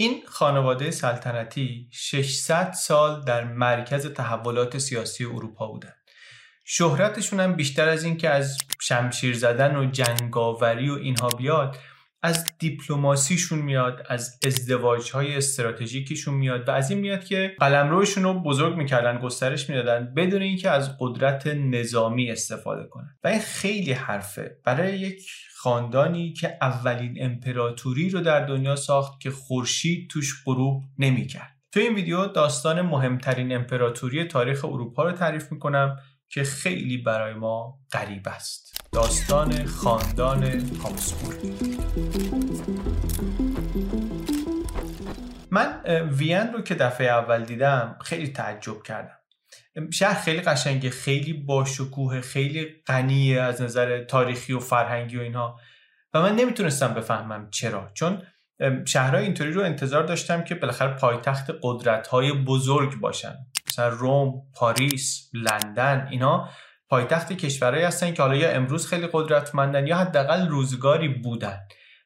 این 0.00 0.22
خانواده 0.26 0.90
سلطنتی 0.90 1.88
600 1.92 2.72
سال 2.72 3.24
در 3.24 3.44
مرکز 3.44 4.06
تحولات 4.06 4.78
سیاسی 4.78 5.24
اروپا 5.24 5.66
بودن 5.66 5.94
شهرتشون 6.64 7.40
هم 7.40 7.56
بیشتر 7.56 7.88
از 7.88 8.04
این 8.04 8.16
که 8.16 8.30
از 8.30 8.58
شمشیر 8.80 9.36
زدن 9.36 9.76
و 9.76 9.90
جنگاوری 9.90 10.90
و 10.90 10.94
اینها 10.94 11.28
بیاد 11.28 11.76
از 12.22 12.58
دیپلماسیشون 12.58 13.58
میاد 13.58 14.06
از 14.08 14.38
ازدواج 14.46 15.10
های 15.10 15.36
استراتژیکیشون 15.36 16.34
میاد 16.34 16.68
و 16.68 16.70
از 16.70 16.90
این 16.90 17.00
میاد 17.00 17.24
که 17.24 17.56
قلمروشون 17.58 18.24
رو 18.24 18.34
بزرگ 18.34 18.76
می‌کردن 18.76 19.18
گسترش 19.18 19.70
می‌دادن 19.70 20.14
بدون 20.14 20.42
اینکه 20.42 20.70
از 20.70 20.96
قدرت 21.00 21.46
نظامی 21.46 22.30
استفاده 22.30 22.88
کنن. 22.88 23.18
و 23.24 23.28
این 23.28 23.40
خیلی 23.40 23.92
حرفه. 23.92 24.56
برای 24.64 24.98
یک 24.98 25.30
خاندانی 25.60 26.32
که 26.32 26.58
اولین 26.60 27.16
امپراتوری 27.20 28.10
رو 28.10 28.20
در 28.20 28.46
دنیا 28.46 28.76
ساخت 28.76 29.20
که 29.20 29.30
خورشید 29.30 30.10
توش 30.10 30.42
غروب 30.46 30.84
نمی‌کرد. 30.98 31.56
تو 31.72 31.80
این 31.80 31.94
ویدیو 31.94 32.26
داستان 32.26 32.82
مهمترین 32.82 33.54
امپراتوری 33.54 34.24
تاریخ 34.24 34.64
اروپا 34.64 35.02
رو 35.02 35.12
تعریف 35.12 35.52
می‌کنم 35.52 35.96
که 36.28 36.42
خیلی 36.44 36.96
برای 36.96 37.34
ما 37.34 37.78
غریب 37.92 38.22
است. 38.28 38.80
داستان 38.92 39.64
خاندان 39.64 40.42
هابسبورگ 40.84 41.38
من 45.50 45.80
وین 46.10 46.52
رو 46.52 46.62
که 46.62 46.74
دفعه 46.74 47.06
اول 47.06 47.44
دیدم 47.44 47.96
خیلی 48.00 48.28
تعجب 48.28 48.82
کردم. 48.82 49.17
شهر 49.92 50.20
خیلی 50.20 50.40
قشنگه 50.40 50.90
خیلی 50.90 51.32
باشکوه 51.32 52.20
خیلی 52.20 52.66
غنیه 52.86 53.40
از 53.40 53.62
نظر 53.62 54.04
تاریخی 54.04 54.52
و 54.52 54.58
فرهنگی 54.58 55.16
و 55.16 55.20
اینها. 55.20 55.60
و 56.14 56.22
من 56.22 56.36
نمی‌تونستم 56.36 56.94
بفهمم 56.94 57.50
چرا. 57.50 57.90
چون 57.94 58.22
شهرهای 58.84 59.24
اینطوری 59.24 59.52
رو 59.52 59.62
انتظار 59.62 60.02
داشتم 60.02 60.44
که 60.44 60.54
بالاخره 60.54 60.94
پایتخت 60.94 61.50
قدرت 61.62 62.06
های 62.06 62.32
بزرگ 62.32 63.00
باشن. 63.00 63.34
مثلا 63.68 63.88
روم، 63.88 64.42
پاریس، 64.54 65.30
لندن 65.34 66.08
اینا 66.10 66.48
پایتخت 66.88 67.32
کشورهایی 67.32 67.84
هستن 67.84 68.14
که 68.14 68.22
حالا 68.22 68.36
یا 68.36 68.50
امروز 68.50 68.86
خیلی 68.86 69.08
قدرتمندن 69.12 69.86
یا 69.86 69.96
حداقل 69.96 70.48
روزگاری 70.48 71.08
بودن. 71.08 71.58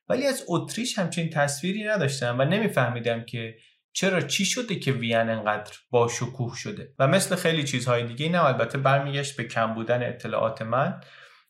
ولی 0.09 0.27
از 0.27 0.45
اتریش 0.49 0.99
همچین 0.99 1.31
تصویری 1.31 1.85
نداشتم 1.85 2.37
و 2.39 2.45
نمیفهمیدم 2.45 3.25
که 3.25 3.55
چرا 3.93 4.21
چی 4.21 4.45
شده 4.45 4.75
که 4.75 4.93
وین 4.93 5.17
انقدر 5.31 5.73
با 5.91 6.09
شکوه 6.09 6.57
شده؟ 6.57 6.95
و 6.99 7.09
مثل 7.09 7.37
خیلی 7.37 7.65
چیزهای 7.65 8.07
دیگه 8.07 8.27
اینم 8.27 8.45
البته 8.45 8.79
برمیگشت 8.79 9.37
به 9.37 9.45
کم 9.45 9.75
بودن 9.75 10.03
اطلاعات 10.03 10.63
من. 10.63 11.01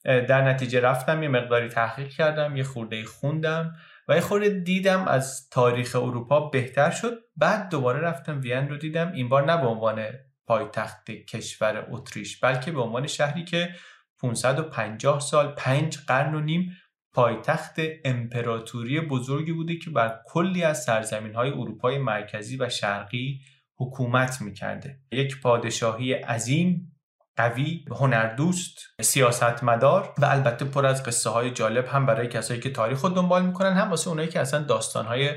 در 0.05 0.43
نتیجه 0.43 0.81
رفتم 0.81 1.23
یه 1.23 1.29
مقداری 1.29 1.69
تحقیق 1.69 2.09
کردم 2.09 2.57
یه 2.57 2.65
خورده 2.65 3.05
خوندم 3.05 3.75
و 4.09 4.15
یه 4.15 4.21
خورده 4.21 4.49
دیدم 4.49 5.09
از 5.09 5.49
تاریخ 5.49 5.97
اروپا 5.97 6.41
بهتر 6.41 6.91
شد. 6.91 7.19
بعد 7.37 7.69
دوباره 7.69 8.01
رفتم 8.01 8.41
وین 8.41 8.69
رو 8.69 8.77
دیدم. 8.77 9.12
این 9.12 9.29
بار 9.29 9.45
نه 9.53 9.56
به 9.56 9.67
عنوان 9.67 10.06
پایتخت 10.47 11.11
کشور 11.11 11.87
اتریش 11.91 12.41
بلکه 12.41 12.73
به 12.73 12.81
عنوان 12.81 13.06
شهری 13.06 13.45
که 13.45 13.75
550 14.23 15.21
سال 15.21 15.55
پنج 15.56 15.99
قرن 16.06 16.34
و 16.34 16.41
نیم 16.41 16.77
پایتخت 17.15 17.75
امپراتوری 18.05 19.01
بزرگی 19.01 19.53
بوده 19.53 19.77
که 19.77 19.91
بر 19.91 20.19
کلی 20.27 20.63
از 20.63 20.85
سرزمین 20.85 21.35
های 21.35 21.51
اروپای 21.51 21.99
مرکزی 21.99 22.57
و 22.57 22.69
شرقی 22.69 23.41
حکومت 23.79 24.41
می‌کرده. 24.41 24.99
یک 25.13 25.41
پادشاهی 25.41 26.13
عظیم 26.13 26.93
قوی 27.37 27.85
هنردوست 27.91 28.79
سیاستمدار 29.01 30.15
و 30.19 30.25
البته 30.25 30.65
پر 30.65 30.87
از 30.87 31.03
قصه 31.03 31.31
های 31.31 31.51
جالب 31.51 31.87
هم 31.87 32.07
برای 32.07 32.29
کسایی 32.29 32.61
که 32.61 32.71
تاریخ 32.71 32.99
خود 32.99 33.15
دنبال 33.15 33.47
می‌کنن 33.47 33.73
هم 33.73 33.91
واسه 33.91 34.09
اونایی 34.09 34.29
که 34.29 34.41
اصلا 34.41 34.63
داستان 34.63 35.07
های 35.07 35.31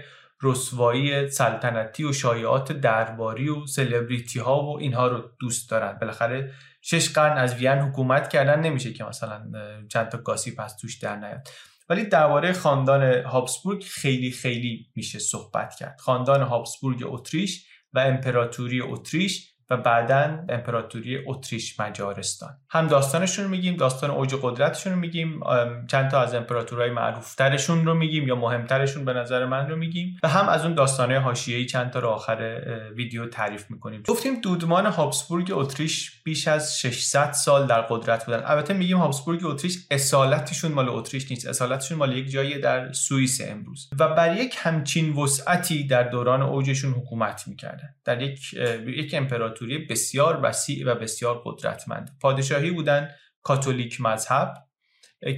رسوایی 0.44 1.30
سلطنتی 1.30 2.04
و 2.04 2.14
شایعات 2.14 2.72
درباری 2.72 3.50
و 3.50 3.66
سلبریتی 3.66 4.40
ها 4.40 4.64
و 4.64 4.80
اینها 4.80 5.08
رو 5.08 5.24
دوست 5.40 5.70
دارن. 5.70 5.98
بالاخره 6.02 6.52
شش 6.88 7.10
قرن 7.10 7.38
از 7.38 7.56
وین 7.56 7.78
حکومت 7.80 8.30
کردن 8.30 8.60
نمیشه 8.60 8.94
که 8.94 9.04
مثلا 9.04 9.52
چند 9.90 10.10
تا 10.10 10.18
گاسی 10.18 10.56
پس 10.56 10.76
توش 10.76 10.98
در 10.98 11.16
نیاد. 11.16 11.48
ولی 11.90 12.06
درباره 12.06 12.54
خاندان 12.54 13.04
هابسبورگ 13.24 13.84
خیلی 13.84 14.32
خیلی 14.32 14.88
میشه 14.96 15.20
صحبت 15.20 15.76
کرد. 15.76 16.00
خاندان 16.00 16.42
هابسبورگ 16.42 17.04
اتریش 17.06 17.68
و 17.94 18.00
امپراتوری 18.00 18.82
اتریش 18.82 19.55
و 19.70 19.78
بعدا 19.78 20.40
امپراتوری 20.50 21.20
اتریش 21.28 21.80
مجارستان. 21.80 22.50
هم 22.70 22.88
داستانشون 22.88 23.46
رو 23.46 23.52
میگیم 23.52 23.76
داستان 23.76 24.12
اوج 24.12 24.36
قدرتشون 24.42 24.94
رو 24.94 25.00
میگیم 25.00 25.40
چند 25.88 26.12
تا 26.12 26.22
از 26.22 26.36
امپراتورهای 26.36 26.90
معروفترشون 26.90 27.86
رو 27.86 27.94
میگیم 27.94 28.28
یا 28.28 28.36
مهمترشون 28.36 29.06
به 29.06 29.14
نظر 29.14 29.46
من 29.46 29.70
رو 29.70 29.76
میگیم 29.76 30.18
و 30.24 30.28
هم 30.28 30.50
از 30.50 30.66
اون 30.66 30.74
داستانهای 30.74 31.20
حاشیه‌ای 31.20 31.66
چند 31.66 31.92
تا 31.92 32.00
رو 32.00 32.10
آخر 32.10 32.62
ویدیو 32.96 33.26
تعریف 33.26 33.72
می‌کنیم. 33.72 34.04
گفتیم 34.08 34.42
دودمان 34.42 34.86
هابسبورگ 34.86 35.52
اتریش 35.54 36.22
بیش 36.24 36.48
از 36.48 36.80
600 36.80 37.32
سال 37.32 37.68
در 37.68 37.82
قدرت 37.82 38.26
بودن. 38.26 38.42
البته 38.46 38.74
میگیم 38.74 38.98
هابسبورگ 38.98 39.46
اتریش 39.46 39.78
اصالتشون 39.92 40.72
مال 40.72 40.90
اتریش 40.90 41.32
نیست. 41.32 41.48
اصالتشون 41.48 41.98
مال 41.98 42.18
یک 42.18 42.32
جایی 42.32 42.60
در 42.60 42.92
سوئیس 42.92 43.42
امروز. 43.50 43.90
و 44.00 44.08
بر 44.08 44.36
یک 44.38 44.56
همچین 44.58 45.14
وسعتی 45.14 45.88
در 45.88 46.04
دوران 46.04 46.42
اوجشون 46.42 46.94
حکومت 46.94 47.48
می‌کردن. 47.48 47.90
در 48.06 48.22
یک 48.22 48.54
یک 48.88 49.14
امپراتوری 49.14 49.55
امپراتوری 49.56 49.78
بسیار 49.78 50.40
وسیع 50.44 50.92
و 50.92 50.96
بسیار 50.96 51.42
قدرتمند. 51.46 52.18
پادشاهی 52.22 52.72
بودن 52.72 53.10
کاتولیک 53.44 54.02
مذهب 54.02 54.54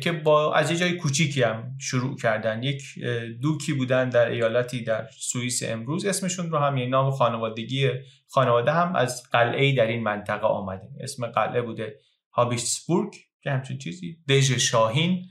که 0.04 0.12
با 0.12 0.56
از 0.56 0.72
یه 0.72 0.78
جای 0.78 0.98
کوچیکی 0.98 1.44
هم 1.44 1.78
شروع 1.82 2.18
کردن. 2.18 2.64
یک 2.64 2.84
دوکی 3.42 3.74
بودن 3.74 4.10
در 4.10 4.30
ایالتی 4.30 4.84
در 4.84 5.08
سوئیس 5.20 5.64
امروز. 5.64 6.06
اسمشون 6.06 6.52
رو 6.52 6.58
هم 6.58 6.78
یه 6.78 6.86
نام 6.86 7.12
خانوادگی 7.12 7.90
خانواده 8.28 8.72
هم 8.72 8.96
از 8.96 9.24
قلعه 9.32 9.76
در 9.76 9.88
این 9.88 10.04
منطقه 10.04 10.48
آمده. 10.48 10.90
اسم 11.00 11.28
قلعه 11.28 11.62
بوده 11.62 11.96
هابیسبورگ 12.34 13.14
که 13.42 13.52
همچون 13.52 13.78
چیزی. 13.78 14.18
دژ 14.30 14.52
شاهین. 14.52 15.30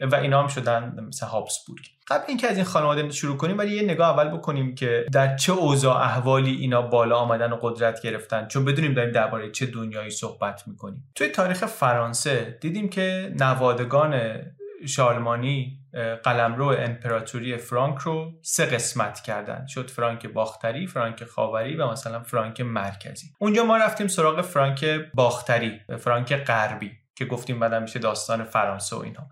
و 0.00 0.14
اینا 0.14 0.42
هم 0.42 0.48
شدن 0.48 1.04
مثل 1.08 1.26
هابسبورگ. 1.26 1.84
قبل 2.08 2.24
اینکه 2.28 2.50
از 2.50 2.56
این 2.56 2.64
خانواده 2.64 3.10
شروع 3.10 3.36
کنیم 3.36 3.58
ولی 3.58 3.76
یه 3.76 3.82
نگاه 3.82 4.08
اول 4.08 4.28
بکنیم 4.28 4.74
که 4.74 5.06
در 5.12 5.36
چه 5.36 5.52
اوضاع 5.52 5.96
احوالی 5.96 6.54
اینا 6.54 6.82
بالا 6.82 7.16
آمدن 7.16 7.52
و 7.52 7.56
قدرت 7.56 8.02
گرفتن 8.02 8.46
چون 8.46 8.64
بدونیم 8.64 8.94
داریم 8.94 9.12
درباره 9.12 9.50
چه 9.50 9.66
دنیایی 9.66 10.10
صحبت 10.10 10.68
می‌کنیم. 10.68 11.12
توی 11.14 11.28
تاریخ 11.28 11.66
فرانسه 11.66 12.58
دیدیم 12.60 12.88
که 12.88 13.32
نوادگان 13.40 14.40
شالمانی 14.86 15.80
قلمرو 16.24 16.66
امپراتوری 16.66 17.56
فرانک 17.56 17.98
رو 17.98 18.32
سه 18.42 18.66
قسمت 18.66 19.20
کردن. 19.20 19.66
شد 19.66 19.90
فرانک 19.90 20.26
باختری، 20.26 20.86
فرانک 20.86 21.24
خاوری 21.24 21.76
و 21.76 21.90
مثلا 21.90 22.22
فرانک 22.22 22.60
مرکزی. 22.60 23.26
اونجا 23.38 23.64
ما 23.64 23.76
رفتیم 23.76 24.08
سراغ 24.08 24.40
فرانک 24.40 24.84
باختری 25.14 25.80
فرانک 25.98 26.36
غربی 26.36 26.92
که 27.16 27.24
گفتیم 27.24 27.60
بعد 27.60 27.74
میشه 27.74 27.98
داستان 27.98 28.44
فرانسه 28.44 28.96
و 28.96 28.98
اینها. 28.98 29.28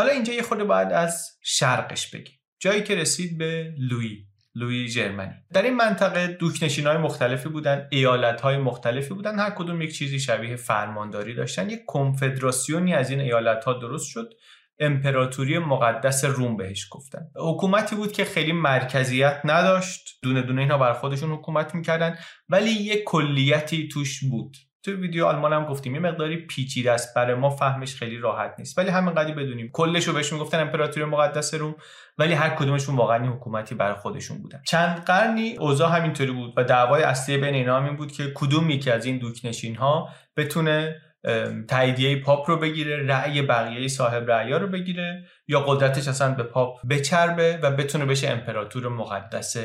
حالا 0.00 0.12
اینجا 0.12 0.32
یه 0.32 0.42
خورده 0.42 0.64
باید 0.64 0.92
از 0.92 1.38
شرقش 1.42 2.10
بگیم. 2.10 2.34
جایی 2.60 2.82
که 2.82 2.94
رسید 2.94 3.38
به 3.38 3.74
لوی 3.78 4.24
لوی 4.54 4.88
جرمنی. 4.88 5.34
در 5.52 5.62
این 5.62 5.76
منطقه 5.76 6.26
دوکنشین 6.26 6.86
های 6.86 6.96
مختلفی 6.96 7.48
بودن 7.48 7.88
ایالت 7.90 8.40
های 8.40 8.56
مختلفی 8.56 9.14
بودن. 9.14 9.38
هر 9.38 9.50
کدوم 9.50 9.82
یک 9.82 9.94
چیزی 9.94 10.20
شبیه 10.20 10.56
فرمانداری 10.56 11.34
داشتن. 11.34 11.70
یک 11.70 11.80
کنفدراسیونی 11.86 12.94
از 12.94 13.10
این 13.10 13.20
ایالت 13.20 13.64
ها 13.64 13.72
درست 13.72 14.06
شد. 14.06 14.32
امپراتوری 14.78 15.58
مقدس 15.58 16.24
روم 16.24 16.56
بهش 16.56 16.88
گفتن. 16.90 17.26
حکومتی 17.36 17.96
بود 17.96 18.12
که 18.12 18.24
خیلی 18.24 18.52
مرکزیت 18.52 19.40
نداشت. 19.44 20.18
دونه 20.22 20.42
دونه 20.42 20.60
اینا 20.60 20.78
بر 20.78 20.92
خودشون 20.92 21.30
حکومت 21.30 21.74
می‌کردن. 21.74 22.18
ولی 22.48 22.70
یک 22.70 23.04
کلیتی 23.04 23.88
توش 23.88 24.24
بود. 24.24 24.56
تو 24.82 24.92
ویدیو 24.92 25.26
آلمان 25.26 25.52
هم 25.52 25.64
گفتیم 25.64 25.94
یه 25.94 26.00
مقداری 26.00 26.36
پیچیده 26.36 26.92
است 26.92 27.14
برای 27.14 27.34
ما 27.34 27.50
فهمش 27.50 27.94
خیلی 27.94 28.18
راحت 28.18 28.54
نیست. 28.58 28.78
ولی 28.78 28.90
همین 28.90 29.14
قدی 29.14 29.32
بدونیم 29.32 29.70
کلش 29.72 30.04
رو 30.04 30.12
بهش 30.12 30.32
می‌گفتن 30.32 30.60
امپراتوری 30.60 31.06
مقدس 31.06 31.54
روم 31.54 31.74
ولی 32.18 32.34
هر 32.34 32.50
کدومشون 32.50 32.96
واقعا 32.96 33.32
حکومتی 33.32 33.74
برای 33.74 33.94
خودشون 33.94 34.38
بودن. 34.38 34.62
چند 34.66 35.04
قرنی 35.04 35.56
اوضاع 35.56 35.96
همینطوری 35.96 36.30
بود 36.32 36.54
و 36.56 36.64
دعوای 36.64 37.02
اصلی 37.02 37.36
بین 37.36 37.54
اینا 37.54 37.76
همین 37.76 37.96
بود 37.96 38.12
که 38.12 38.32
کدوم 38.34 38.70
یکی 38.70 38.90
از 38.90 39.04
این 39.04 39.18
دوکنشین 39.18 39.76
ها 39.76 40.08
بتونه 40.36 40.96
تاییدیه 41.68 42.22
پاپ 42.22 42.50
رو 42.50 42.56
بگیره 42.56 43.06
رأی 43.06 43.42
بقیه 43.42 43.88
صاحب 43.88 44.30
رأیا 44.30 44.56
رو 44.56 44.66
بگیره 44.66 45.24
یا 45.48 45.60
قدرتش 45.60 46.08
اصلا 46.08 46.34
به 46.34 46.42
پاپ 46.42 46.86
بچربه 46.88 47.58
و 47.62 47.70
بتونه 47.70 48.04
بشه 48.04 48.28
امپراتور 48.28 48.88
مقدس 48.88 49.56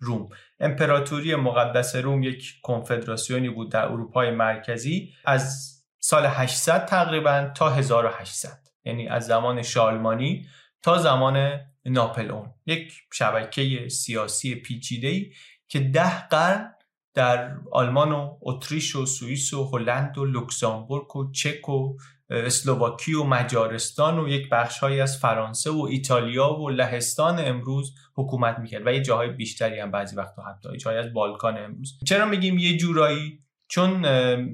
روم. 0.00 0.28
امپراتوری 0.60 1.34
مقدس 1.34 1.96
روم 1.96 2.22
یک 2.22 2.54
کنفدراسیونی 2.62 3.48
بود 3.48 3.72
در 3.72 3.84
اروپای 3.84 4.30
مرکزی 4.30 5.12
از 5.24 5.70
سال 5.98 6.26
800 6.26 6.86
تقریبا 6.86 7.50
تا 7.56 7.70
1800 7.70 8.58
یعنی 8.84 9.08
از 9.08 9.26
زمان 9.26 9.62
شالمانی 9.62 10.46
تا 10.82 10.98
زمان 10.98 11.60
ناپلئون. 11.84 12.54
یک 12.66 12.92
شبکه 13.12 13.88
سیاسی 13.88 14.54
پیچیده‌ای 14.54 15.32
که 15.68 15.80
ده 15.80 16.28
قرن 16.28 16.74
در 17.14 17.56
آلمان 17.72 18.12
و 18.12 18.38
اتریش 18.42 18.96
و 18.96 19.06
سوئیس 19.06 19.54
و 19.54 19.64
هلند 19.64 20.18
و 20.18 20.24
لوکزامبورگ 20.24 21.16
و 21.16 21.32
چک 21.32 21.68
و 21.68 21.96
اسلوواکی 22.30 23.14
و 23.14 23.24
مجارستان 23.24 24.18
و 24.18 24.28
یک 24.28 24.48
بخشهایی 24.48 25.00
از 25.00 25.18
فرانسه 25.18 25.70
و 25.70 25.86
ایتالیا 25.90 26.52
و 26.52 26.70
لهستان 26.70 27.38
امروز 27.38 27.94
حکومت 28.16 28.58
می‌کرد 28.58 28.86
و 28.86 28.92
یه 28.92 29.02
جاهای 29.02 29.28
بیشتری 29.28 29.80
هم 29.80 29.90
بعضی 29.90 30.16
وقتا 30.16 30.42
حتی 30.42 30.76
جایی 30.76 30.98
از 30.98 31.12
بالکان 31.12 31.58
امروز. 31.58 31.98
چرا 32.06 32.26
میگیم 32.26 32.58
یه 32.58 32.76
جورایی؟ 32.76 33.38
چون 33.68 34.04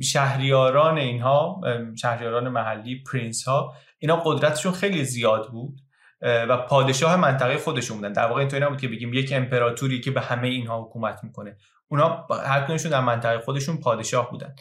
شهریاران 0.00 0.98
اینها 0.98 1.60
شهریاران 2.00 2.48
محلی 2.48 3.02
prince 3.12 3.44
ها 3.44 3.74
اینا 3.98 4.16
قدرتشون 4.16 4.72
خیلی 4.72 5.04
زیاد 5.04 5.50
بود 5.50 5.80
و 6.22 6.56
پادشاه 6.56 7.16
منطقه 7.16 7.56
خودشون 7.56 7.96
بودن. 7.96 8.12
در 8.12 8.26
واقع 8.26 8.40
اینطوری 8.40 8.64
نبود 8.64 8.80
که 8.80 8.88
بگیم 8.88 9.14
یک 9.14 9.32
امپراتوری 9.32 10.00
که 10.00 10.10
به 10.10 10.20
همه 10.20 10.48
اینها 10.48 10.82
حکومت 10.82 11.24
می‌کنه. 11.24 11.56
اونا 11.88 12.26
هر 12.46 12.76
در 12.76 13.00
منطقه 13.00 13.38
خودشون 13.38 13.80
پادشاه 13.80 14.30
بودن. 14.30 14.54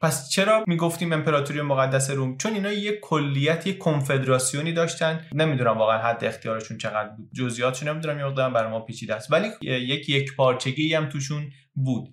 پس 0.00 0.28
چرا 0.28 0.64
می‌گفتیم 0.66 1.12
امپراتوری 1.12 1.62
مقدس 1.62 2.10
روم؟ 2.10 2.36
چون 2.36 2.52
اینا 2.52 2.72
یک 2.72 3.00
کلیت 3.00 3.66
یک 3.66 3.78
کنفدراسیونی 3.78 4.72
داشتن. 4.72 5.26
نمی‌دونم 5.32 5.78
واقعا 5.78 5.98
حد 5.98 6.24
اختیارشون 6.24 6.78
چقدر 6.78 7.08
بود. 7.08 7.30
جزئیاتش 7.34 7.82
نمی‌دونم 7.82 8.18
یه 8.18 8.50
برای 8.50 8.70
ما 8.70 8.80
پیچیده 8.80 9.14
است. 9.14 9.32
ولی 9.32 9.48
یک 9.62 10.08
یک 10.08 10.36
پارچگی 10.36 10.94
هم 10.94 11.08
توشون 11.08 11.50
بود. 11.74 12.08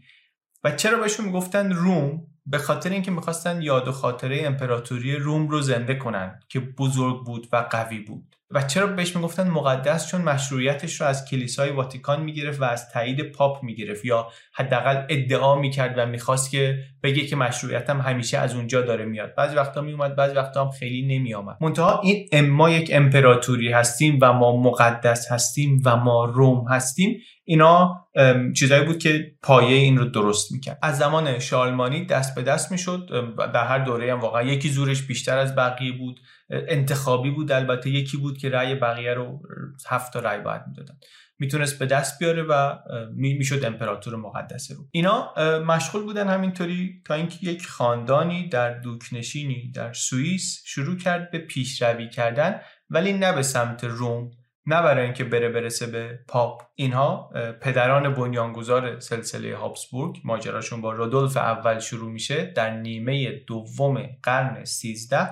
و 0.64 0.72
چرا 0.72 1.00
بهشون 1.00 1.26
می‌گفتن 1.26 1.72
روم؟ 1.72 2.28
به 2.46 2.58
خاطر 2.58 2.90
اینکه 2.90 3.12
می‌خواستن 3.12 3.62
یاد 3.62 3.88
و 3.88 3.92
خاطره 3.92 4.42
امپراتوری 4.46 5.16
روم 5.16 5.48
رو 5.48 5.62
زنده 5.62 5.96
کنن 5.96 6.40
که 6.50 6.60
بزرگ 6.60 7.26
بود 7.26 7.48
و 7.52 7.68
قوی 7.72 8.00
بود. 8.00 8.37
و 8.52 8.62
چرا 8.62 8.88
بهش 8.88 9.16
می‌گفتن 9.16 9.50
مقدس 9.50 10.12
چون 10.12 10.22
مشروعیتش 10.22 11.02
رو 11.02 11.08
از 11.08 11.26
کلیسای 11.30 11.70
واتیکان 11.70 12.24
می‌گرفت 12.24 12.62
و 12.62 12.64
از 12.64 12.90
تایید 12.90 13.32
پاپ 13.32 13.64
می‌گرفت 13.64 14.06
یا 14.06 14.28
حداقل 14.54 15.06
ادعا 15.10 15.56
می‌کرد 15.56 15.98
و 15.98 16.06
می‌خواست 16.06 16.52
که 16.52 16.80
بگه 17.04 17.26
که 17.26 17.36
مشروعیتم 17.36 18.02
همیشه 18.02 18.38
از 18.38 18.56
اونجا 18.56 18.82
داره 18.82 19.06
میاد. 19.06 19.36
بعضی 19.36 19.56
وقتا 19.56 19.82
میومد 19.82 20.16
بعضی 20.16 20.36
وقتا 20.36 20.66
هم 20.66 20.72
خیلی 20.72 21.18
نمیآمد. 21.18 21.58
منتها 21.62 22.02
این 22.04 22.50
ما 22.50 22.70
یک 22.70 22.90
امپراتوری 22.94 23.72
هستیم 23.72 24.20
و 24.22 24.34
ما 24.34 24.62
مقدس 24.62 25.32
هستیم 25.32 25.82
و 25.86 25.96
ما 25.96 26.26
روم 26.26 26.66
هستیم. 26.70 27.18
اینا 27.46 28.08
چیزایی 28.56 28.84
بود 28.84 29.00
که 29.00 29.32
پایه 29.44 29.78
این 29.78 29.98
رو 29.98 30.06
درست 30.06 30.52
می‌کرد. 30.52 30.80
از 30.82 30.98
زمان 30.98 31.40
شالمانی 31.40 32.06
دست 32.06 32.36
به 32.36 32.42
دست 32.42 32.72
می‌شد 32.72 33.10
در 33.54 33.66
هر 33.66 33.80
دوره 33.80 34.12
هم 34.12 34.20
واقعا 34.20 34.44
یکی 34.44 34.70
زورش 34.70 35.02
بیشتر 35.02 35.38
از 35.38 35.56
بقیه 35.56 35.92
بود. 35.92 36.20
انتخابی 36.50 37.32
بود. 37.32 37.52
البته 37.52 37.90
یکی 37.90 38.18
بود 38.18 38.38
که 38.38 38.50
رأی 38.50 38.76
بقیه 38.76 39.14
رو 39.14 39.42
هفت 39.90 40.14
تا 40.14 40.20
رأی 40.20 40.42
باید 40.42 40.62
می‌دادن. 40.68 40.98
می‌تونست 41.40 41.80
به 41.80 41.86
دست 41.86 42.20
بیاره 42.20 42.44
و 42.44 42.76
می‌شد 43.16 43.66
امپراتور 43.66 44.16
مقدس 44.16 44.72
رو. 44.72 44.78
اینا 44.92 45.34
مشغول 45.68 46.04
بودن 46.04 46.28
همینطوری 46.28 47.02
تا 47.06 47.14
اینکه 47.14 47.38
یک 47.42 47.68
خاندانی 47.68 48.50
در 48.50 48.80
دوکنشینی 48.80 49.72
در 49.72 49.94
سوئیس 49.94 50.62
شروع 50.66 50.98
کرد 50.98 51.32
به 51.32 51.40
پیشروی 51.40 52.10
کردن 52.10 52.60
ولی 52.90 53.14
نه 53.14 53.34
به 53.34 53.42
سمت 53.42 53.84
روم 53.84 54.32
نه 54.66 54.82
برای 54.82 55.04
اینکه 55.04 55.24
بره 55.24 55.50
برسه 55.50 55.88
به 55.88 56.20
پاپ. 56.28 56.62
اینها 56.76 57.30
پدران 57.62 58.14
بنیانگذار 58.14 59.00
سلسله 59.00 59.56
هابسبورگ 59.56 60.18
ماجراشون 60.24 60.82
با 60.82 60.92
رودولف 60.92 61.38
اول 61.38 61.80
شروع 61.80 62.12
میشه 62.12 62.46
در 62.46 62.78
نیمه 62.78 63.32
دوم 63.48 64.08
قرن 64.24 64.66
13 64.66 65.30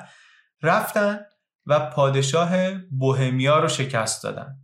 رفتن 0.66 1.20
و 1.66 1.80
پادشاه 1.80 2.72
بوهمیا 3.00 3.60
رو 3.60 3.68
شکست 3.68 4.24
دادن. 4.24 4.56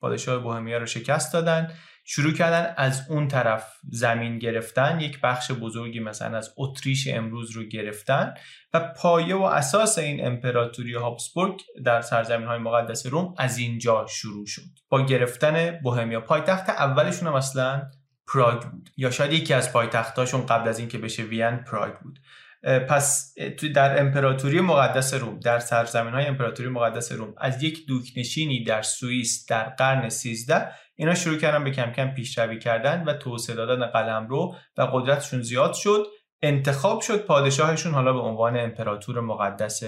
پادشاه 0.00 0.38
بوهمیا 0.38 0.78
رو 0.78 0.86
شکست 0.86 1.32
دادن. 1.32 1.72
شروع 2.04 2.32
کردن 2.32 2.74
از 2.76 3.10
اون 3.10 3.28
طرف 3.28 3.72
زمین 3.90 4.38
گرفتن. 4.38 5.00
یک 5.00 5.20
بخش 5.20 5.50
بزرگی 5.50 6.00
مثلا 6.00 6.38
از 6.38 6.54
اتریش 6.56 7.08
امروز 7.08 7.50
رو 7.50 7.64
گرفتن 7.64 8.34
و 8.74 8.92
پایه 8.96 9.34
و 9.34 9.42
اساس 9.42 9.98
این 9.98 10.26
امپراتوری 10.26 10.94
هابسبورگ 10.94 11.60
در 11.84 12.00
سرزمین 12.00 12.46
های 12.46 12.58
مقدس 12.58 13.06
روم 13.06 13.34
از 13.38 13.58
اینجا 13.58 14.06
شروع 14.08 14.46
شد. 14.46 14.62
با 14.88 15.06
گرفتن 15.06 15.70
بوهمیا 15.82 16.20
پایتخت 16.20 16.68
اولشون 16.68 17.28
هم 17.28 17.34
اصلا 17.34 17.90
پراگ 18.34 18.62
بود. 18.62 18.90
یا 18.96 19.10
شاید 19.10 19.32
یکی 19.32 19.54
از 19.54 19.72
پایتختاشون 19.72 20.46
قبل 20.46 20.68
از 20.68 20.78
اینکه 20.78 20.98
بشه 20.98 21.22
وین 21.22 21.56
پراگ 21.56 21.94
بود. 21.98 22.18
پس 22.62 23.34
در 23.74 24.00
امپراتوری 24.00 24.60
مقدس 24.60 25.14
روم 25.14 25.40
در 25.40 25.58
سرزمین 25.58 26.14
های 26.14 26.26
امپراتوری 26.26 26.68
مقدس 26.68 27.12
روم 27.12 27.34
از 27.38 27.62
یک 27.62 27.86
دوکنشینی 27.86 28.64
در 28.64 28.82
سوئیس 28.82 29.46
در 29.48 29.64
قرن 29.68 30.08
13 30.08 30.68
اینا 31.00 31.14
شروع 31.14 31.38
کردن 31.38 31.64
به 31.64 31.70
کم 31.70 31.92
کم 31.92 32.10
پیشروی 32.14 32.58
کردن 32.58 33.04
و 33.04 33.12
توسعه 33.12 33.56
دادن 33.56 33.86
قلم 33.86 34.26
رو 34.28 34.54
و 34.76 34.82
قدرتشون 34.82 35.42
زیاد 35.42 35.72
شد. 35.72 36.06
انتخاب 36.42 37.00
شد 37.00 37.24
پادشاهشون 37.24 37.94
حالا 37.94 38.12
به 38.12 38.18
عنوان 38.18 38.56
امپراتور 38.56 39.20
مقدس 39.20 39.82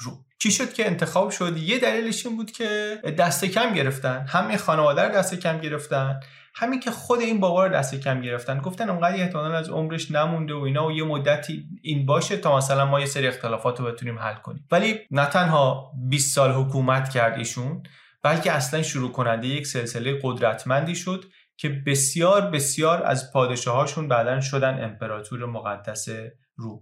روم. 0.00 0.24
چی 0.38 0.50
شد 0.50 0.72
که 0.72 0.86
انتخاب 0.86 1.30
شد؟ 1.30 1.56
یه 1.56 1.78
دلیلش 1.78 2.26
این 2.26 2.36
بود 2.36 2.50
که 2.50 3.00
دست 3.18 3.44
کم 3.44 3.74
گرفتن. 3.74 4.26
همه 4.28 4.56
خانواده 4.56 5.02
رو 5.02 5.14
دست 5.14 5.34
کم 5.34 5.60
گرفتن. 5.60 6.20
همین 6.58 6.80
که 6.80 6.90
خود 6.90 7.20
این 7.20 7.40
بابا 7.40 7.66
رو 7.66 7.72
دست 7.72 7.94
کم 7.94 8.20
گرفتن 8.20 8.58
گفتن 8.58 8.90
اونقدر 8.90 9.16
احتمالا 9.16 9.56
از 9.56 9.68
عمرش 9.68 10.10
نمونده 10.10 10.54
و 10.54 10.58
اینا 10.58 10.86
و 10.86 10.92
یه 10.92 11.04
مدتی 11.04 11.64
این 11.82 12.06
باشه 12.06 12.36
تا 12.36 12.56
مثلا 12.56 12.86
ما 12.86 13.00
یه 13.00 13.06
سری 13.06 13.26
اختلافات 13.26 13.80
رو 13.80 13.86
بتونیم 13.86 14.18
حل 14.18 14.34
کنیم. 14.34 14.66
ولی 14.70 14.98
نه 15.10 15.26
تنها 15.26 15.92
20 16.08 16.34
سال 16.34 16.52
حکومت 16.52 17.08
کرد 17.08 17.38
ایشون 17.38 17.82
بلکه 18.22 18.52
اصلا 18.52 18.82
شروع 18.82 19.12
کننده 19.12 19.48
یک 19.48 19.66
سلسله 19.66 20.20
قدرتمندی 20.22 20.94
شد 20.94 21.24
که 21.56 21.68
بسیار 21.68 22.50
بسیار 22.50 23.02
از 23.02 23.32
پادشاهاشون 23.32 24.08
بعدا 24.08 24.40
شدن 24.40 24.84
امپراتور 24.84 25.46
مقدس 25.46 26.08
روم. 26.56 26.80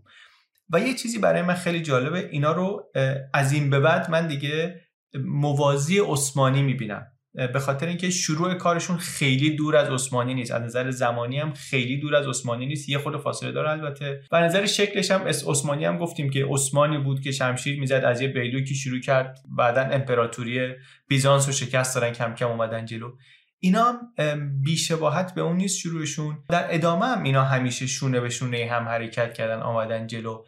و 0.71 0.81
یه 0.81 0.95
چیزی 0.95 1.19
برای 1.19 1.43
من 1.43 1.55
خیلی 1.55 1.83
جالبه 1.83 2.29
اینا 2.31 2.53
رو 2.53 2.91
از 3.35 3.53
این 3.53 3.71
به 3.71 3.81
بعد 3.81 4.11
من 4.11 4.27
دیگه 4.27 4.81
موازی 5.15 5.99
عثمانی 5.99 6.63
می‌بینم. 6.63 7.14
به 7.35 7.61
خاطر 7.61 7.87
اینکه 7.87 8.11
شروع 8.11 8.55
کارشون 8.55 8.97
خیلی 8.97 9.57
دور 9.57 9.77
از 9.77 9.89
عثمانی 9.89 10.35
نیست. 10.35 10.53
از 10.53 10.63
نظر 10.63 10.91
زمانی 10.91 11.39
هم 11.39 11.53
خیلی 11.53 11.97
دور 11.97 12.15
از 12.17 12.27
عثمانی 12.27 12.67
نیست. 12.67 12.89
یه 12.89 12.99
خود 12.99 13.17
فاصله 13.17 13.53
داره 13.53 13.71
البته. 13.71 14.23
و 14.33 14.41
نظر 14.41 14.67
شکلش 14.67 15.11
هم 15.11 15.23
عثمانی 15.23 15.85
هم 15.85 15.99
گفتیم 15.99 16.31
که 16.31 16.47
عثمانی 16.51 16.99
بود 16.99 17.21
که 17.21 17.33
شمشیر 17.33 17.81
می‌زد 17.81 18.05
از 18.05 18.21
یه 18.21 18.29
بیلوکی 18.29 18.75
شروع 18.75 19.01
کرد. 19.01 19.39
بعدا 19.59 19.83
امپراتوری 19.83 20.75
بیزانس 21.09 21.47
رو 21.47 21.53
شکست 21.53 21.95
دادن 21.95 22.13
کم 22.13 22.35
کم 22.35 22.49
اومدن 22.49 22.85
جلو. 22.85 23.11
اینا 23.59 24.01
بیشباهت 24.65 25.35
به 25.35 25.41
اون 25.41 25.57
نیست 25.57 25.79
شروعشون. 25.79 26.39
در 26.49 26.75
ادامه 26.75 27.07
هم 27.07 27.23
اینا 27.23 27.45
همیشه 27.45 27.87
شونه 27.87 28.21
به 28.21 28.29
شونه 28.29 28.69
هم 28.71 28.89
حرکت 28.89 29.35
کردن 29.35 29.63
آمدن 29.63 30.07
جلو. 30.07 30.45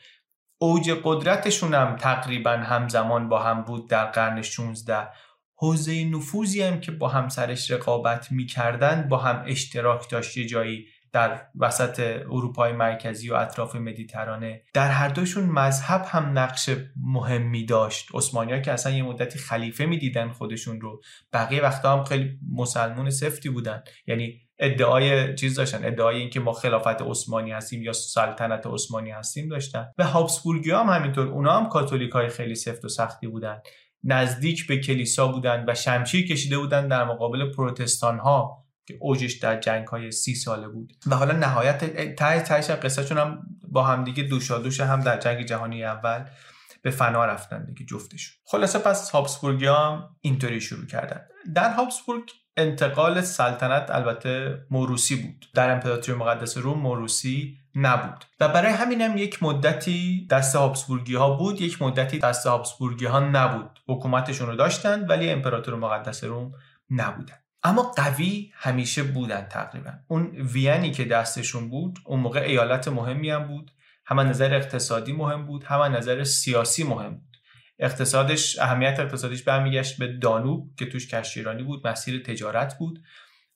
اوج 0.59 0.91
قدرتشون 1.05 1.75
هم 1.75 1.97
تقریبا 1.97 2.51
همزمان 2.51 3.29
با 3.29 3.43
هم 3.43 3.63
بود 3.63 3.91
در 3.91 4.05
قرن 4.05 4.43
16 4.43 5.09
حوزه 5.59 6.05
نفوذی 6.05 6.63
هم 6.63 6.81
که 6.81 6.93
با 6.93 7.09
همسرش 7.09 7.71
رقابت 7.71 8.33
می‌کردن 8.33 9.09
با 9.09 9.17
هم 9.17 9.45
اشتراک 9.47 10.11
داشت. 10.11 10.37
یه 10.37 10.47
جایی 10.47 10.87
در 11.13 11.43
وسط 11.61 12.01
اروپای 12.31 12.73
مرکزی 12.73 13.31
و 13.31 13.35
اطراف 13.35 13.77
مدیترانه. 13.77 14.63
در 14.75 14.89
هر 14.89 15.09
دوشون 15.09 15.45
مذهب 15.45 16.07
هم 16.09 16.39
نقش 16.39 16.71
مهمی 16.97 17.67
داشت. 17.67 18.09
عثمانی 18.15 18.63
که 18.63 18.73
اصلا 18.73 18.93
یه 18.93 19.03
مدتی 19.03 19.39
خلیفه 19.39 19.87
می‌دیدن 19.87 20.29
خودشون 20.29 20.81
رو. 20.81 21.01
بقیه 21.33 21.63
وقتا 21.63 21.99
هم 21.99 22.05
خیلی 22.05 22.39
مسلمون 22.53 23.11
سفتی 23.11 23.49
بودن. 23.49 23.83
یعنی 24.07 24.41
ادعای 24.59 25.35
چیز 25.35 25.55
داشتن. 25.55 25.85
ادعای 25.85 26.17
اینکه 26.17 26.41
ما 26.41 26.53
خلافت 26.53 27.03
عثمانی 27.03 27.53
هستیم 27.53 27.83
یا 27.83 27.93
سلطنت 27.93 28.67
عثمانی 28.67 29.11
هستیم 29.11 29.49
داشتن. 29.49 29.87
و 29.99 30.05
هابسبورگی 30.05 30.71
هم 30.71 30.89
همینطور. 30.89 31.29
اونا 31.29 31.61
هم 31.61 31.69
کاتولیک 31.69 32.13
های 32.13 32.29
خیلی 32.29 32.55
سفت 32.55 32.85
و 32.85 32.89
سختی 32.89 33.27
بودن. 33.27 33.61
نزدیک 34.05 34.67
به 34.67 34.77
کلیسا 34.81 35.29
بودند 35.29 35.69
و 35.69 35.75
شمشیر 35.75 36.27
کشیده 36.27 36.59
بودند 36.59 36.91
در 36.91 37.05
مقابل 37.05 37.53
پروتستان 37.53 38.19
ها 38.19 38.67
که 38.87 38.97
اوجش 39.01 39.33
در 39.33 39.61
جنگ 39.61 39.87
های 39.87 40.13
سی 40.13 40.35
ساله 40.35 40.69
بود. 40.69 40.93
و 41.07 41.17
حالا 41.17 41.33
نهایت 41.33 42.15
ته 42.15 42.41
تهش 42.41 42.71
قصهشون 42.71 43.19
هم 43.19 43.43
با 43.69 43.83
همدیگه 43.83 44.23
دوشا 44.23 44.59
دوش 44.59 44.81
هم 44.81 45.01
در 45.01 45.19
جنگ 45.19 45.47
جهانی 45.47 45.85
اول 45.85 46.25
به 46.83 46.91
فنا 46.91 47.25
رفتن 47.25 47.65
دیگه 47.65 47.87
جفتشون. 47.87 48.35
خلاصه 48.45 48.79
پس 48.79 49.11
هابسبورگی 49.11 49.67
هم 49.67 50.17
اینطوری 50.21 50.61
شروع 50.61 50.87
کردن. 50.87 51.21
در 51.55 51.71
هابسبورگ 51.71 52.31
انتقال 52.57 53.21
سلطنت 53.21 53.91
البته 53.91 54.59
موروسی 54.71 55.17
بود. 55.17 55.47
در 55.55 55.71
امپراتوری 55.71 56.19
مقدس 56.19 56.59
روم 56.59 56.79
موروسی 56.79 57.59
نبود. 57.75 58.25
و 58.41 58.49
برای 58.49 58.73
همینم 58.73 59.17
یک 59.17 59.43
مدتی 59.43 60.27
دست 60.31 60.57
هابسبورگی 60.57 61.15
ها 61.15 61.31
بود 61.31 61.61
یک 61.61 61.83
مدتی 61.83 62.19
دست 62.19 62.47
هابسبورگی 62.47 63.07
ها 63.07 63.21
نبود. 63.21 63.81
حکومتشون 63.89 64.49
رو 64.49 64.57
داشتن 64.57 65.07
ولی 65.07 65.31
امپراتور 65.31 65.75
مقدس 65.75 66.25
روم 66.25 66.53
نبودن. 66.91 67.39
اما 67.63 67.83
قوی 67.83 68.53
همیشه 68.55 69.03
بودن 69.03 69.47
تقریبا. 69.51 69.91
اون 70.09 70.27
وینی 70.37 70.91
که 70.91 71.05
دستشون 71.05 71.69
بود 71.69 71.99
اون 72.05 72.21
موقع 72.21 72.41
ایالت 72.41 72.89
مهمی 72.89 73.31
هم 73.31 73.47
بود. 73.47 73.71
هم 74.07 74.21
نظر 74.21 74.55
اقتصادی 74.55 75.13
مهم 75.13 75.47
بود. 75.47 75.65
هم 75.65 75.83
نظر 75.83 76.25
سیاسی 76.25 76.85
مهم 76.85 77.11
بود. 77.15 77.26
اقتصادش 77.79 78.59
اهمیت 78.59 79.01
اقتصادیش 79.01 79.43
برمیگشت 79.43 79.99
به 79.99 80.07
دانوب 80.07 80.75
که 80.79 80.87
توش 80.87 81.09
کشتیرانی 81.09 81.63
بود 81.63 81.87
مسیر 81.87 82.23
تجارت 82.23 82.79
بود. 82.79 83.03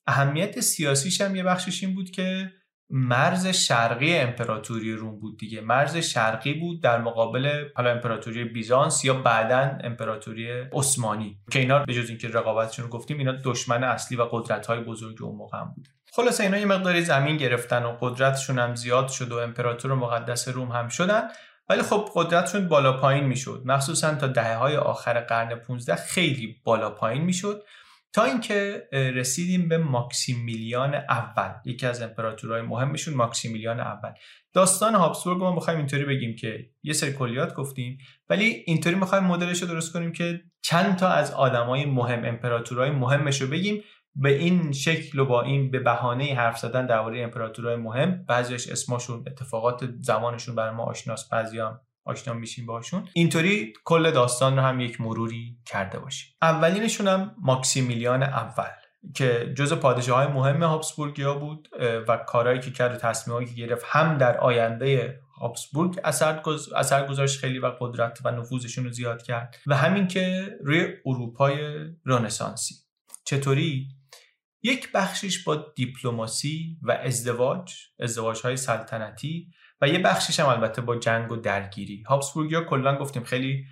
اهمیت 0.06 0.60
سیاسیش 0.60 1.20
هم 1.20 1.36
یه 1.36 1.42
بخشش 1.42 1.84
این 1.84 1.94
بود 1.94 2.10
که 2.10 2.52
مرز 2.90 3.46
شرقی 3.46 4.16
امپراتوری 4.16 4.92
روم 4.92 5.20
بود 5.20 5.38
دیگه. 5.38 5.60
مرز 5.60 5.96
شرقی 5.96 6.54
بود 6.54 6.82
در 6.82 7.00
مقابل 7.00 7.64
حالا 7.74 7.90
امپراتوری 7.90 8.44
بیزانس 8.44 9.04
یا 9.04 9.14
بعدا 9.14 9.78
امپراتوری 9.84 10.48
عثمانی 10.72 11.38
که 11.50 11.58
اینا 11.58 11.78
به 11.78 11.94
جز 11.94 12.08
اینکه 12.08 12.28
رقابتشون 12.28 12.84
رو 12.84 12.90
گفتیم 12.90 13.18
اینا 13.18 13.32
دشمن 13.44 13.84
اصلی 13.84 14.16
و 14.16 14.22
قدرت 14.22 14.66
های 14.66 14.80
بزرگ 14.80 15.22
اون 15.22 15.36
موقع 15.36 15.58
هم 15.58 15.72
بود. 15.76 15.88
خلاصه 16.12 16.44
اینا 16.44 16.58
یه 16.58 16.66
مقداری 16.66 17.02
زمین 17.02 17.36
گرفتن 17.36 17.82
و 17.82 17.96
قدرتشون 18.00 18.58
هم 18.58 18.74
زیاد 18.74 19.08
شد 19.08 19.32
و 19.32 19.36
امپراتور 19.36 19.94
مقدس 19.94 20.48
روم 20.48 20.68
هم 20.68 20.88
شدن. 20.88 21.22
ولی 21.70 21.82
خب 21.82 22.08
قدرتشون 22.14 22.68
بالا 22.68 22.92
پایین 22.92 23.24
می‌شد. 23.24 23.62
مخصوصا 23.64 24.14
تا 24.14 24.26
دهه 24.26 24.56
های 24.56 24.76
آخر 24.76 25.20
قرن 25.20 25.54
15 25.54 25.94
خیلی 25.96 26.56
بالا 26.64 26.90
پایین 26.90 27.22
می‌شد. 27.22 27.62
تا 28.12 28.24
اینکه 28.24 28.88
رسیدیم 28.92 29.68
به 29.68 29.78
ماکسیمیلیان 29.78 30.94
اول. 30.94 31.50
یکی 31.64 31.86
از 31.86 32.02
امپراتورهای 32.02 32.62
مهمشون 32.62 33.14
ماکسیمیلیان 33.14 33.80
اول. 33.80 34.10
داستان 34.52 34.94
هابسبورگ 34.94 35.38
ما 35.38 35.54
می‌خوایم 35.54 35.78
اینطوری 35.78 36.04
بگیم 36.04 36.36
که 36.36 36.70
یه 36.82 36.92
سری 36.92 37.12
کلیات 37.12 37.54
گفتیم 37.54 37.98
ولی 38.28 38.44
اینطوری 38.66 38.96
می‌خوایم 38.96 39.24
مدلش 39.24 39.62
رو 39.62 39.68
درست 39.68 39.92
کنیم 39.92 40.12
که 40.12 40.40
چند 40.62 40.96
تا 40.96 41.08
از 41.08 41.32
آدمای 41.32 41.86
مهم 41.86 42.24
امپراتورهای 42.24 42.90
مهمش 42.90 43.40
رو 43.40 43.48
بگیم 43.48 43.82
به 44.14 44.38
این 44.38 44.72
شکل 44.72 45.18
و 45.18 45.24
با 45.24 45.42
این 45.42 45.70
به 45.70 45.78
بهانه 45.78 46.34
حرف 46.34 46.58
زدن 46.58 46.86
درباره 46.86 47.22
امپراتورهای 47.22 47.76
مهم 47.76 48.24
بعضیش 48.28 48.68
اسمشون 48.68 49.24
اتفاقات 49.26 49.90
زمانشون 49.98 50.54
برای 50.54 50.74
ما 50.74 50.84
آشناس 50.84 51.28
بعضیام 51.28 51.80
آشنا 52.04 52.34
میشیم 52.34 52.66
باشون 52.66 53.08
اینطوری 53.12 53.72
کل 53.84 54.10
داستان 54.10 54.56
رو 54.56 54.62
هم 54.62 54.80
یک 54.80 55.00
مروری 55.00 55.58
کرده 55.66 55.98
باشیم. 55.98 56.34
اولینشون 56.42 57.08
هم 57.08 57.34
ماکسیمیلیان 57.42 58.22
اول 58.22 58.70
که 59.14 59.52
جز 59.56 59.72
پادشاه 59.72 60.18
های 60.18 60.32
مهم 60.32 60.62
هابسبورگیا 60.62 61.34
بود 61.34 61.68
و 62.08 62.16
کارهایی 62.16 62.60
که 62.60 62.70
کرد 62.70 62.92
و 62.92 62.96
تصمیمایی 62.96 63.46
که 63.46 63.54
گرفت 63.54 63.84
هم 63.88 64.18
در 64.18 64.38
آینده 64.38 65.20
هابسبورگ 65.40 66.00
اثر 66.74 67.06
گذاشت 67.08 67.40
خیلی 67.40 67.58
و 67.58 67.72
قدرت 67.80 68.18
و 68.24 68.30
نفوذشون 68.30 68.84
رو 68.84 68.90
زیاد 68.90 69.22
کرد. 69.22 69.56
و 69.66 69.76
همین 69.76 70.06
که 70.06 70.48
روی 70.64 70.86
اروپای 71.06 71.58
رنسانسی. 72.06 72.74
چطوری؟ 73.24 73.88
یک 74.62 74.92
بخشش 74.92 75.44
با 75.44 75.72
دیپلماسی 75.76 76.78
و 76.82 76.92
ازدواج 76.92 77.72
ازدواج 78.00 78.40
های 78.40 78.56
سلطنتی 78.56 79.48
و 79.80 79.88
یه 79.88 79.98
بخشش 79.98 80.40
هم 80.40 80.46
البته 80.46 80.82
با 80.82 80.96
جنگ 80.96 81.32
و 81.32 81.36
درگیری. 81.36 82.02
هابسبورگیا 82.02 82.64
کلا 82.64 82.98
گفتیم 82.98 83.24
خیلی 83.24 83.64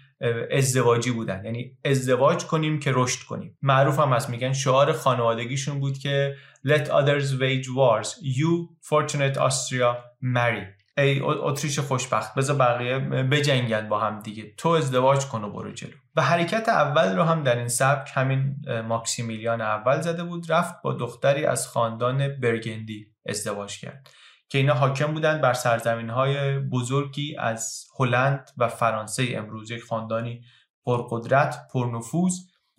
ازدواجی 0.50 1.10
بودن. 1.10 1.44
یعنی 1.44 1.78
ازدواج 1.84 2.44
کنیم 2.44 2.80
که 2.80 2.92
رشد 2.94 3.26
کنیم. 3.26 3.58
معروف 3.62 3.98
هم 3.98 4.12
هست 4.12 4.30
میگن 4.30 4.52
شعار 4.52 4.92
خانوادگیشون 4.92 5.80
بود 5.80 5.98
که 5.98 6.34
let 6.66 6.86
others 6.86 7.30
wage 7.40 7.68
wars. 7.68 8.08
You 8.22 8.68
fortunate 8.90 9.36
Austria 9.36 9.96
marry. 10.22 10.77
ای 10.98 11.20
اتریش 11.22 11.78
خوشبخت 11.78 12.34
بذار 12.34 12.56
بقیه 12.56 12.98
بجنگن 12.98 13.88
با 13.88 13.98
هم 13.98 14.20
دیگه. 14.20 14.54
تو 14.56 14.68
ازدواج 14.68 15.26
کن 15.26 15.44
و 15.44 15.50
برو 15.52 15.72
جلو. 15.72 15.92
و 16.16 16.22
حرکت 16.22 16.68
اول 16.68 17.16
رو 17.16 17.22
هم 17.22 17.42
در 17.42 17.56
این 17.56 17.68
سبک 17.68 18.10
همین 18.14 18.56
ماکسیمیلیان 18.88 19.60
اول 19.60 20.00
زده 20.00 20.24
بود 20.24 20.52
رفت 20.52 20.82
با 20.82 20.92
دختری 20.92 21.44
از 21.44 21.68
خاندان 21.68 22.28
برگندی 22.40 23.06
ازدواج 23.26 23.80
کرد. 23.80 24.10
که 24.48 24.58
اینا 24.58 24.74
حاکم 24.74 25.12
بودند 25.14 25.40
بر 25.40 25.52
سرزمین 25.52 26.10
های 26.10 26.58
بزرگی 26.58 27.36
از 27.38 27.84
هلند 27.98 28.50
و 28.56 28.68
فرانسه. 28.68 29.32
امروز 29.36 29.70
یک 29.70 29.82
خاندانی 29.82 30.40
پرقدرت 30.86 31.68
پرنفوذ. 31.72 32.34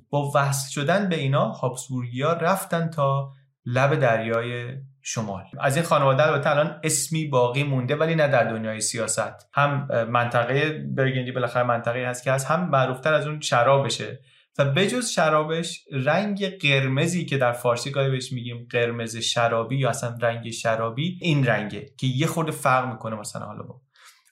با 0.10 0.32
وصل 0.36 0.72
شدن 0.72 1.10
به 1.10 1.16
اینا 1.16 1.52
هابسبورگیا 1.52 2.34
رفتن 2.34 2.90
تا 2.90 3.32
لب 3.66 3.96
دریای 3.96 4.76
شمال. 5.02 5.44
از 5.60 5.76
این 5.76 5.86
خانواده 5.86 6.28
البته 6.28 6.50
الان 6.50 6.80
اسمی 6.84 7.26
باقی 7.26 7.64
مونده 7.64 7.96
ولی 7.96 8.16
نه 8.16 8.28
در 8.28 8.44
دنیای 8.44 8.82
سیاست. 8.82 9.50
هم 9.54 9.88
منطقه 10.10 10.70
برگندی 10.96 11.32
بالاخره 11.32 11.64
منطقه 11.64 12.08
هست 12.08 12.24
که 12.24 12.32
هست 12.32 12.48
هم 12.48 12.70
معروفتر 12.70 13.14
از 13.14 13.28
اون 13.28 13.40
شرابشه. 13.40 14.20
و 14.58 14.66
بجز 14.66 15.10
شرابش 15.10 15.86
رنگ 15.92 16.58
قرمزی 16.58 17.26
که 17.26 17.38
در 17.38 17.52
فارسی 17.52 17.92
گاهی 17.92 18.10
بهش 18.10 18.32
میگیم 18.32 18.68
قرمز 18.72 19.18
شرابی 19.18 19.78
یا 19.78 19.90
اصلا 19.90 20.18
رنگ 20.22 20.50
شرابی 20.50 21.18
این 21.22 21.46
رنگه 21.46 21.90
که 21.98 22.08
یه 22.08 22.28
خورده 22.28 22.52
فرق 22.52 22.92
می‌کنه 22.92 23.16
مثلا 23.16 23.46
حالا 23.46 23.64
با 23.64 23.82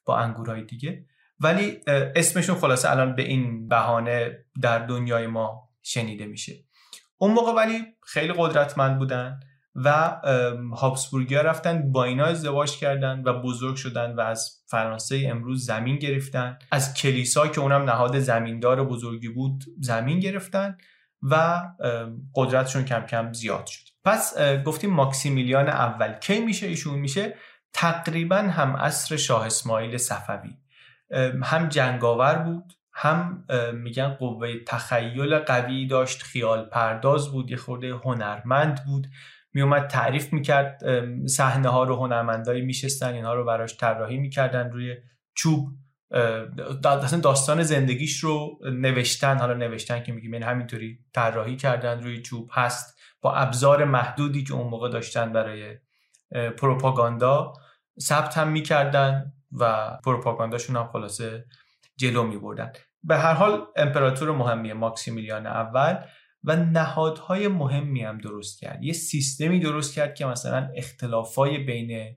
با 0.05 0.17
انگورهای 0.17 0.63
دیگه. 0.63 1.05
ولی 1.39 1.79
اسمشون 2.15 2.55
خلاصه 2.55 2.91
الان 2.91 3.15
به 3.15 3.23
این 3.23 3.67
بهانه 3.67 4.45
در 4.61 4.79
دنیای 4.79 5.27
ما 5.27 5.69
شنیده 5.83 6.25
میشه. 6.25 6.53
اون 7.17 7.31
موقع 7.31 7.51
ولی 7.51 7.85
خیلی 8.05 8.33
قدرتمند 8.37 8.97
بودن. 8.97 9.39
و 9.83 10.19
هابسبورگیا 10.77 11.41
رفتن 11.41 11.91
با 11.91 12.03
اینا 12.03 12.25
ازدواج 12.25 12.77
کردن 12.77 13.23
و 13.25 13.41
بزرگ 13.41 13.75
شدن 13.75 14.15
و 14.15 14.21
از 14.21 14.63
فرانسه 14.67 15.27
امروز 15.29 15.65
زمین 15.65 15.97
گرفتن. 15.97 16.57
از 16.71 16.93
کلیسا 16.93 17.47
که 17.47 17.61
اونم 17.61 17.83
نهاد 17.83 18.19
زمیندار 18.19 18.83
بزرگی 18.83 19.29
بود 19.29 19.63
زمین 19.79 20.19
گرفتن 20.19 20.77
و 21.21 21.61
قدرتشون 22.35 22.85
کم 22.85 23.01
کم 23.01 23.33
زیاد 23.33 23.65
شد. 23.65 23.87
پس 24.05 24.37
گفتیم 24.65 24.93
ماکسیمیلیان 24.93 25.69
اول. 25.69 26.13
کی 26.13 26.39
میشه؟ 26.39 26.67
ایشون 26.67 26.99
میشه 26.99 27.35
تقریبا 27.73 28.37
هم 28.37 28.75
عصر 28.75 29.17
شاه 29.17 29.45
اسماعیل 29.45 29.97
صفوی. 29.97 30.57
هم 31.43 31.69
جنگاور 31.69 32.35
بود 32.35 32.73
هم 32.93 33.45
میگن 33.73 34.09
قوه 34.09 34.53
تخیل 34.67 35.39
قوی 35.39 35.87
داشت 35.87 36.23
خیال 36.23 36.65
پرداز 36.65 37.31
بود 37.31 37.51
یه 37.51 37.57
خورده 37.57 37.93
هنرمند 37.93 38.85
بود. 38.85 39.07
میومد 39.57 39.87
تعریف 39.87 40.33
می‌کرد 40.33 40.79
صحنه 41.25 41.69
ها 41.69 41.83
رو 41.83 41.95
هنرمندایی 41.95 42.61
میشستن 42.61 43.13
اینها 43.13 43.33
رو 43.33 43.45
براش 43.45 43.77
طراحی 43.77 44.17
می‌کردن 44.17 44.71
روی 44.71 44.95
چوب 45.35 45.69
داستان 47.23 47.63
زندگیش 47.63 48.19
رو 48.19 48.59
نوشتن 48.63 49.37
حالا 49.37 49.53
نوشتن 49.53 50.03
که 50.03 50.11
میگیم 50.11 50.33
یعنی 50.33 50.45
همینطوری 50.45 50.99
طراحی 51.13 51.55
کردن 51.55 52.03
روی 52.03 52.21
چوب. 52.21 52.49
هست 52.53 52.99
با 53.21 53.33
ابزار 53.33 53.85
محدودی 53.85 54.43
که 54.43 54.53
اون 54.53 54.67
موقع 54.67 54.89
داشتن 54.89 55.33
برای 55.33 55.77
پروپاگاندا 56.57 57.53
ثبت 57.99 58.37
هم 58.37 58.47
می‌کردن 58.47 59.33
و 59.51 59.91
پروپاگانداشون 60.05 60.75
هم 60.75 60.87
خلاصه 60.87 61.45
جلو 61.95 62.23
میبردن. 62.23 62.71
به 63.03 63.17
هر 63.17 63.33
حال 63.33 63.65
امپراتور 63.75 64.31
مهمی 64.31 64.73
ماکسیمیلیان 64.73 65.47
اول 65.47 65.97
و 66.43 66.55
نهادهای 66.55 67.47
مهمی 67.47 68.03
هم 68.03 68.17
درست 68.17 68.59
کرد. 68.59 68.83
یه 68.83 68.93
سیستمی 68.93 69.59
درست 69.59 69.93
کرد 69.93 70.15
که 70.15 70.25
مثلا 70.25 70.69
اختلافای 70.75 71.57
بین 71.57 72.15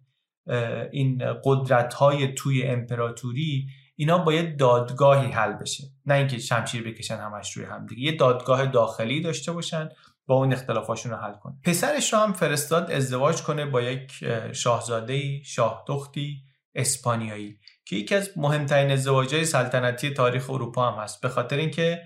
این 0.92 1.22
قدرت 1.44 1.94
های 1.94 2.34
توی 2.34 2.62
امپراتوری 2.62 3.66
اینا 3.96 4.18
باید 4.18 4.56
دادگاهی 4.56 5.30
حل 5.30 5.52
بشه. 5.52 5.84
نه 6.06 6.14
اینکه 6.14 6.38
شمشیر 6.38 6.82
بکشن 6.82 7.16
همش 7.16 7.52
روی 7.52 7.66
هم 7.66 7.86
دیگه. 7.86 8.02
یه 8.02 8.16
دادگاه 8.16 8.66
داخلی 8.66 9.20
داشته 9.20 9.52
باشن 9.52 9.88
با 10.26 10.34
اون 10.34 10.52
اختلافاشون 10.52 11.12
رو 11.12 11.18
حل 11.18 11.32
کنه. 11.32 11.54
پسرش 11.64 12.12
رو 12.12 12.18
هم 12.18 12.32
فرستاد 12.32 12.90
ازدواج 12.90 13.42
کنه 13.42 13.66
با 13.66 13.82
یک 13.82 14.12
شاهزاده 14.52 15.42
شاه 15.42 15.84
دختی 15.88 16.42
اسپانیایی 16.74 17.58
که 17.84 17.96
یکی 17.96 18.14
از 18.14 18.30
مهمترین 18.36 18.90
ازدواجهای 18.90 19.44
سلطنتی 19.44 20.10
تاریخ 20.10 20.50
اروپا 20.50 20.90
هم 20.90 21.02
هست. 21.02 21.20
به 21.20 21.28
خاطر 21.28 21.56
اینکه 21.56 22.02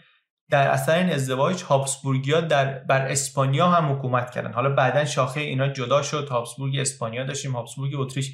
در 0.51 0.69
اثر 0.69 0.99
این 0.99 1.11
ازدواج 1.11 1.63
هابسبورگیا 1.63 2.41
در 2.41 2.79
بر 2.79 3.07
اسپانیا 3.07 3.69
هم 3.69 3.93
حکومت 3.93 4.31
کردن. 4.31 4.53
حالا 4.53 4.71
بعدا 4.71 5.05
شاخه 5.05 5.41
اینا 5.41 5.69
جدا 5.69 6.03
شد. 6.03 6.29
هابسبورگ 6.29 6.79
اسپانیا 6.79 7.25
داشتیم 7.25 7.53
هابسبورگ 7.53 7.95
اتریش 7.95 8.33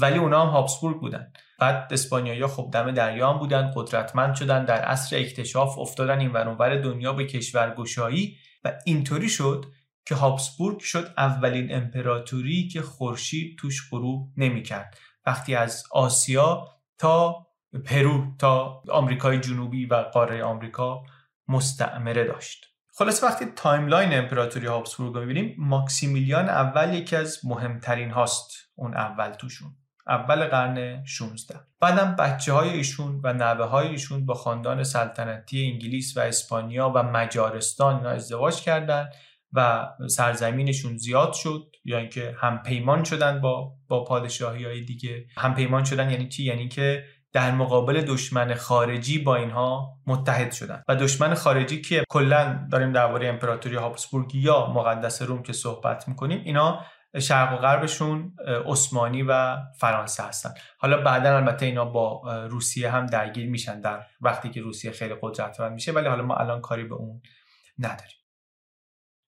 ولی 0.00 0.18
اونا 0.18 0.46
هم 0.46 0.48
هابسبورگ 0.48 1.00
بودن. 1.00 1.32
بعد 1.58 1.92
اسپانیایی 1.92 2.46
خب 2.46 2.70
دم 2.72 2.90
دریا 2.90 3.32
هم 3.32 3.38
بودن 3.38 3.72
قدرتمند 3.76 4.34
شدن 4.34 4.64
در 4.64 4.80
عصر 4.80 5.16
اکتشاف 5.16 5.78
افتادن 5.78 6.18
این 6.18 6.32
ور 6.32 6.76
دنیا 6.76 7.12
به 7.12 7.26
کشورگشایی 7.26 8.36
و 8.64 8.72
اینطوری 8.86 9.28
شد 9.28 9.64
که 10.06 10.14
هابسبورگ 10.14 10.78
شد 10.78 11.10
اولین 11.16 11.74
امپراتوری 11.74 12.68
که 12.68 12.82
خورشید 12.82 13.58
توش 13.58 13.90
غروب 13.90 14.28
نمی‌کرد. 14.36 14.98
وقتی 15.26 15.54
از 15.54 15.84
آسیا 15.90 16.68
تا 16.98 17.46
پرو 17.84 18.24
تا 18.38 18.82
آمریکای 18.90 19.40
جنوبی 19.40 19.86
و 19.86 19.94
قاره 19.94 20.44
آمریکا 20.44 21.02
مستعمره 21.52 22.24
داشت. 22.24 22.66
خلاص 22.94 23.22
وقتی 23.22 23.44
timeline 23.56 24.14
امپراتوری 24.14 24.66
هابسبورگ 24.66 25.14
رو 25.14 25.20
می‌بینیم 25.20 25.54
ماکسیمیلیان 25.58 26.48
اول 26.48 26.94
یکی 26.94 27.16
از 27.16 27.40
مهمترین 27.44 28.10
هاست 28.10 28.50
اون 28.74 28.94
اول 28.94 29.30
توشون. 29.30 29.76
اول 30.06 30.44
قرن 30.44 31.04
16 31.04 31.60
بعدم 31.80 32.16
بچه 32.16 32.52
های 32.52 32.68
ایشون 32.68 33.20
و 33.24 33.32
نوه 33.32 33.64
های 33.64 33.88
ایشون 33.88 34.26
با 34.26 34.34
خاندان 34.34 34.84
سلطنتی 34.84 35.70
انگلیس 35.72 36.16
و 36.16 36.20
اسپانیا 36.20 36.92
و 36.94 37.02
مجارستان 37.02 37.96
اینا 37.96 38.10
ازدواج 38.10 38.60
کردن 38.60 39.08
و 39.52 39.88
سرزمینشون 40.08 40.96
زیاد 40.96 41.32
شد. 41.32 41.72
یا 41.84 41.98
اینکه 41.98 42.36
هم 42.38 42.62
پیمان 42.62 43.04
شدن 43.04 43.40
با 43.40 43.72
با 43.88 44.04
پادشاهی 44.04 44.64
های 44.64 44.84
دیگه. 44.84 45.26
هم 45.36 45.54
پیمان 45.54 45.84
شدن 45.84 46.10
یعنی 46.10 46.28
چی؟ 46.28 46.44
یعنی 46.44 46.68
که 46.68 47.04
در 47.32 47.50
مقابل 47.50 48.00
دشمن 48.00 48.54
خارجی 48.54 49.18
با 49.18 49.36
اینها 49.36 49.98
متحد 50.06 50.52
شدن. 50.52 50.82
و 50.88 50.96
دشمن 50.96 51.34
خارجی 51.34 51.80
که 51.80 52.04
کلا 52.08 52.68
داریم 52.72 52.92
درباره 52.92 53.28
امپراتوری 53.28 53.76
هابسبورگ 53.76 54.34
یا 54.34 54.66
مقدس 54.66 55.22
روم 55.22 55.42
که 55.42 55.52
صحبت 55.52 56.08
می‌کنیم 56.08 56.42
اینا 56.44 56.84
شرق 57.20 57.52
و 57.52 57.56
غربشون 57.56 58.36
عثمانی 58.66 59.22
و 59.22 59.56
فرانسه 59.78 60.22
هستن. 60.22 60.54
حالا 60.78 61.02
بعدا 61.02 61.36
البته 61.36 61.66
اینا 61.66 61.84
با 61.84 62.22
روسیه 62.50 62.90
هم 62.90 63.06
درگیر 63.06 63.50
میشن 63.50 63.80
در 63.80 64.06
وقتی 64.20 64.50
که 64.50 64.60
روسیه 64.60 64.90
خیلی 64.90 65.14
قدرتمند 65.22 65.72
میشه 65.72 65.92
ولی 65.92 66.08
حالا 66.08 66.22
ما 66.22 66.36
الان 66.36 66.60
کاری 66.60 66.84
به 66.84 66.94
اون 66.94 67.22
نداریم. 67.78 68.16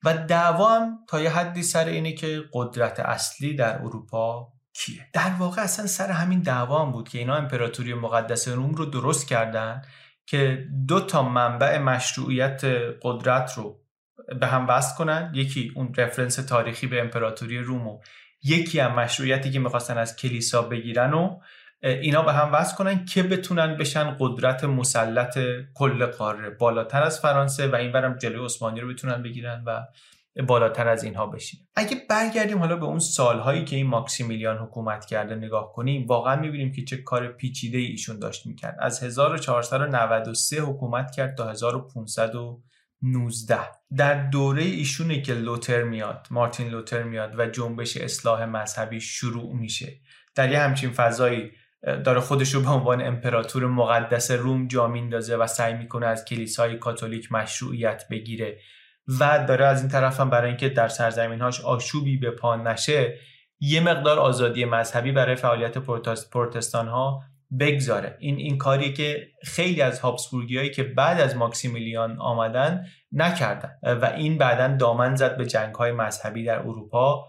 و 0.04 0.14
دعوا 0.16 0.86
تا 1.08 1.20
یه 1.20 1.30
حدی 1.30 1.62
سر 1.62 1.84
اینه 1.84 2.12
که 2.12 2.42
قدرت 2.52 3.00
اصلی 3.00 3.54
در 3.54 3.82
اروپا 3.82 4.53
کیه؟ 4.74 5.06
در 5.12 5.30
واقع 5.38 5.62
اصلا 5.62 5.86
سر 5.86 6.10
همین 6.10 6.40
دعوا 6.40 6.84
هم 6.84 6.92
بود 6.92 7.08
که 7.08 7.18
اینا 7.18 7.34
امپراتوری 7.34 7.94
مقدس 7.94 8.48
روم 8.48 8.74
رو 8.74 8.84
درست 8.84 9.28
کردن 9.28 9.82
که 10.26 10.66
دو 10.88 11.00
تا 11.00 11.22
منبع 11.22 11.78
مشروعیت 11.78 12.64
قدرت 13.02 13.52
رو 13.56 13.80
به 14.40 14.46
هم 14.46 14.68
وصل 14.68 14.96
کنن. 14.96 15.30
یکی 15.34 15.72
اون 15.76 15.94
رفرنس 15.96 16.36
تاریخی 16.36 16.86
به 16.86 17.00
امپراتوری 17.00 17.58
روم 17.58 17.88
و 17.88 18.00
یکی 18.42 18.80
هم 18.80 18.94
مشروعیتی 18.94 19.50
که 19.50 19.58
می‌خواستن 19.58 19.98
از 19.98 20.16
کلیسا 20.16 20.62
بگیرن 20.62 21.12
و 21.14 21.40
اینا 21.82 22.22
به 22.22 22.32
هم 22.32 22.52
وصل 22.52 22.76
کنن 22.76 23.04
که 23.04 23.22
بتونن 23.22 23.76
بشن 23.76 24.16
قدرت 24.18 24.64
مسلط 24.64 25.38
کل 25.74 26.06
قاره 26.06 26.50
بالاتر 26.50 27.02
از 27.02 27.20
فرانسه 27.20 27.68
و 27.68 27.74
این 27.74 27.92
برم 27.92 28.18
جلوی 28.18 28.44
عثمانی 28.44 28.80
رو 28.80 28.88
بتونن 28.88 29.22
بگیرن 29.22 29.62
و 29.66 29.82
بالاتر 30.42 30.88
از 30.88 31.04
اینها 31.04 31.26
بشین 31.26 31.60
اگه 31.74 31.96
برگردیم 32.10 32.58
حالا 32.58 32.76
به 32.76 32.84
اون 32.84 32.98
سالهایی 32.98 33.64
که 33.64 33.76
این 33.76 33.86
ماکسیمیلیان 33.86 34.58
حکومت 34.58 35.04
کرده 35.04 35.34
نگاه 35.34 35.72
کنیم 35.72 36.06
واقعا 36.06 36.40
می‌بینیم 36.40 36.72
که 36.72 36.84
چه 36.84 36.96
کار 36.96 37.28
پیچیده 37.28 37.78
ایشون 37.78 38.18
داشت 38.18 38.46
می‌کرد. 38.46 38.76
از 38.80 39.02
1493 39.02 40.62
حکومت 40.62 41.10
کرد 41.10 41.34
تا 41.34 41.50
1519 41.50 43.58
در 43.96 44.30
دوره 44.30 44.62
ایشونه 44.62 45.22
که 45.22 45.34
لوتر 45.34 45.82
میاد 45.82 46.26
مارتین 46.30 46.68
لوتر 46.68 47.02
میاد 47.02 47.38
و 47.38 47.46
جنبش 47.46 47.96
اصلاح 47.96 48.44
مذهبی 48.44 49.00
شروع 49.00 49.56
میشه. 49.56 50.00
در 50.34 50.52
یه 50.52 50.58
همچین 50.58 50.90
فضایی 50.90 51.50
داره 51.82 52.20
خودش 52.20 52.54
رو 52.54 52.60
به 52.60 52.70
عنوان 52.70 53.06
امپراتور 53.06 53.66
مقدس 53.66 54.30
روم 54.30 54.68
جا 54.68 54.88
میندازه 54.88 55.36
و 55.36 55.46
سعی 55.46 55.74
می‌کنه 55.74 56.06
از 56.06 56.24
کلیسای 56.24 56.78
کاتولیک 56.78 57.32
مشروعیت 57.32 58.04
بگیره. 58.10 58.58
و 59.20 59.44
داره 59.48 59.64
از 59.64 59.80
این 59.80 59.90
طرف 59.90 60.20
هم 60.20 60.30
برای 60.30 60.48
اینکه 60.48 60.68
در 60.68 60.88
سرزمینهاش 60.88 61.60
آشوبی 61.60 62.16
به 62.16 62.30
پا 62.30 62.56
نشه 62.56 63.18
یه 63.60 63.80
مقدار 63.80 64.18
آزادی 64.18 64.64
مذهبی 64.64 65.12
برای 65.12 65.36
فعالیت 65.36 65.78
پروتستان 66.30 66.88
ها 66.88 67.22
بگذاره. 67.60 68.16
این 68.20 68.36
این 68.36 68.58
کاری 68.58 68.92
که 68.92 69.28
خیلی 69.42 69.82
از 69.82 70.00
هابسبورگی 70.00 70.70
که 70.70 70.82
بعد 70.82 71.20
از 71.20 71.36
ماکسیمیلیان 71.36 72.20
آمدن 72.20 72.86
نکردن 73.12 73.70
و 73.82 74.04
این 74.16 74.38
بعدا 74.38 74.76
دامن 74.76 75.14
زد 75.14 75.36
به 75.36 75.46
جنگ 75.46 75.74
های 75.74 75.92
مذهبی 75.92 76.44
در 76.44 76.58
اروپا 76.58 77.24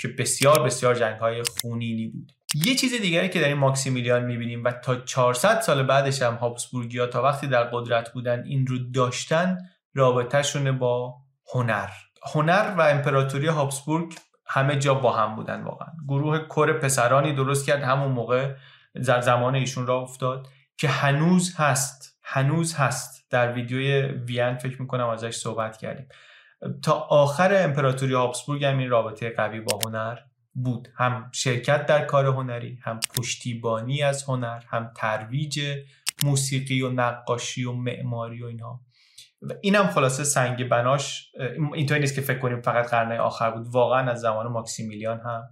که 0.00 0.08
بسیار 0.18 0.62
بسیار 0.62 0.94
جنگ 0.94 1.18
های 1.18 1.42
خونینی 1.60 2.08
بود. 2.08 2.32
یه 2.54 2.74
چیز 2.74 3.00
دیگری 3.00 3.28
که 3.28 3.40
در 3.40 3.48
این 3.48 3.56
ماکسیمیلیان 3.56 4.24
می‌بینیم 4.24 4.64
و 4.64 4.72
تا 4.72 4.96
400 4.96 5.60
سال 5.60 5.82
بعدش 5.82 6.22
هم 6.22 6.34
هابسبورگی 6.34 6.98
ها 6.98 7.06
تا 7.06 7.22
وقتی 7.22 7.46
در 7.46 7.64
قدرت 7.64 8.12
بودن 8.12 8.44
این 8.44 8.66
رو 8.66 8.78
داشتن 8.94 9.58
رابطهشون 9.94 10.78
با 10.78 11.16
هنر. 11.54 11.88
هنر 12.34 12.74
و 12.78 12.80
امپراتوری 12.80 13.46
هابسبورگ 13.46 14.14
همه 14.46 14.76
جا 14.76 14.94
با 14.94 15.12
هم 15.12 15.36
بودن 15.36 15.62
واقعا. 15.62 15.88
گروه 16.08 16.38
کور 16.38 16.72
پسرانی 16.72 17.32
درست 17.32 17.66
کرد 17.66 17.82
همون 17.82 18.12
موقع 18.12 18.54
در 19.06 19.20
زمان 19.20 19.54
ایشون 19.54 19.86
را 19.86 20.00
افتاد 20.00 20.48
که 20.76 20.88
هنوز 20.88 21.54
هست. 21.56 22.18
هنوز 22.22 22.74
هست. 22.74 23.30
در 23.30 23.52
ویدیوی 23.52 24.02
وین 24.02 24.58
فکر 24.58 24.82
می‌کنم 24.82 25.08
ازش 25.08 25.36
صحبت 25.36 25.76
کردیم. 25.76 26.08
تا 26.82 26.92
آخر 26.92 27.64
امپراتوری 27.64 28.14
هابسبورگ 28.14 28.64
هم 28.64 28.78
این 28.78 28.90
رابطه 28.90 29.30
قوی 29.30 29.60
با 29.60 29.78
هنر 29.84 30.18
بود. 30.54 30.88
هم 30.96 31.30
شرکت 31.32 31.86
در 31.86 32.04
کار 32.04 32.26
هنری 32.26 32.78
هم 32.82 33.00
پشتیبانی 33.16 34.02
از 34.02 34.24
هنر 34.24 34.62
هم 34.68 34.90
ترویج 34.96 35.60
موسیقی 36.22 36.82
و 36.82 36.90
نقاشی 36.90 37.64
و 37.64 37.72
معماری 37.72 38.42
و 38.42 38.46
اینها. 38.46 38.80
اینم 39.60 39.86
خلاصه 39.86 40.24
سنگ 40.24 40.68
بناش 40.68 41.32
اینطوری 41.74 42.00
نیست 42.00 42.14
که 42.14 42.20
فکر 42.20 42.38
کنیم 42.38 42.60
فقط 42.60 42.90
قرن 42.90 43.20
آخر 43.20 43.50
بود. 43.50 43.66
واقعا 43.68 44.10
از 44.10 44.20
زمان 44.20 44.46
ماکسیمیلیان 44.46 45.20
هم 45.20 45.42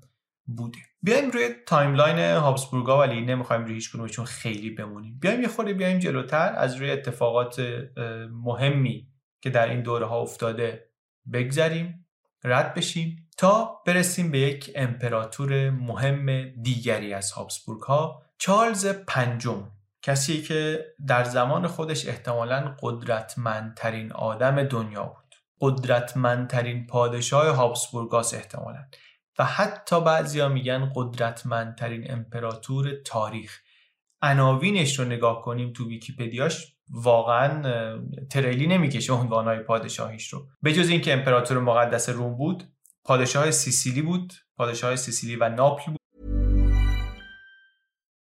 بوده. 0.47 0.79
بیایم 1.03 1.31
روی 1.31 1.49
timeline 1.67 2.19
هابسبورگا 2.19 2.99
ولی 2.99 3.21
نمی‌خوایم 3.21 3.65
روی 3.65 3.75
هیچ 3.75 3.93
کدومشون 3.93 4.25
خیلی 4.25 4.71
بمونیم. 4.71 5.19
بیایم 5.19 5.43
یه 5.43 5.49
خورده 5.49 5.75
بیایم 5.75 5.99
جلوتر 5.99 6.55
از 6.57 6.77
روی 6.77 6.91
اتفاقات 6.91 7.63
مهمی 8.31 9.09
که 9.41 9.51
در 9.51 9.69
این 9.69 9.83
دوره 9.83 10.07
ها 10.07 10.21
افتاده 10.21 10.89
بگذریم 11.33 12.07
رد 12.45 12.75
بشیم 12.75 13.29
تا 13.37 13.83
برسیم 13.87 14.31
به 14.31 14.39
یک 14.39 14.71
امپراتور 14.75 15.71
مهم 15.71 16.49
دیگری 16.63 17.15
از 17.15 17.33
هابسبورگ 17.33 17.83
ها 17.83 18.23
چارلز 18.39 18.87
پنجم. 18.87 19.71
کسی 20.03 20.43
که 20.43 20.87
در 21.07 21.25
زمان 21.25 21.67
خودش 21.67 22.09
احتمالا 22.09 22.77
قدرتمندترین 22.83 24.13
آدم 24.13 24.63
دنیا 24.63 25.05
بود. 25.05 25.35
قدرتمندترین 25.61 26.87
پادشاه 26.87 27.57
هابسبورگاس 27.57 28.35
احتمالا. 28.35 28.85
و 29.39 29.45
حتی 29.45 30.01
بعضیا 30.01 30.49
میگن 30.49 30.93
قدرتمندترین 30.95 32.13
امپراتور 32.13 32.93
تاریخ. 33.05 33.59
عناوینش 34.23 34.99
رو 34.99 35.05
نگاه 35.05 35.43
کنیم 35.43 35.73
تو 35.73 35.89
ویکیپدیاش 35.89 36.77
واقعا 36.91 37.63
تریلی 38.31 38.67
نمی‌کشه 38.67 39.13
عنوانهای 39.13 39.59
پادشاهیش 39.59 40.33
رو. 40.33 40.47
به 40.63 40.73
جز 40.73 40.89
اینکه 40.89 41.13
امپراتور 41.13 41.59
مقدس 41.59 42.09
روم 42.09 42.37
بود 42.37 42.65
پادشاه 43.05 43.51
سیسیلی 43.51 44.03
بود 44.03 44.33
پادشاه 44.57 44.97
سیسیلی 44.97 45.37
و 45.37 45.49
ناپل 45.49 45.93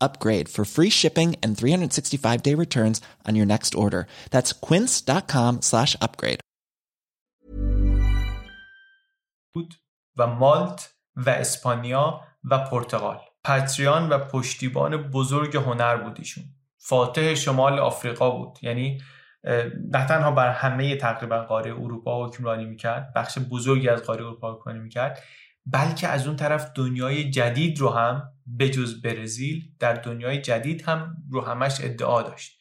upgrade 0.00 0.48
for 0.48 0.64
free 0.64 0.90
shipping 0.90 1.36
and 1.42 1.56
365 1.56 2.42
day 2.42 2.54
returns 2.54 3.00
on 3.26 3.36
your 3.36 3.46
next 3.46 3.74
order. 3.74 4.06
That's 4.30 4.52
quince.com 4.52 5.62
slash 5.62 5.96
upgrade. 6.00 6.40
و 10.18 10.26
مالت 10.26 10.94
و 11.16 11.30
اسپانیا 11.30 12.20
و 12.44 12.58
پرتغال 12.58 13.18
پتریان 13.44 14.08
و 14.08 14.18
پشتیبان 14.18 14.96
بزرگ 14.96 15.56
هنر 15.56 15.96
بودیشون 15.96 16.44
فاتح 16.78 17.34
شمال 17.34 17.78
آفریقا 17.78 18.30
بود 18.30 18.58
یعنی 18.62 19.00
نه 19.92 20.06
تنها 20.06 20.30
بر 20.30 20.50
همه 20.50 20.96
تقریبا 20.96 21.42
قاره 21.42 21.72
اروپا 21.72 22.26
حکمرانی 22.26 22.64
می‌کرد 22.64 23.12
بخش 23.14 23.38
بزرگی 23.38 23.88
از 23.88 24.02
قاره 24.02 24.24
اروپا 24.24 24.52
حکمرانی 24.52 24.82
می‌کرد 24.82 25.22
بلکه 25.66 26.08
از 26.08 26.26
اون 26.26 26.36
طرف 26.36 26.70
دنیای 26.74 27.30
جدید 27.30 27.78
رو 27.78 27.90
هم 27.90 28.32
بجز 28.58 29.02
برزیل 29.02 29.62
در 29.78 29.92
دنیای 29.92 30.40
جدید 30.40 30.82
هم 30.82 31.16
رو 31.30 31.40
همش 31.40 31.80
ادعا 31.80 32.22
داشت. 32.22 32.58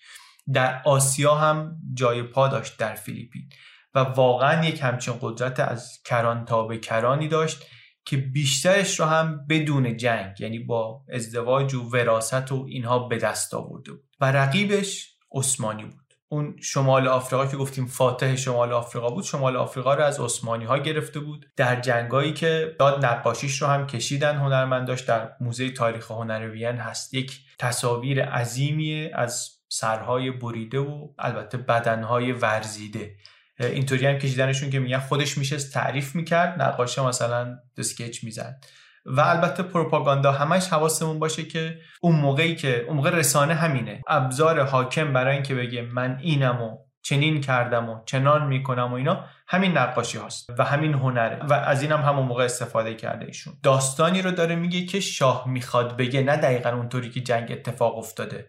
در 0.54 0.82
آسیا 0.86 1.36
هم 1.36 1.78
جای 1.94 2.24
پا 2.24 2.48
داشت 2.48 2.78
در 2.78 2.96
فیلیپین. 2.96 3.50
و 3.96 4.00
واقعا 4.00 4.65
یک 4.65 4.80
همچین 4.84 5.13
قدرت 5.22 5.60
از 5.60 6.02
کران 6.06 6.46
تا 6.46 6.63
به 6.63 6.78
کرانی 6.78 7.28
داشت 7.28 7.63
که 8.06 8.18
بیشترش 8.18 9.00
رو 9.00 9.06
هم 9.06 9.46
بدون 9.50 9.98
جنگ 9.98 10.41
یعنی 10.41 10.60
با 10.60 11.06
ازدواج 11.13 11.74
و 11.74 11.89
وراست 11.89 12.52
و 12.52 12.65
اینها 12.70 13.00
به 13.08 13.18
دست 13.18 13.54
آورده 13.54 13.91
بود. 13.91 14.04
و 14.20 14.32
رقیبش 14.32 15.18
عثمانی 15.32 15.84
بود. 15.84 16.05
اون 16.28 16.56
شمال 16.62 17.08
آفریقا 17.08 17.46
که 17.46 17.58
گفتیم 17.58 17.86
فاتح 17.86 18.36
شمال 18.36 18.74
آفریقا 18.74 19.10
بود 19.10 19.24
شمال 19.24 19.56
آفریقا 19.56 19.94
رو 19.94 20.04
از 20.04 20.20
عثمانی 20.20 20.66
ها 20.66 20.78
گرفته 20.78 21.20
بود 21.20 21.52
در 21.56 21.82
جنگایی 21.82 22.34
که 22.34 22.76
داد 22.80 23.06
نقاشیش 23.06 23.62
رو 23.62 23.68
هم 23.68 23.88
کشیدن 23.88 24.36
هنرمنداش 24.36 25.02
در 25.02 25.32
موزه 25.42 25.72
تاریخ 25.72 26.12
هنر 26.12 26.50
وین 26.50 26.76
هست. 26.78 27.14
یک 27.14 27.40
تصاویر 27.60 28.26
عظیمی 28.26 29.10
از 29.14 29.50
سرهای 29.70 30.32
بریده 30.32 30.80
و 30.80 31.08
البته 31.20 31.58
بدنهای 31.58 32.32
ورزیده. 32.32 33.16
اینطوری 33.60 34.06
هم 34.06 34.18
کشیدنشون 34.18 34.70
که 34.70 34.80
میگن 34.80 35.00
خودش 35.00 35.38
میشه 35.38 35.58
تعریف 35.58 36.16
می‌کرد 36.16 36.62
نقاشه 36.62 37.06
مثلا 37.06 37.58
اسکچ 37.78 38.24
می‌زد. 38.24 38.66
و 39.06 39.22
البته 39.22 39.63
پروپاگاندا 39.63 40.32
همش 40.32 40.68
حواسمون 40.68 41.20
باشه 41.20 41.44
که 41.44 41.80
اون 42.02 42.15
موقعی 42.15 42.56
که 42.56 42.86
اون 42.88 42.98
موقع 42.98 43.10
رسانه 43.10 43.54
همینه. 43.54 44.02
ابزار 44.08 44.63
حاکم 44.63 45.13
برای 45.13 45.34
اینکه 45.34 45.56
بگه 45.56 45.82
من 45.82 46.18
اینم 46.22 46.62
و 46.62 46.78
چنین 47.04 47.41
کردم 47.41 47.89
و 47.89 48.00
چنان 48.06 48.48
می‌کنم 48.48 48.91
و 48.91 48.96
اینا 48.96 49.26
همین 49.48 49.78
نقاشی 49.78 50.18
هاست 50.18 50.50
و 50.58 50.63
همین 50.63 50.94
هنره. 50.94 51.46
و 51.46 51.54
از 51.54 51.82
اینم 51.82 52.02
هم 52.02 52.10
همون 52.10 52.26
موقع 52.26 52.44
استفاده 52.44 52.94
کرده 52.94 53.26
ایشون. 53.26 53.54
داستانی 53.63 54.22
رو 54.22 54.32
داره 54.32 54.56
میگه 54.56 54.86
که 54.86 55.00
شاه 55.00 55.44
می‌خواد 55.48 55.98
بگه 55.98 56.24
نه 56.24 56.38
دقیقا 56.38 56.70
اونطوری 56.70 57.10
که 57.10 57.20
جنگ 57.20 57.52
اتفاق 57.52 57.98
افتاده. 57.98 58.48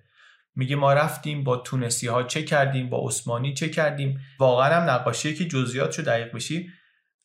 میگه 0.54 0.76
ما 0.76 0.92
رفتیم 0.92 1.44
با 1.44 1.56
تونسی 1.56 2.06
ها 2.06 2.22
چه 2.22 2.42
کردیم 2.42 2.90
با 2.90 3.06
عثمانی 3.06 3.54
چه 3.54 3.68
کردیم؟ 3.68 4.20
واقعا 4.38 4.74
هم 4.74 4.90
نقاشی 4.90 5.34
که 5.34 5.44
جزئیاتشو 5.44 6.02
دقیق 6.02 6.34
بشی 6.34 6.70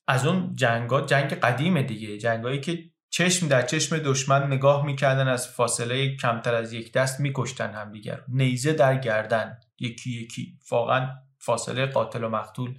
از 0.07 0.25
اون 0.25 0.55
جنگا 0.55 1.01
جنگ 1.01 1.33
قدیم 1.33 1.81
دیگه. 1.81 2.17
جنگایی 2.17 2.59
که 2.59 2.90
چشم 3.13 3.47
در 3.47 3.61
چشم 3.61 3.97
دشمن 3.97 4.47
نگاه 4.47 4.85
می‌کردن 4.85 5.27
از 5.27 5.47
فاصله 5.47 6.15
کمتر 6.15 6.55
از 6.55 6.73
یک 6.73 6.93
دست 6.93 7.19
میکشتن 7.19 7.73
همدیگر 7.73 8.21
نیزه 8.27 8.73
در 8.73 8.97
گردن. 8.97 9.57
یکی 9.79 10.21
یکی. 10.21 10.57
واقعا 10.71 11.09
فاصله 11.39 11.85
قاتل 11.85 12.23
و 12.23 12.29
مقتول 12.29 12.73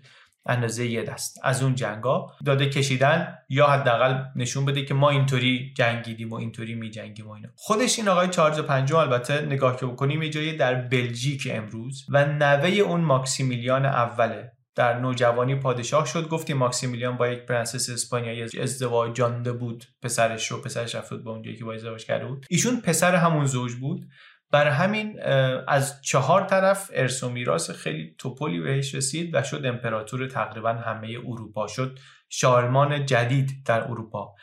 اندازه 0.47 0.87
یه 0.87 1.03
دست 1.03 1.41
از 1.43 1.63
اون 1.63 1.75
جنگا 1.75 2.33
داده 2.47 2.69
کشیدن 2.69 3.39
یا 3.49 3.67
حداقل 3.67 4.25
نشون 4.37 4.65
بده 4.65 4.85
که 4.85 4.95
ما 4.95 5.11
اینطوری 5.11 5.75
جنگیدیم 5.77 6.31
و 6.31 6.35
اینطوری 6.35 6.75
میجنگیم 6.75 7.29
و 7.29 7.31
اینا. 7.31 7.49
خودش 7.57 7.99
این 7.99 8.09
آقای 8.09 8.29
چارلز 8.29 8.59
پنجم 8.59 8.97
البته 8.97 9.41
نگاه 9.41 9.77
که 9.77 9.87
بکنیم 9.87 10.23
یه 10.23 10.31
جایی 10.31 10.57
در 10.57 10.75
بلژیک 10.75 11.49
امروز 11.51 12.07
و 12.09 12.25
نوه 12.25 12.69
اون 12.69 13.01
ماکسیمیلیان 13.01 13.87
اوله 13.87 14.52
در 14.75 14.99
نوجوانی 14.99 15.55
پادشاه 15.55 16.07
شد 16.07 16.29
گفتیم 16.29 16.57
ماکسیمیلیان 16.57 17.17
با 17.17 17.29
یک 17.29 17.47
پرنسس 17.47 17.91
اسپانیایی 17.91 18.43
ازدواج 18.43 19.15
جانده 19.15 19.53
بود 19.53 19.85
پسرش 20.03 20.51
رو 20.51 20.61
پسرش 20.61 20.95
رفت 20.95 21.15
به 21.15 21.31
اونجایی 21.31 21.57
که 21.57 21.65
با 21.65 21.75
ازدواج 21.75 22.05
کرده 22.05 22.27
بود. 22.27 22.47
ایشون 22.51 22.81
پسر 22.81 23.15
همون 23.15 23.47
زوج 23.47 23.75
بود. 23.75 24.09
بر 24.51 24.69
همین 24.69 25.23
از 25.69 26.03
چهار 26.03 26.45
طرف 26.45 26.91
ارث 26.95 27.23
و 27.23 27.31
میراث 27.31 27.71
خیلی 27.71 28.15
توپلی 28.19 28.61
بهش 28.61 28.95
رسید 28.95 29.35
و 29.35 29.43
شد 29.43 29.67
امپراتور 29.67 30.27
تقریبا 30.27 30.73
همه 30.73 31.09
اروپا. 31.27 31.67
شد 31.67 31.99
شارلمان 32.29 33.07
جدید 33.07 33.51
در 33.67 33.85
اروپا 33.85 34.35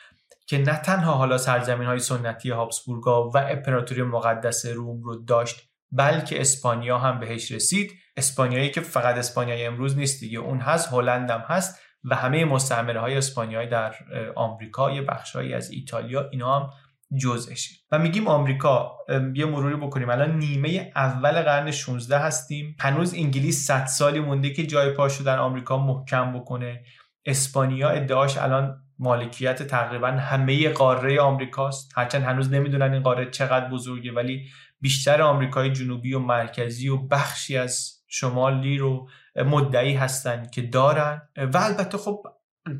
که 0.46 0.58
نه 0.58 0.76
تنها 0.76 1.12
حالا 1.12 1.38
سرزمین 1.38 1.86
های 1.86 1.98
سنتی 1.98 2.50
هابسبورگا 2.50 3.30
و 3.30 3.38
امپراتوری 3.38 4.02
مقدس 4.02 4.66
روم 4.66 5.02
رو 5.02 5.24
داشت 5.24 5.70
بلکه 5.92 6.40
اسپانیا 6.40 6.98
هم 6.98 7.20
بهش 7.20 7.52
رسید. 7.52 7.92
اسپانیایی 8.20 8.70
که 8.70 8.80
فقط 8.80 9.18
اسپانیای 9.18 9.66
امروز 9.66 9.98
نیست 9.98 10.20
دیگه. 10.20 10.38
اون 10.38 10.60
هست 10.60 10.92
هلند 10.92 11.30
هم 11.30 11.40
هست 11.46 11.80
و 12.04 12.14
همه 12.14 12.44
مستعمره 12.44 13.00
های 13.00 13.16
اسپانیایی 13.16 13.68
در 13.68 13.94
آمریکا 14.36 14.90
یه 14.90 15.02
بخشهایی 15.02 15.54
از 15.54 15.70
ایتالیا 15.70 16.28
اینا 16.30 16.60
هم 16.60 16.70
جزش 17.22 17.68
و 17.90 17.98
میگیم 17.98 18.28
آمریکا 18.28 18.96
یه 19.34 19.44
مروری 19.44 19.76
بکنیم. 19.76 20.10
الان 20.10 20.38
نیمه 20.38 20.92
اول 20.96 21.42
قرن 21.42 21.70
16 21.70 22.18
هستیم. 22.18 22.76
هنوز 22.80 23.14
انگلیس 23.14 23.66
100 23.66 23.86
سالی 23.86 24.20
مونده 24.20 24.50
که 24.50 24.66
جای 24.66 24.90
پاشو 24.90 25.24
در 25.24 25.38
آمریکا 25.38 25.76
محکم 25.78 26.38
بکنه. 26.38 26.84
اسپانیا 27.26 27.88
ادعاش 27.88 28.38
الان 28.38 28.82
مالکیت 28.98 29.62
تقریبا 29.62 30.08
همه 30.08 30.68
قاره 30.68 31.20
آمریکاست. 31.20 31.92
هرچند 31.96 32.22
هنوز 32.22 32.52
نمی‌دونن 32.52 32.92
این 32.92 33.02
قاره 33.02 33.30
چقدر 33.30 33.68
بزرگه 33.68 34.12
ولی 34.12 34.46
بیشتر 34.80 35.22
آمریکای 35.22 35.72
جنوبی 35.72 36.14
و 36.14 36.18
مرکزی 36.18 36.88
و 36.88 36.96
بخشی 36.96 37.56
از 37.56 37.99
شمالی 38.10 38.78
رو 38.78 39.08
مدعی 39.36 39.94
هستن 39.94 40.46
که 40.54 40.62
دارن. 40.62 41.28
و 41.36 41.56
البته 41.56 41.98
خب 41.98 42.22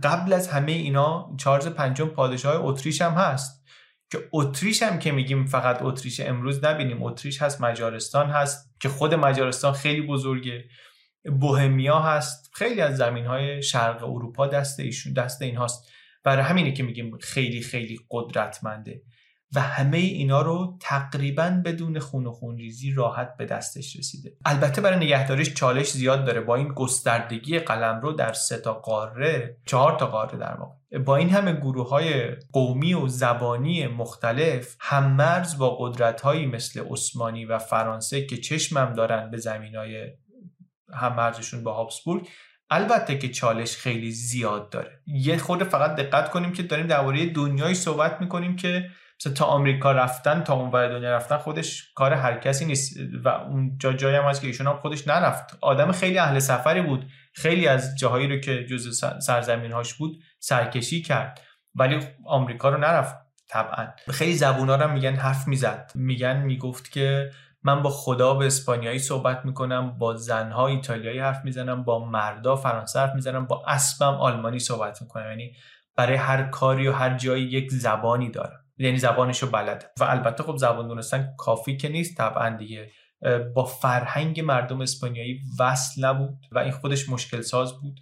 قبل 0.03 0.33
از 0.33 0.49
همه 0.49 0.73
اینا 0.73 1.37
چارلز 1.39 1.67
پنجم 1.67 2.07
پادشاه 2.09 2.65
اتریش 2.65 3.03
هم 3.03 3.13
هست. 3.13 3.65
که 4.13 4.19
اتریش 4.33 4.83
هم 4.83 4.99
که 4.99 5.13
میگیم 5.13 5.47
فقط 5.47 5.83
اتریش 5.83 6.21
امروز 6.21 6.65
نبینیم. 6.65 7.03
اتریش 7.03 7.43
هست 7.43 7.61
مجارستان 7.61 8.31
هست 8.31 8.75
که 8.81 8.89
خود 8.89 9.15
مجارستان 9.15 9.73
خیلی 9.73 10.03
بزرگه. 10.03 10.65
بوهمیا 11.41 11.99
هست. 11.99 12.51
خیلی 12.55 12.81
از 12.81 12.97
زمین 12.97 13.27
های 13.27 13.63
شرق 13.63 14.05
اروپا 14.05 14.47
دست 14.47 14.81
ایشون 14.81 15.13
دست 15.13 15.43
این 15.43 15.57
هاست 15.57 15.91
برای 16.25 16.43
همینه 16.43 16.73
که 16.73 16.83
میگیم 16.83 17.19
خیلی 17.19 17.61
خیلی 17.61 18.01
قدرتمنده. 18.11 19.03
و 19.55 19.61
همه 19.61 19.99
اینا 19.99 20.43
رو 20.43 20.79
تقریبا 20.81 21.63
بدون 21.65 21.99
خون 21.99 22.27
و 22.27 22.33
خونریزی 22.33 22.93
راحت 22.93 23.37
به 23.37 23.45
دستش 23.45 23.97
رسیده. 23.97 24.33
البته 24.45 24.81
برای 24.81 24.97
نگهداریش 24.97 25.55
چالش 25.55 25.91
زیاد 25.91 26.25
داره. 26.25 26.41
با 26.41 26.57
این 26.57 26.69
گستردگی 26.69 27.59
قلم 27.59 28.01
رو 28.01 28.13
در 28.13 28.33
سه 28.33 28.59
تا 28.59 28.73
قاره 28.73 29.57
چهار 29.67 29.99
تا 29.99 30.07
قاره 30.07 30.39
در 30.39 30.55
واقع 30.55 30.99
با 30.99 31.17
این 31.17 31.31
همه 31.31 31.53
گروه 31.53 31.89
های 31.89 32.31
قومی 32.53 32.95
و 32.95 33.09
زبانی 33.09 33.87
مختلف 33.87 34.77
هم 34.81 35.13
مرز 35.13 35.59
با 35.59 35.77
قدرت 35.77 36.21
هایی 36.21 36.47
مثل 36.47 36.85
عثمانی 36.91 37.45
و 37.45 37.59
فرانسه 37.59 38.27
که 38.27 38.37
چشمم 38.37 38.95
دارن 38.95 39.31
به 39.31 39.37
زمین 39.37 39.77
های 39.77 40.07
هم 40.95 41.17
مرزشون 41.17 41.65
با 41.65 41.75
هابسبورگ 41.75 42.29
البته 42.71 43.19
که 43.19 43.29
چالش 43.29 43.77
خیلی 43.77 44.11
زیاد 44.11 44.71
داره. 44.71 45.01
یه 45.07 45.37
خود 45.37 45.63
فقط 45.65 45.97
دقت 45.97 46.31
کنیم 46.31 46.53
که 46.53 46.63
داریم 46.63 46.87
درباره 46.87 47.27
دنیای 47.27 47.75
صحبت 47.75 48.21
می‌کنیم 48.21 48.57
که 48.57 48.91
مثلا 49.21 49.33
تا 49.33 49.45
آمریکا 49.45 49.93
رفتن 49.93 50.41
تا 50.43 50.55
اونور 50.55 50.89
دنیا 50.89 51.11
رفتن 51.11 51.37
خودش 51.37 51.93
کار 51.95 52.13
هر 52.13 52.39
کسی 52.39 52.65
نیست. 52.65 52.97
و 53.25 53.29
اونجا 53.29 53.93
جایی 53.93 54.17
هم 54.17 54.25
هست 54.25 54.41
که 54.41 54.47
ایشون 54.47 54.67
هم 54.67 54.77
خودش 54.77 55.09
نرفت. 55.09 55.59
آدم 55.61 55.93
خیلی 55.93 56.19
اهل 56.19 56.39
سفری 56.39 56.83
بود. 56.83 57.07
خیلی 57.33 57.69
از 57.69 57.99
جاهایی 57.99 58.29
رو 58.29 58.37
که 58.37 58.67
جز 58.67 59.05
سرزمین 59.21 59.73
هاش 59.73 59.95
بود 59.95 60.19
سرکشی 60.39 61.03
کرد. 61.03 61.41
ولی 61.75 62.01
آمریکا 62.27 62.69
رو 62.69 62.79
نرفت 62.79 63.17
طبعا. 63.49 63.87
خیلی 64.11 64.35
زبونا 64.35 64.77
رو 64.77 64.93
میگن 64.93 65.15
حرف 65.15 65.49
می‌زد. 65.49 65.93
میگن 65.95 66.37
می‌گفت 66.37 66.93
که 66.93 67.31
من 67.63 67.83
با 67.83 67.91
خدا 67.91 68.35
به 68.35 68.47
اسپانیایی 68.47 68.99
صحبت 68.99 69.45
می‌کنم 69.45 69.99
با 69.99 70.17
زنها 70.17 70.67
ایتالیایی 70.67 71.19
حرف 71.19 71.45
می‌زنم 71.45 71.85
با 71.85 72.05
مردا 72.05 72.57
فرانسه 72.57 73.01
حرف 73.01 73.15
می‌زنم 73.15 73.47
با 73.47 73.63
اسبم 73.67 74.15
آلمانی 74.15 74.59
صحبت 74.59 75.03
می‌کنم. 75.03 75.29
یعنی 75.29 75.53
برای 75.97 76.17
هر 76.17 76.43
کاری 76.43 76.89
و 76.89 76.93
هر 76.93 77.17
جایی 77.17 77.45
یک 77.45 77.71
زبانی 77.71 78.31
دارم. 78.31 78.60
یعنی 78.81 78.99
زبانشو 78.99 79.51
بلده 79.51 79.87
و 80.01 80.05
البته 80.05 80.43
خب 80.43 80.57
زبان 80.57 80.89
دونستن 80.89 81.35
کافی 81.39 81.77
که 81.77 81.89
نیست 81.89 82.17
طبعا 82.17 82.57
دیگه 82.57 82.91
با 83.55 83.65
فرهنگ 83.65 84.41
مردم 84.41 84.81
اسپانیایی 84.81 85.41
وصل 85.59 86.05
نبود 86.05 86.47
و 86.53 86.59
این 86.59 86.73
خودش 86.73 87.09
مشکل 87.09 87.41
ساز 87.41 87.81
بود. 87.81 88.01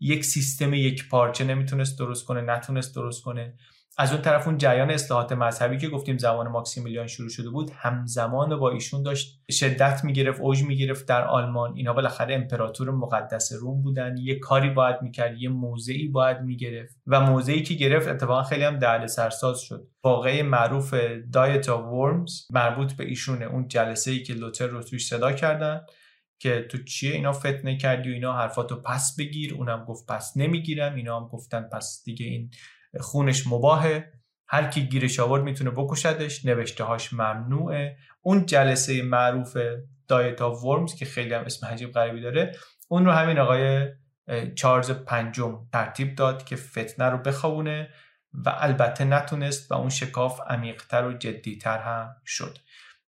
یک 0.00 0.24
سیستم 0.24 0.74
یک 0.74 1.08
پارچه 1.08 1.44
نمی‌تونست 1.44 1.98
درست 1.98 2.24
کنه 2.24 2.40
نتونست 2.40 2.94
درست 2.94 3.22
کنه. 3.22 3.54
از 4.00 4.12
اون 4.12 4.22
طرف 4.22 4.46
اون 4.46 4.58
جریان 4.58 4.90
اصلاحات 4.90 5.32
مذهبی 5.32 5.78
که 5.78 5.88
گفتیم 5.88 6.18
زمان 6.18 6.48
ماکسیمیلیان 6.48 7.06
شروع 7.06 7.28
شده 7.28 7.50
بود 7.50 7.70
همزمان 7.74 8.58
با 8.58 8.70
ایشون 8.70 9.02
داشت 9.02 9.42
شدت 9.50 10.04
می‌گرفت 10.04 10.40
اوج 10.40 10.62
می‌گرفت 10.62 11.08
در 11.08 11.24
آلمان. 11.24 11.76
اینا 11.76 11.92
بالاخره 11.92 12.34
امپراتور 12.34 12.90
مقدس 12.90 13.52
روم 13.52 13.82
بودن. 13.82 14.16
یه 14.16 14.38
کاری 14.38 14.70
باید 14.70 14.96
می‌کرد 15.02 15.42
یه 15.42 15.48
موضعی 15.48 16.08
باید 16.08 16.40
می‌گرفت. 16.40 16.96
و 17.06 17.20
موضعی 17.20 17.62
که 17.62 17.74
گرفت 17.74 18.08
اتفاقا 18.08 18.42
خیلی 18.42 18.64
هم 18.64 18.78
دهل 18.78 19.06
سرساز 19.06 19.60
شد. 19.60 19.88
واقعه 20.04 20.42
معروف 20.42 20.94
Diet 21.32 21.68
of 21.68 21.84
Worms 21.84 22.46
مربوط 22.50 22.92
به 22.92 23.04
ایشونه. 23.04 23.44
اون 23.44 23.68
جلسه 23.68 24.10
ای 24.10 24.22
که 24.22 24.34
لوتر 24.34 24.66
رو 24.66 24.82
توش 24.82 25.06
صدا 25.06 25.32
کردن 25.32 25.80
که 26.38 26.66
تو 26.70 26.78
چیه 26.78 27.12
اینا 27.12 27.32
فتنه 27.32 27.76
کردی 27.76 28.10
و 28.10 28.12
اینا 28.12 28.32
حرفاتو 28.32 28.76
پس 28.76 29.16
بگیر. 29.18 29.54
اونم 29.54 29.84
گفت 29.84 30.06
پس 30.06 30.32
نمی‌گیرم. 30.36 30.94
اینا 30.94 31.20
هم 31.20 31.28
گفتن 31.28 31.62
پس 31.72 32.02
دیگه 32.04 32.26
این 32.26 32.50
خونش 33.00 33.46
مباهه. 33.46 34.12
هر 34.48 34.66
کی 34.66 34.88
گیرش 34.88 35.20
آورد 35.20 35.42
می‌تونه 35.42 35.70
بکشدش. 35.70 36.44
نوشته 36.44 36.84
هاش 36.84 37.12
ممنوعه. 37.12 37.96
اون 38.22 38.46
جلسه 38.46 39.02
معروف 39.02 39.56
Diet 40.08 40.42
of 40.42 40.64
Worms 40.64 40.94
که 40.94 41.04
خیلی 41.04 41.34
هم 41.34 41.44
اسم 41.44 41.66
عجیب 41.66 41.92
غریبی 41.92 42.20
داره 42.20 42.56
اون 42.88 43.04
رو 43.04 43.12
همین 43.12 43.38
آقای 43.38 43.88
چارلز 44.54 44.90
پنجم 44.90 45.66
ترتیب 45.72 46.14
داد 46.14 46.44
که 46.44 46.56
فتنه 46.56 47.04
رو 47.04 47.18
بخوابونه 47.18 47.88
و 48.34 48.54
البته 48.58 49.04
نتونست 49.04 49.72
و 49.72 49.74
اون 49.74 49.88
شکاف 49.88 50.40
عمیقتر 50.48 51.06
و 51.06 51.12
جدیتر 51.12 51.78
هم 51.78 52.16
شد. 52.26 52.58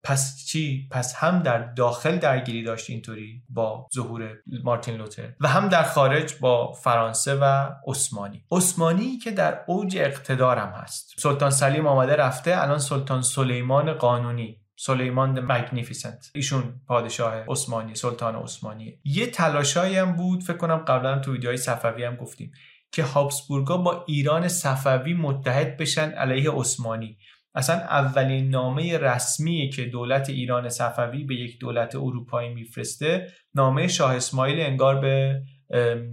پس 0.03 0.45
چی؟ 0.45 0.88
پس 0.91 1.15
هم 1.15 1.39
در 1.39 1.59
داخل 1.59 2.17
درگیری 2.17 2.63
داشت 2.63 2.89
اینطوری 2.89 3.43
با 3.49 3.88
ظهور 3.95 4.38
مارتین 4.63 4.95
لوتر 4.95 5.33
و 5.39 5.47
هم 5.47 5.69
در 5.69 5.83
خارج 5.83 6.33
با 6.39 6.71
فرانسه 6.71 7.35
و 7.35 7.69
عثمانی. 7.88 8.45
عثمانی 8.51 9.17
که 9.17 9.31
در 9.31 9.59
اوج 9.67 9.97
اقتدارم 9.97 10.69
هست. 10.69 11.13
سلطان 11.17 11.51
سلیم 11.51 11.88
آمده 11.88 12.15
رفته 12.15 12.62
الان 12.62 12.79
سلطان 12.79 13.21
سلیمان 13.21 13.93
قانونی. 13.93 14.62
سلیمان 14.81 15.39
مگنیفیسنت 15.39 16.31
ایشون 16.35 16.81
پادشاه 16.88 17.33
عثمانی 17.47 17.95
سلطان 17.95 18.35
عثمانی. 18.35 18.99
یه 19.03 19.27
تلاشایی 19.27 19.97
هم 19.97 20.15
بود 20.15 20.43
فکر 20.43 20.57
کنم 20.57 20.77
قبلا 20.77 21.19
تو 21.19 21.31
ویدیوهای 21.31 21.57
صفوی 21.57 22.03
هم 22.03 22.15
گفتیم 22.15 22.51
که 22.91 23.03
هابسبورگا 23.03 23.77
با 23.77 24.03
ایران 24.07 24.47
صفوی 24.47 25.13
متحد 25.13 25.77
بشن 25.77 26.09
علیه 26.09 26.51
عثمانی. 26.51 27.17
اصلا 27.55 27.75
اولین 27.75 28.49
نامه 28.49 28.97
رسمی 28.97 29.69
که 29.69 29.85
دولت 29.85 30.29
ایران 30.29 30.69
صفوی 30.69 31.23
به 31.23 31.35
یک 31.35 31.59
دولت 31.59 31.95
اروپایی 31.95 32.53
میفرسته. 32.53 33.27
نامه 33.55 33.88
شاه 33.88 34.15
اسماعیل 34.15 34.59
انگار 34.59 34.99
به 34.99 35.41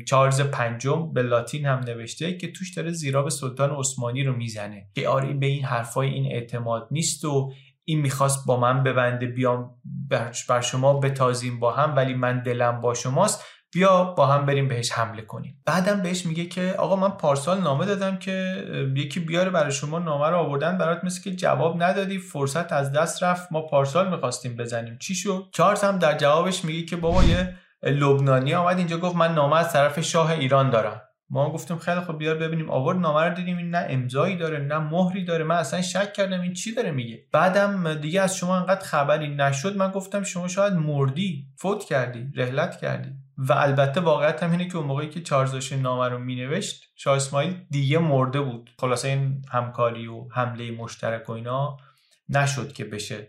چارلز 0.07 0.41
پنجم 0.41 1.13
به 1.13 1.23
لاتین 1.23 1.67
هم 1.67 1.79
نوشته 1.79 2.37
که 2.37 2.53
توش 2.53 2.75
داره 2.75 2.91
زیرا 2.91 3.23
به 3.23 3.31
سلطان 3.31 3.71
عثمانی 3.71 4.25
رو 4.25 4.37
می‌زنه. 4.37 4.87
که 4.95 5.09
آره 5.09 5.33
به 5.33 5.47
این 5.47 5.65
حرفای 5.65 6.09
این 6.09 6.33
اعتماد 6.33 6.89
نیست 6.91 7.25
و 7.25 7.53
این 7.85 8.01
می‌خواست 8.01 8.47
با 8.47 8.61
من 8.61 8.83
ببنده 8.83 9.27
بیام 9.27 9.71
بر 10.49 10.61
شما 10.61 11.01
بتازیم 11.01 11.61
با 11.61 11.73
هم 11.73 11.97
ولی 11.97 12.15
من 12.15 12.43
دلم 12.43 12.81
با 12.81 12.95
شماست. 12.95 13.45
بیا 13.73 14.05
با 14.05 14.27
هم 14.27 14.47
بریم 14.47 14.69
بهش 14.69 14.93
حمله 14.93 15.23
کنیم. 15.23 15.63
بعدم 15.67 16.03
بهش 16.03 16.27
میگه 16.27 16.47
که 16.47 16.75
آقا 16.79 16.97
من 16.97 17.09
پارسال 17.09 17.61
نامه 17.61 17.87
دادم 17.87 18.17
که 18.17 18.65
یکی 18.97 19.21
بیاره 19.21 19.51
برای 19.51 19.73
شما 19.73 19.99
نامه 19.99 20.29
رو 20.31 20.37
آوردن 20.37 20.79
برات 20.79 21.05
مثل 21.05 21.23
که 21.23 21.37
جواب 21.37 21.83
ندادی 21.83 22.19
فرصت 22.19 22.73
از 22.73 22.93
دست 22.93 23.23
رفت 23.23 23.53
ما 23.53 23.63
پارسال 23.63 24.11
می‌خواستیم 24.11 24.57
بزنیم. 24.57 24.99
چی 24.99 25.15
شد؟ 25.15 25.49
چارلز 25.53 25.85
هم 25.85 25.99
در 25.99 26.19
جوابش 26.19 26.65
میگه 26.65 26.83
که 26.83 26.97
بابا 26.97 27.25
یه 27.25 27.55
لبنانی 27.83 28.55
آمد 28.55 28.79
اینجا 28.79 28.99
گفت 28.99 29.17
من 29.17 29.35
نامه 29.35 29.57
از 29.57 29.73
طرف 29.73 30.01
شاه 30.01 30.31
ایران 30.31 30.71
دارم. 30.71 31.03
ما 31.31 31.53
گفتیم 31.53 31.79
خیلی 31.79 32.01
خب 32.01 32.19
بیار 32.19 32.35
ببینیم. 32.35 32.71
آورد 32.71 32.99
نامه 32.99 33.21
رو 33.21 33.35
دیدیم 33.35 33.57
این 33.57 33.71
نه 33.71 33.87
امضایی 33.89 34.37
داره 34.37 34.59
نه 34.59 34.79
مهری 34.79 35.25
داره. 35.25 35.45
من 35.45 35.57
اصلا 35.57 35.83
شک 35.83 36.13
کردم 36.13 36.41
این 36.41 36.53
چی 36.53 36.75
داره 36.75 36.91
میگه. 36.91 37.19
بعدم 37.33 37.95
دیگه 37.95 38.21
از 38.21 38.37
شما 38.37 38.57
انقدر 38.57 38.85
خبری 38.85 39.29
نشد 39.29 39.77
من 39.77 39.91
گفتم 39.91 40.23
شما 40.23 40.49
شاید 40.49 40.73
مردی. 40.73 41.47
فوت 41.59 41.85
کردی 41.85 42.33
رحلت 42.37 42.77
کردی. 42.77 43.11
و 43.39 43.53
البته 43.53 44.01
واقعیت 44.01 44.43
هم 44.43 44.51
اینه 44.51 44.69
که 44.69 44.77
اون 44.77 44.87
موقعی 44.87 45.09
که 45.09 45.21
چارلز 45.23 45.73
نامه 45.73 46.09
رو 46.09 46.19
مینوشت 46.19 46.85
شاه 46.97 47.17
اسماعیل 47.17 47.57
دیگه 47.71 47.99
مرده 47.99 48.41
بود. 48.41 48.71
خلاصه 48.79 49.09
این 49.09 49.43
همکاری 49.53 50.07
و 50.07 50.29
حمله 50.29 50.71
مشترک 50.71 51.29
و 51.29 51.33
اینا 51.33 51.77
نشد 52.29 52.73
که 52.73 52.85
بشه. 52.85 53.29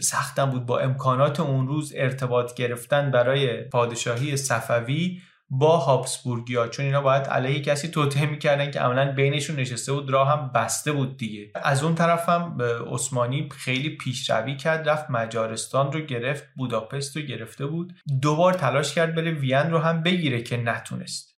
سختم 0.00 0.50
بود 0.50 0.66
با 0.66 0.78
امکانات 0.78 1.40
اون 1.40 1.68
روز 1.68 1.92
ارتباط 1.96 2.54
گرفتن 2.54 3.10
برای 3.10 3.62
پادشاهی 3.62 4.36
صفوی 4.36 5.22
با 5.50 5.76
هابسبورگیا 5.76 6.68
چون 6.68 6.84
اینا 6.84 7.00
باید 7.00 7.26
علیه 7.26 7.62
کسی 7.62 7.88
توطئه 7.88 8.26
می‌کردن 8.26 8.70
که 8.70 8.80
عملا 8.80 9.12
بینشون 9.12 9.56
نشسته 9.56 9.92
بود 9.92 10.10
راه 10.10 10.28
هم 10.28 10.50
بسته 10.54 10.92
بود 10.92 11.16
دیگه. 11.16 11.52
از 11.54 11.82
اون 11.84 11.94
طرف 11.94 12.28
هم 12.28 12.62
عثمانی 12.90 13.48
خیلی 13.52 13.96
پیشروی 13.96 14.56
کرد 14.56 14.88
رفت 14.88 15.10
مجارستان 15.10 15.92
رو 15.92 16.00
گرفت 16.00 16.44
بوداپست 16.56 17.16
رو 17.16 17.22
گرفته 17.22 17.66
بود. 17.66 17.92
دوبار 18.22 18.52
تلاش 18.52 18.94
کرد 18.94 19.14
بره 19.14 19.30
وین 19.30 19.70
رو 19.70 19.78
هم 19.78 20.02
بگیره 20.02 20.42
که 20.42 20.56
نتونست. 20.56 21.36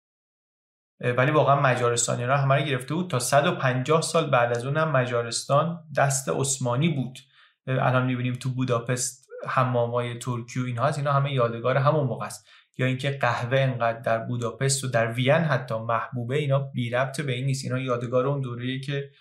ولی 1.02 1.32
واقعا 1.32 1.62
مجارستانی 1.62 2.26
را 2.26 2.38
همه 2.38 2.56
رو 2.56 2.65
گرفته 2.65 2.93
بود. 2.93 3.10
تا 3.10 3.20
150 3.20 4.02
سال 4.02 4.30
بعد 4.30 4.58
از 4.58 4.65
اون 4.65 4.78
هم 4.78 4.91
مجارستان 4.91 5.80
دست 5.98 6.30
عثمانی 6.30 6.89
بود. 6.89 7.20
الان 7.67 8.06
می‌بینیم 8.06 8.34
تو 8.34 8.50
بوداپست 8.50 9.28
حمامای 9.48 10.20
ترکی 10.20 10.60
و 10.60 10.65
اینها 10.65 10.88
اینا 10.88 11.13
همه 11.13 11.34
یادگار 11.34 11.78
همون 11.78 12.08
موقع 12.08 12.26
است. 12.26 12.48
یا 12.78 12.86
اینکه 12.86 13.12
قهوه 13.12 13.60
انقدر 13.60 14.00
در 14.00 14.18
بوداپست 14.18 14.84
و 14.84 14.88
در 14.88 15.12
وین 15.12 15.32
حتی 15.32 15.78
محبوبه 15.78 16.38
اینا 16.38 16.60
بی 16.60 16.90
ربط 16.90 17.22
به 17.22 17.34
این 17.34 17.46
نیست. 17.46 17.66
اینا 17.66 17.80
یادگار 17.80 18.28
اون 18.28 18.42
دوره‌ای 18.42 18.80
که 18.80 19.12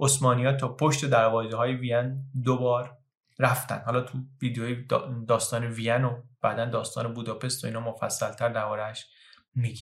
عثمانی‌ها 0.00 0.52
تا 0.52 0.68
پشت 0.68 1.04
دروازه 1.04 1.56
های 1.56 1.74
وین 1.74 2.24
دوبار 2.44 2.96
رفتن. 3.38 3.82
حالا 3.86 4.00
تو 4.00 4.18
ویدیوی 4.42 4.86
داستان 5.28 5.64
وین 5.64 6.04
و 6.04 6.22
بعدا 6.42 6.64
داستان 6.64 7.14
بوداپست 7.14 7.64
و 7.64 7.66
اینا 7.66 7.80
مفصلتر 7.80 8.48
دربارهش 8.48 9.06
میگی 9.54 9.81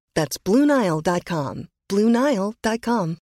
That's 0.17 0.37
BlueNile.com. 0.45 1.67
BlueNile.com. 1.89 3.17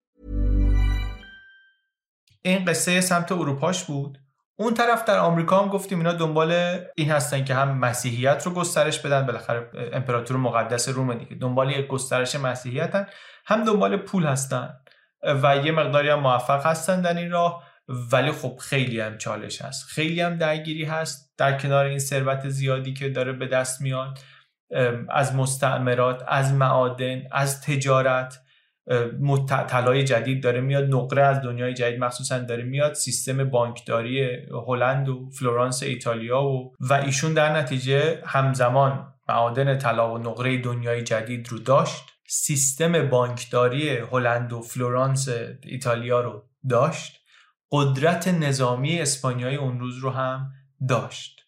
این 2.42 2.66
قصه 2.66 3.02
سمت 3.02 3.32
اروپاش 3.32 3.84
بود. 3.84 4.18
اون 4.56 4.74
طرف 4.74 5.06
در 5.06 5.20
آمریکا 5.20 5.60
هم 5.60 5.70
گفتیم 5.70 5.98
اینا 5.98 6.14
دنبال 6.14 6.80
این 6.96 7.12
هستن 7.12 7.44
که 7.44 7.54
هم 7.54 7.78
مسیحیت 7.78 8.44
رو 8.46 8.54
گسترش 8.54 9.00
بدن. 9.00 9.26
بالاخره 9.26 9.72
امپراتور 9.94 10.38
مقدس 10.38 10.90
روم 10.90 11.14
دیگه. 11.14 11.36
دنبال 11.36 11.72
یک 11.72 11.88
گسترش 11.88 12.36
مسیحیتن. 12.36 13.08
هم 13.46 13.64
دنبال 13.64 13.98
پول 13.98 14.26
هستن. 14.26 14.70
و 15.44 15.58
یه 15.58 15.72
مقداری 15.72 16.10
هم 16.10 16.20
موفق 16.20 16.66
هستن 16.66 17.02
در 17.02 17.18
این 17.18 17.32
راه. 17.32 17.64
ولی 18.12 18.32
خب 18.32 18.58
خیلی 18.62 19.00
هم 19.00 19.18
چالش 19.18 19.62
هست. 19.62 19.86
خیلی 19.86 20.22
هم 20.22 20.38
درگیری 20.38 20.84
هست. 20.84 21.34
در 21.38 21.60
کنار 21.60 21.86
این 21.86 22.00
ثروت 22.00 22.50
زیادی 22.50 22.94
که 22.94 23.10
داره 23.10 23.34
به 23.34 23.48
دست 23.48 23.82
میاد. 23.82 24.20
از 25.10 25.36
مستعمرات 25.36 26.24
از 26.28 26.54
معادن 26.54 27.24
از 27.32 27.62
تجارت 27.62 28.40
طلای 29.68 30.04
جدید 30.04 30.44
داره 30.44 30.62
میاد 30.62 30.84
نقره 30.84 31.24
از 31.24 31.42
دنیای 31.42 31.74
جدید 31.74 32.00
مخصوصا 32.00 32.40
داره 32.40 32.64
میاد 32.64 32.94
سیستم 32.94 33.44
بانکداری 33.44 34.30
هلند 34.68 35.10
و 35.10 35.30
فلورانس 35.30 35.84
ایتالیا 35.84 36.44
و 36.44 36.74
و 36.80 36.94
ایشون 36.94 37.34
در 37.34 37.58
نتیجه 37.58 38.22
همزمان 38.26 39.14
معادن 39.30 39.78
طلا 39.78 40.14
و 40.14 40.18
نقره 40.18 40.58
دنیای 40.58 41.04
جدید 41.04 41.50
رو 41.50 41.60
داشت 41.60 42.04
سیستم 42.28 43.10
بانکداری 43.10 43.90
هلند 43.90 44.54
و 44.54 44.62
فلورانس 44.62 45.30
ایتالیا 45.64 46.22
رو 46.22 46.44
داشت 46.70 47.22
قدرت 47.72 48.28
نظامی 48.28 49.02
اسپانیایی 49.02 49.56
اون 49.56 49.80
روز 49.80 49.98
رو 49.98 50.10
هم 50.10 50.52
داشت. 50.90 51.42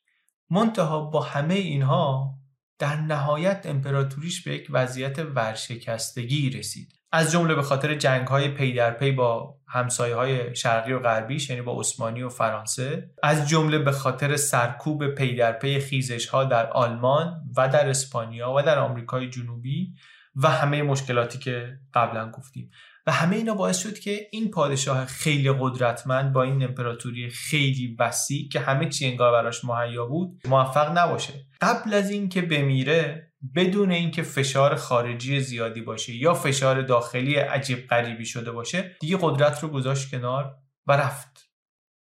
منتها 0.50 1.02
با 1.02 1.22
همه 1.22 1.54
اینها 1.54 2.34
در 2.80 2.96
نهایت 2.96 3.66
امپراتوریش 3.66 4.44
به 4.44 4.54
یک 4.54 4.68
وضعیت 4.70 5.20
ورشکستگی 5.20 6.50
رسید. 6.50 6.94
از 7.12 7.32
جمله 7.32 7.56
به 7.56 7.62
خاطر 7.62 7.96
جنگ 7.96 8.28
های 8.28 8.50
پی 8.50 8.74
در 8.74 8.92
پی 8.92 9.12
با 9.12 9.56
همسایه 9.68 10.16
های 10.16 10.56
شرقی 10.56 10.92
و 10.94 11.00
غربیش 11.00 11.50
یعنی 11.50 11.62
با 11.62 11.80
عثمانی 11.80 12.22
و 12.22 12.30
فرانسه. 12.30 13.10
از 13.24 13.50
جمله 13.50 13.80
به 13.80 13.92
خاطر 13.92 14.36
سرکوب 14.36 15.08
پی 15.08 15.36
در 15.36 15.52
پی 15.52 15.80
خیزش 15.80 16.28
ها 16.28 16.44
در 16.44 16.70
آلمان 16.70 17.42
و 17.58 17.70
در 17.70 17.90
اسپانیا 17.90 18.54
و 18.58 18.62
در 18.62 18.80
آمریکای 18.80 19.30
جنوبی 19.30 19.94
و 20.36 20.48
همه 20.50 20.84
مشکلاتی 20.84 21.40
که 21.40 21.80
قبلا 21.94 22.32
گفتیم. 22.32 22.72
و 23.10 23.12
همه 23.12 23.36
اینا 23.36 23.54
باعث 23.54 23.78
شد 23.78 24.00
که 24.00 24.28
این 24.32 24.52
پادشاه 24.52 25.06
خیلی 25.06 25.52
قدرتمند 25.60 26.34
با 26.34 26.44
این 26.44 26.64
امپراتوری 26.64 27.30
خیلی 27.30 27.96
وسیع 28.00 28.50
که 28.50 28.60
همه 28.60 28.90
چی 28.90 29.06
انگار 29.06 29.32
براش 29.32 29.66
مهیا 29.66 30.06
بود 30.06 30.42
موفق 30.48 30.98
نباشه. 30.98 31.34
قبل 31.62 31.94
از 31.94 32.10
اینکه 32.10 32.42
بمیره 32.42 33.32
بدون 33.56 33.92
اینکه 33.92 34.24
فشار 34.24 34.76
خارجی 34.76 35.40
زیادی 35.40 35.82
باشه 35.82 36.16
یا 36.16 36.34
فشار 36.34 36.82
داخلی 36.82 37.36
عجیب 37.36 37.88
غریبی 37.88 38.26
شده 38.26 38.52
باشه 38.52 38.96
دیگه 39.00 39.18
قدرت 39.22 39.64
رو 39.64 39.70
گذاشت 39.70 40.12
کنار 40.12 40.56
و 40.88 40.92
رفت. 40.92 41.50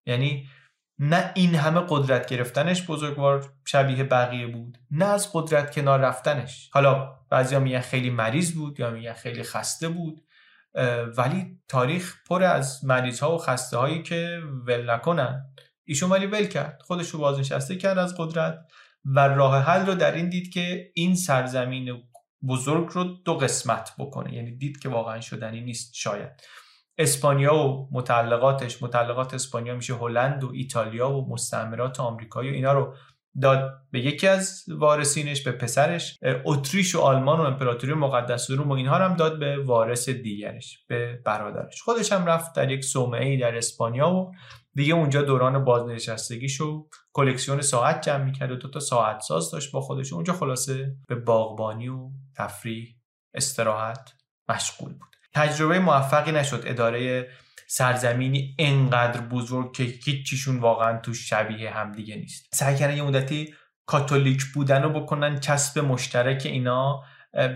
یعنی 0.05 0.47
نه 0.99 1.31
این 1.35 1.55
همه 1.55 1.81
قدرت 1.89 2.27
گرفتنش 2.27 2.85
بزرگوار 2.87 3.53
شبیه 3.65 4.03
بقیه 4.03 4.47
بود 4.47 4.77
نه 4.91 5.05
از 5.05 5.29
قدرت 5.33 5.75
کنار 5.75 5.99
رفتنش. 5.99 6.69
حالا 6.73 7.19
بعضیا 7.29 7.59
میگن 7.59 7.81
خیلی 7.81 8.09
مریض 8.09 8.53
بود 8.53 8.79
یا 8.79 8.91
میگن 8.91 9.13
خیلی 9.13 9.43
خسته 9.43 9.89
بود. 9.89 10.21
ولی 11.17 11.59
تاریخ 11.67 12.15
پر 12.27 12.43
از 12.43 12.85
مریض 12.85 13.19
ها 13.19 13.35
و 13.35 13.37
خسته 13.37 13.77
هایی 13.77 14.03
که 14.03 14.41
ول 14.67 14.89
نکنن. 14.89 15.45
ایشون 15.85 16.09
ولی 16.09 16.25
ول 16.25 16.45
کرد. 16.45 16.81
خودش 16.85 17.09
رو 17.09 17.19
بازنشسته 17.19 17.75
کرد 17.75 17.97
از 17.97 18.15
قدرت 18.17 18.59
و 19.05 19.19
راه 19.19 19.63
حل 19.63 19.85
رو 19.85 19.95
در 19.95 20.15
این 20.15 20.29
دید 20.29 20.53
که 20.53 20.91
این 20.95 21.15
سرزمین 21.15 22.03
بزرگ 22.47 22.87
رو 22.87 23.03
دو 23.03 23.37
قسمت 23.37 23.91
بکنه. 23.99 24.33
یعنی 24.33 24.57
دید 24.57 24.79
که 24.79 24.89
واقعا 24.89 25.21
شدنی 25.21 25.61
نیست 25.61 25.93
شاید. 25.93 26.31
اسپانیا 26.97 27.55
و 27.55 27.89
متعلقاتش 27.91 28.83
متعلقات 28.83 29.33
اسپانیا 29.33 29.75
میشه 29.75 29.95
هلند 29.95 30.43
و 30.43 30.51
ایتالیا 30.53 31.11
و 31.11 31.33
مستعمرات 31.33 31.99
آمریکایی 31.99 32.51
و 32.51 32.53
اینا 32.53 32.73
رو 32.73 32.95
داد 33.41 33.71
به 33.91 33.99
یکی 33.99 34.27
از 34.27 34.63
وارثینش 34.67 35.43
به 35.43 35.51
پسرش. 35.51 36.17
اتریش 36.45 36.95
و 36.95 36.99
آلمان 36.99 37.39
و 37.39 37.43
امپراتوری 37.43 37.93
مقدس 37.93 38.51
روم 38.51 38.69
و 38.69 38.73
اینها 38.73 38.95
هم 38.95 39.15
داد 39.15 39.39
به 39.39 39.63
وارث 39.63 40.09
دیگرش 40.09 40.85
به 40.87 41.21
برادرش. 41.25 41.81
خودش 41.81 42.11
هم 42.11 42.25
رفت 42.25 42.55
در 42.55 42.71
یک 42.71 42.83
صومعه 42.83 43.39
در 43.39 43.57
اسپانیا 43.57 44.09
و 44.09 44.31
دیگه 44.73 44.93
اونجا 44.93 45.21
دوران 45.21 45.65
بازنشستگیشو 45.65 46.87
کلکسیون 47.13 47.61
ساعت 47.61 48.01
جمع 48.01 48.23
می‌کرد 48.23 48.51
و 48.51 48.55
دو 48.55 48.69
تا 48.69 48.79
ساعت 48.79 49.19
ساز 49.19 49.51
داشت 49.51 49.71
با 49.71 49.81
خودش. 49.81 50.13
اونجا 50.13 50.33
خلاصه 50.33 50.95
به 51.07 51.15
باغبانی 51.15 51.89
و 51.89 52.09
تفریح 52.37 52.95
استراحت 53.33 54.13
مشغول 54.49 54.93
بود. 54.93 55.15
تجربه 55.33 55.79
موفقی 55.79 56.31
نشد. 56.31 56.63
اداره 56.65 57.29
سرزمینی 57.71 58.55
انقدر 58.59 59.21
بزرگ 59.21 59.73
که 59.73 59.83
هیچیشون 59.83 60.59
واقعا 60.59 60.97
تو 60.97 61.13
شبیه 61.13 61.71
همدیگه 61.71 62.15
نیست. 62.15 62.49
سعی 62.53 62.75
کردن 62.75 62.97
یه 62.97 63.03
مدتی 63.03 63.53
کاتولیک 63.85 64.43
بودن 64.45 64.83
رو 64.83 64.89
بکنن 64.89 65.39
کسب 65.39 65.79
مشترک 65.79 66.41
اینا 66.45 67.03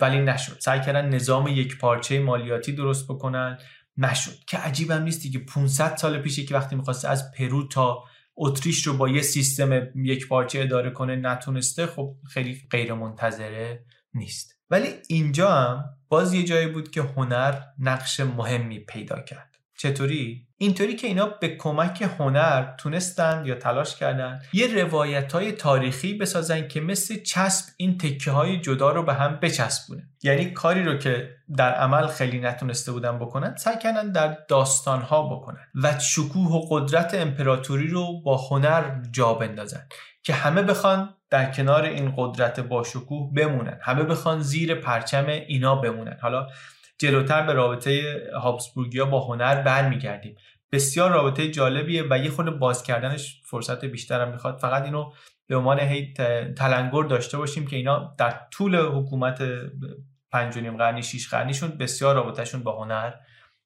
ولی 0.01 0.19
نشد. 0.19 0.57
سعی 0.59 0.81
کردن 0.81 1.09
نظام 1.09 1.47
یک 1.47 1.77
پارچه 1.77 2.19
مالیاتی 2.19 2.71
درست 2.71 3.07
بکنن. 3.07 3.57
نشد. 3.97 4.45
که 4.47 4.57
عجیبم 4.57 5.03
نیست 5.03 5.21
دیگه. 5.21 5.39
500 5.39 5.95
سال 5.95 6.19
پیشه 6.19 6.43
که 6.43 6.55
وقتی 6.55 6.75
می‌خواسته 6.75 7.09
از 7.09 7.31
پرو 7.31 7.67
تا 7.67 8.03
اتریش 8.35 8.87
رو 8.87 8.97
با 8.97 9.09
یه 9.09 9.21
سیستم 9.21 9.87
یک 9.95 10.27
پارچه 10.27 10.59
اداره 10.59 10.89
کنه 10.89 11.15
نتونسته 11.15 11.87
خب 11.87 12.15
خیلی 12.29 12.67
غیر 12.71 12.93
منتظره 12.93 13.85
نیست. 14.13 14.59
ولی 14.69 14.87
اینجا 15.09 15.51
هم 15.51 15.83
باز 16.09 16.33
یه 16.33 16.43
جایی 16.43 16.67
بود 16.67 16.91
که 16.91 17.01
هنر 17.01 17.61
نقش 17.79 18.19
مهمی 18.19 18.79
پیدا 18.79 19.21
کرد. 19.21 19.52
چطوری؟ 19.77 20.47
اینطوری 20.57 20.95
که 20.95 21.07
اینا 21.07 21.25
به 21.25 21.55
کمک 21.57 22.09
هنر 22.19 22.75
تونستن 22.77 23.43
یا 23.45 23.55
تلاش 23.55 23.95
کردن 23.95 24.41
یه 24.53 24.83
روایت 24.83 25.31
های 25.31 25.51
تاریخی 25.51 26.13
بسازن 26.13 26.67
که 26.67 26.81
مثل 26.81 27.21
چسب 27.21 27.65
این 27.77 27.97
تکه 27.97 28.31
های 28.31 28.57
جدا 28.59 28.91
رو 28.91 29.03
به 29.03 29.13
هم 29.13 29.39
بچسبونه. 29.41 30.09
یعنی 30.23 30.45
کاری 30.45 30.83
رو 30.83 30.97
که 30.97 31.29
در 31.57 31.73
عمل 31.73 32.07
خیلی 32.07 32.39
نتونسته 32.39 32.91
بودن 32.91 33.19
بکنن 33.19 33.55
سعی 33.55 33.77
کردن 33.77 34.11
در 34.11 34.37
داستان 34.47 35.01
ها 35.01 35.35
بکنن 35.35 35.67
و 35.83 35.99
شکوه 35.99 36.51
و 36.51 36.67
قدرت 36.69 37.13
امپراتوری 37.13 37.87
رو 37.87 38.21
با 38.21 38.37
هنر 38.37 38.83
جا 39.11 39.33
بندازن 39.33 39.87
که 40.23 40.33
همه 40.33 40.61
بخوان 40.61 41.15
در 41.29 41.51
کنار 41.51 41.83
این 41.83 42.13
قدرت 42.17 42.59
با 42.59 42.83
شکوه 42.83 43.33
بمونن 43.33 43.79
همه 43.81 44.03
بخوان 44.03 44.41
زیر 44.41 44.75
پرچم 44.75 45.25
اینا 45.27 45.75
بمونن. 45.75 46.17
حالا 46.21 46.47
جلوتر 46.97 47.41
به 47.41 47.53
رابطه 47.53 48.21
هابسبورگیا 48.41 49.05
با 49.05 49.19
هنر 49.19 49.61
برمیگردیم 49.61 50.35
بسیار 50.71 51.11
رابطه 51.11 51.51
جالبیه 51.51 52.03
و 52.09 52.17
یه 52.17 52.29
خود 52.29 52.59
باز 52.59 52.83
کردنش 52.83 53.41
فرصت 53.45 53.85
بیشتر 53.85 54.21
هم 54.21 54.31
می‌خواد. 54.31 54.57
فقط 54.57 54.83
اینو 54.83 55.11
به 55.47 55.55
عنوان 55.55 55.79
هی 55.79 56.13
تلنگر 56.57 57.03
داشته 57.03 57.37
باشیم 57.37 57.67
که 57.67 57.75
اینا 57.75 58.15
در 58.17 58.39
طول 58.51 58.75
حکومت 58.75 59.41
پنج 60.31 60.57
نیم 60.57 60.77
قرنی 60.77 61.03
شیش 61.03 61.29
قرنیشون 61.29 61.69
بسیار 61.69 62.15
رابطهشون 62.15 62.63
با 62.63 62.83
هنر 62.83 63.13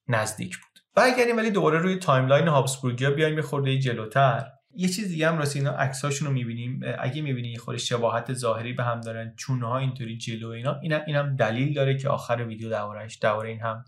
نزدیک 0.08 0.58
بود. 0.58 0.80
برگردیم 0.96 1.38
ولی 1.38 1.52
دوباره 1.52 1.80
روی 1.80 1.96
timeline 1.96 2.48
هابسبورگیا 2.48 3.12
بیایم 3.12 3.36
یه 3.36 3.42
خورده 3.42 3.78
جلوتر. 3.78 4.52
یه 4.76 4.90
چیز 4.90 5.08
دیگه 5.08 5.30
هم 5.30 5.38
راستی 5.38 5.60
اینا 5.60 5.72
عکساشون 5.72 6.28
رو 6.28 6.34
می‌بینیم. 6.34 6.82
اگه 7.00 7.22
می‌بینی 7.22 7.52
یه 7.52 7.60
خورده 7.60 7.80
شباهت 7.80 8.34
ظاهری 8.34 8.74
به 8.74 8.84
هم 8.84 9.02
دارن 9.02 9.34
چونه 9.36 9.72
اینطوری 9.72 10.18
جلو 10.18 10.50
اینا 10.50 10.80
اینا 10.80 10.98
اینم 11.08 11.36
دلیل 11.36 11.74
داره 11.74 11.98
که 11.98 12.10
آخر 12.10 12.46
ویدیو 12.48 12.70
درباره‌ش 12.70 13.20
درباره 13.22 13.50
این 13.50 13.62
هم 13.62 13.84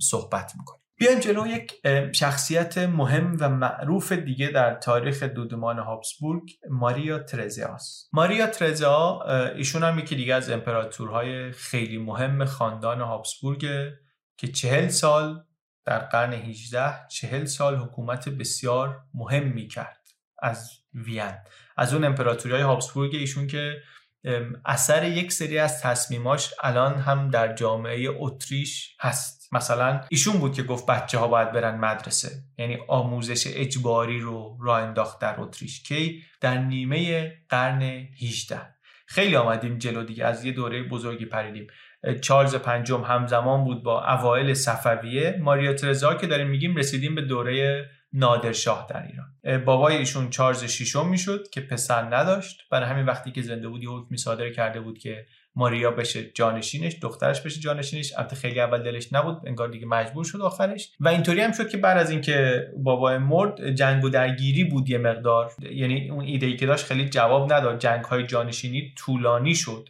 صحبت 0.00 0.52
می‌کنیم. 0.58 0.80
بیایم 0.96 1.18
جلو 1.18 1.46
یک 1.46 1.72
شخصیت 2.12 2.78
مهم 2.78 3.36
و 3.40 3.48
معروف 3.48 4.12
دیگه 4.12 4.48
در 4.48 4.74
تاریخ 4.74 5.22
دودمان 5.22 5.78
هابسبورگ 5.78 6.50
ماریا 6.70 7.18
ترزیاست 7.18 8.08
ماریا 8.12 8.46
ترزیا 8.46 9.22
ایشون 9.56 9.82
هم 9.82 9.98
یکی 9.98 10.16
دیگه 10.16 10.34
از 10.34 10.50
امپراتورهای 10.50 11.52
خیلی 11.52 11.98
مهم 11.98 12.44
خاندان 12.44 13.00
هابسبورگ 13.00 13.66
که 14.36 14.48
چهل 14.48 14.88
سال 14.88 15.44
در 15.84 15.98
قرن 15.98 16.32
18 16.32 17.08
چهل 17.08 17.44
سال 17.44 17.76
حکومت 17.76 18.28
بسیار 18.28 19.00
مهم 19.14 19.48
می 19.48 19.68
کرد. 19.68 20.03
از 20.44 20.70
وین 20.94 21.34
از 21.76 21.94
اون 21.94 22.04
امپراتوری 22.04 22.54
های 22.54 22.62
هابسبورگ 22.62 23.14
ایشون 23.14 23.46
که 23.46 23.76
اثر 24.64 25.04
یک 25.04 25.32
سری 25.32 25.58
از 25.58 25.82
تصمیماش 25.82 26.54
الان 26.62 26.94
هم 26.94 27.28
در 27.28 27.54
جامعه 27.54 28.08
اتریش 28.10 28.96
هست. 29.00 29.48
مثلا 29.52 30.00
ایشون 30.10 30.38
بود 30.38 30.54
که 30.54 30.62
گفت 30.62 30.86
بچه 30.86 31.18
ها 31.18 31.28
باید 31.28 31.52
برن 31.52 31.78
مدرسه. 31.78 32.30
یعنی 32.58 32.78
آموزش 32.88 33.46
اجباری 33.46 34.20
رو 34.20 34.58
راه 34.62 34.82
انداخت 34.82 35.20
در 35.20 35.40
اتریش. 35.40 35.82
کی؟ 35.82 36.22
در 36.40 36.58
نیمه 36.58 37.32
قرن 37.48 37.82
18 37.82 38.60
خیلی 39.06 39.36
آمدیم 39.36 39.78
جلو 39.78 40.02
دیگه 40.02 40.24
از 40.24 40.44
یه 40.44 40.52
دوره 40.52 40.82
بزرگی 40.82 41.24
پریدیم. 41.24 41.66
چارلز 42.20 42.54
پنجم 42.54 43.02
همزمان 43.02 43.64
بود 43.64 43.82
با 43.82 44.04
اوایل 44.04 44.54
صفویه. 44.54 45.38
ماریا 45.40 45.72
ترزا 45.72 46.14
که 46.14 46.26
داریم 46.26 46.46
میگیم 46.46 46.76
رسیدیم 46.76 47.14
به 47.14 47.22
دوره 47.22 47.84
نادرشاه 48.16 48.86
در 48.90 49.06
ایران. 49.06 49.64
بابای 49.64 49.96
ایشون 49.96 50.30
چارلز 50.30 50.64
ششم 50.64 51.08
می‌شد 51.08 51.48
که 51.52 51.60
پسر 51.60 52.02
نداشت. 52.16 52.60
برای 52.70 52.88
همین 52.88 53.06
وقتی 53.06 53.32
که 53.32 53.42
زنده 53.42 53.68
بود 53.68 53.82
یه 53.82 53.88
حکمی 53.88 54.18
صادر 54.18 54.50
کرده 54.50 54.80
بود 54.80 54.98
که 54.98 55.26
ماریا 55.56 55.90
بشه 55.90 56.24
جانشینش 56.24 56.96
دخترش 57.02 57.40
بشه 57.40 57.60
جانشینش. 57.60 58.12
البته 58.18 58.36
خیلی 58.36 58.60
اول 58.60 58.82
دلش 58.82 59.12
نبود 59.12 59.42
انگار 59.46 59.68
دیگه 59.68 59.86
مجبور 59.86 60.24
شد 60.24 60.40
آخرش. 60.40 60.92
و 61.00 61.08
اینطوری 61.08 61.40
هم 61.40 61.52
شد 61.52 61.68
که 61.68 61.76
بعد 61.76 61.98
از 61.98 62.10
اینکه 62.10 62.66
بابای 62.76 63.18
مرد 63.18 63.70
جنگ 63.70 64.04
و 64.04 64.08
درگیری 64.08 64.64
بود 64.64 64.90
یه 64.90 64.98
مقدار. 64.98 65.52
یعنی 65.72 66.10
اون 66.10 66.24
ایده 66.24 66.46
ای 66.46 66.56
که 66.56 66.66
داشت 66.66 66.86
خیلی 66.86 67.08
جواب 67.08 67.52
نداد. 67.52 67.78
جنگ 67.78 68.04
های 68.04 68.26
جانشینی 68.26 68.94
طولانی 68.96 69.54
شد. 69.54 69.88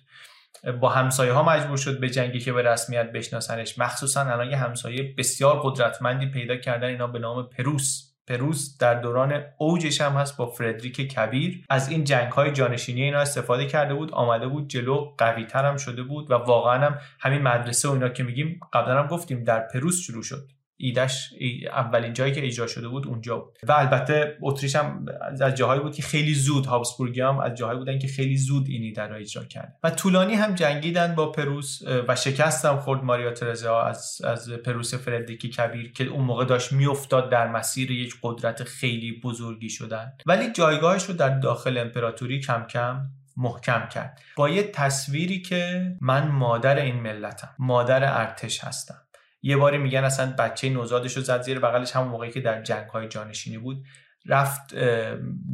با 0.80 0.88
همسایه 0.88 1.32
ها 1.32 1.42
مجبور 1.42 1.76
شد 1.76 2.00
به 2.00 2.10
جنگی 2.10 2.40
که 2.40 2.52
به 2.52 2.62
رسمیت 2.62 3.12
بشناسنش. 3.12 3.78
مخصوصا 3.78 4.20
الان 4.20 4.50
یه 4.50 4.56
همسایه 4.56 5.14
بسیار 5.18 5.60
قدرتمندی 5.62 6.26
پیدا 6.26 6.56
کردن. 6.56 6.88
اینا 6.88 7.06
به 7.06 7.18
نام 7.18 7.48
پروس. 7.48 8.13
پروس 8.26 8.78
در 8.78 8.94
دوران 8.94 9.42
اوجش 9.58 10.00
هم 10.00 10.12
هست 10.12 10.36
با 10.36 10.46
فردریک 10.46 10.96
کبیر. 10.96 11.64
از 11.70 11.88
این 11.88 12.04
جنگ 12.04 12.32
های 12.32 12.52
جانشینی 12.52 13.02
اینا 13.02 13.18
استفاده 13.18 13.66
کرده 13.66 13.94
بود 13.94 14.12
آمده 14.12 14.48
بود 14.48 14.68
جلو 14.68 15.14
قوی 15.18 15.44
تر 15.44 15.64
هم 15.64 15.76
شده 15.76 16.02
بود 16.02 16.30
و 16.30 16.34
واقعا 16.34 16.86
هم 16.86 16.98
همین 17.20 17.42
مدرسه 17.42 17.88
و 17.88 17.92
اینا 17.92 18.08
که 18.08 18.22
میگیم 18.22 18.60
قبلا 18.72 19.02
هم 19.02 19.06
گفتیم 19.06 19.44
در 19.44 19.60
پروس 19.60 20.00
شروع 20.00 20.22
شد. 20.22 20.53
ایدش 20.76 21.30
اولین 21.72 22.12
جایی 22.12 22.32
که 22.32 22.46
اجرا 22.46 22.66
شده 22.66 22.88
بود 22.88 23.06
اونجا 23.06 23.38
بود. 23.38 23.58
و 23.68 23.72
البته 23.72 24.38
اتریش 24.42 24.76
هم 24.76 25.06
از 25.40 25.54
جاهایی 25.54 25.80
بود 25.80 25.94
که 25.94 26.02
خیلی 26.02 26.34
زود 26.34 26.66
هابسبورگی 26.66 27.20
هم 27.20 27.38
از 27.38 27.54
جاهایی 27.54 27.78
بودن 27.78 27.98
که 27.98 28.08
خیلی 28.08 28.36
زود 28.36 28.68
این 28.68 28.82
ایده 28.82 29.06
را 29.06 29.16
اجرا 29.16 29.44
کرد. 29.44 29.78
و 29.82 29.90
طولانی 29.90 30.34
هم 30.34 30.54
جنگیدن 30.54 31.14
با 31.14 31.32
پروس 31.32 31.82
و 32.08 32.16
شکست 32.16 32.64
هم 32.64 32.76
خورد 32.76 33.04
ماریا 33.04 33.32
ترزا 33.32 33.82
از 33.82 34.22
از 34.24 34.50
پروس 34.50 34.94
فردریکی 34.94 35.48
کبیر 35.48 35.92
که 35.92 36.04
اون 36.04 36.24
موقع 36.24 36.44
داشت 36.44 36.72
میافتاد 36.72 37.30
در 37.30 37.48
مسیر 37.48 37.90
یک 37.90 38.14
قدرت 38.22 38.64
خیلی 38.64 39.20
بزرگی 39.20 39.70
شدن. 39.70 40.12
ولی 40.26 40.52
جایگاهش 40.52 41.04
رو 41.04 41.14
در 41.14 41.38
داخل 41.38 41.78
امپراتوری 41.78 42.40
کم 42.40 42.66
کم 42.66 43.02
محکم 43.36 43.88
کرد. 43.88 44.20
با 44.36 44.48
یه 44.48 44.62
تصویری 44.62 45.42
که 45.42 45.92
من 46.00 46.28
مادر 46.28 46.76
این 46.76 47.00
ملتم 47.00 47.48
مادر 47.58 48.20
ارتش 48.20 48.64
هستم. 48.64 49.03
یه 49.46 49.56
باری 49.56 49.78
میگن 49.78 50.04
اصلا 50.04 50.34
بچه 50.38 50.68
نوزادش 50.68 51.16
رو 51.16 51.22
زد 51.22 51.42
زیر 51.42 51.58
بغلش 51.58 51.96
همون 51.96 52.08
موقعی 52.08 52.30
که 52.30 52.40
در 52.40 52.62
جنگ 52.62 52.88
های 52.88 53.08
جانشینی 53.08 53.58
بود. 53.58 53.84
رفت 54.26 54.74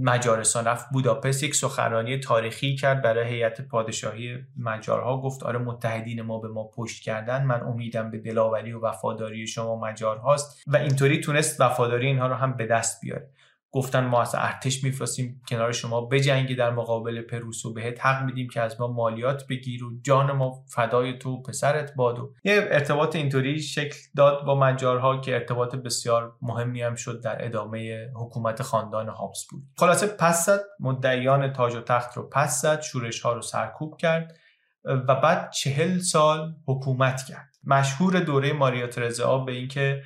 مجارستان 0.01 0.65
رفت 0.65 0.87
بوداپست 0.93 1.43
یک 1.43 1.55
سخنرانی 1.55 2.19
تاریخی 2.19 2.77
کرد 2.77 3.03
برای 3.03 3.29
هیئت 3.29 3.61
پادشاهی 3.61 4.39
مجارها. 4.57 5.21
گفت 5.21 5.43
آره 5.43 5.59
متحدین 5.59 6.23
ما 6.23 6.39
به 6.39 6.49
ما 6.49 6.65
پشت 6.65 7.03
کردن 7.03 7.45
من 7.45 7.61
امیدم 7.63 8.11
به 8.11 8.19
دلاوری 8.19 8.73
و 8.73 8.81
وفاداری 8.81 9.47
شما 9.47 9.81
مجارهاست 9.81 10.63
و 10.67 10.77
اینطوری 10.77 11.21
تونست 11.21 11.61
وفاداری 11.61 12.07
اینها 12.07 12.27
رو 12.27 12.35
هم 12.35 12.57
به 12.57 12.67
دست 12.67 13.01
بیاره. 13.01 13.31
گفتن 13.73 14.05
ما 14.05 14.23
از 14.23 14.35
ارتش 14.35 14.85
میفرستیم 14.85 15.43
کنار 15.49 15.73
شما 15.73 16.01
بجنگی 16.01 16.55
در 16.55 16.71
مقابل 16.71 17.23
پروس 17.23 17.65
و 17.65 17.73
بهت 17.73 18.07
حق 18.07 18.25
میدیم 18.25 18.49
که 18.49 18.61
از 18.61 18.81
ما 18.81 18.87
مالیات 18.87 19.47
بگیر 19.47 19.85
و 19.85 19.91
جان 20.03 20.33
ما 20.33 20.65
فدای 20.69 21.19
تو 21.19 21.43
پسرت 21.43 21.95
باد 21.95 22.19
و 22.19 22.35
یه 22.45 22.69
ارتباط 22.71 23.17
اینطوری 23.17 23.61
شکل 23.63 23.99
داد 24.17 24.45
با 24.45 24.59
مجارها 24.59 25.21
که 25.21 25.35
ارتباط 25.35 25.77
بسیار 25.77 26.37
مهمی 26.43 26.83
هم 26.83 26.95
شد 26.95 27.21
در 27.21 27.45
ادامه 27.45 28.09
حکومت 28.15 28.63
خاندان 28.63 29.09
هابسبورگ. 29.09 29.63
خلاصه 29.77 30.07
پس 30.07 30.47
زد 30.47 30.61
مدعیان 30.81 31.53
تاج 31.53 31.75
و 31.75 31.81
تخت 31.81 32.17
رو 32.17 32.29
پس 32.29 32.63
زد 32.63 32.81
شورش 32.81 33.21
ها 33.21 33.33
رو 33.33 33.43
سرکوب 33.43 33.97
کرد 33.97 34.37
و 34.85 35.15
بعد 35.15 35.51
چهل 35.51 35.99
سال 35.99 36.55
حکومت 36.67 37.23
کرد. 37.29 37.51
مشهور 37.65 38.21
دوره 38.21 38.53
ماریا 38.53 38.87
ترزا 38.87 39.39
به 39.39 39.53
اینکه 39.53 40.03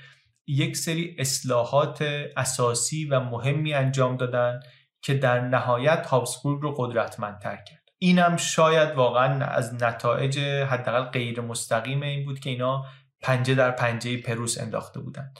یک 0.47 0.77
سری 0.77 1.17
اصلاحات 1.19 2.03
اساسی 2.37 3.05
و 3.05 3.21
مهمی 3.21 3.75
انجام 3.75 4.17
دادن 4.17 4.61
که 5.03 5.15
در 5.15 5.41
نهایت 5.41 6.07
هابسبورگ 6.07 6.63
رو 6.63 6.75
قدرتمندتر 6.79 7.57
کرد. 7.57 7.85
اینم 7.99 8.37
شاید 8.37 8.95
واقعا 8.95 9.45
از 9.45 9.83
نتایج 9.83 10.39
حداقل 10.39 11.05
غیر 11.05 11.41
مستقیم 11.41 12.03
این 12.03 12.25
بود 12.25 12.39
که 12.39 12.51
اینا 12.51 12.85
پنجه 13.21 13.55
در 13.55 13.71
پنجه 13.71 14.17
پروس 14.17 14.61
انداخته 14.61 15.01
بودن 15.01 15.33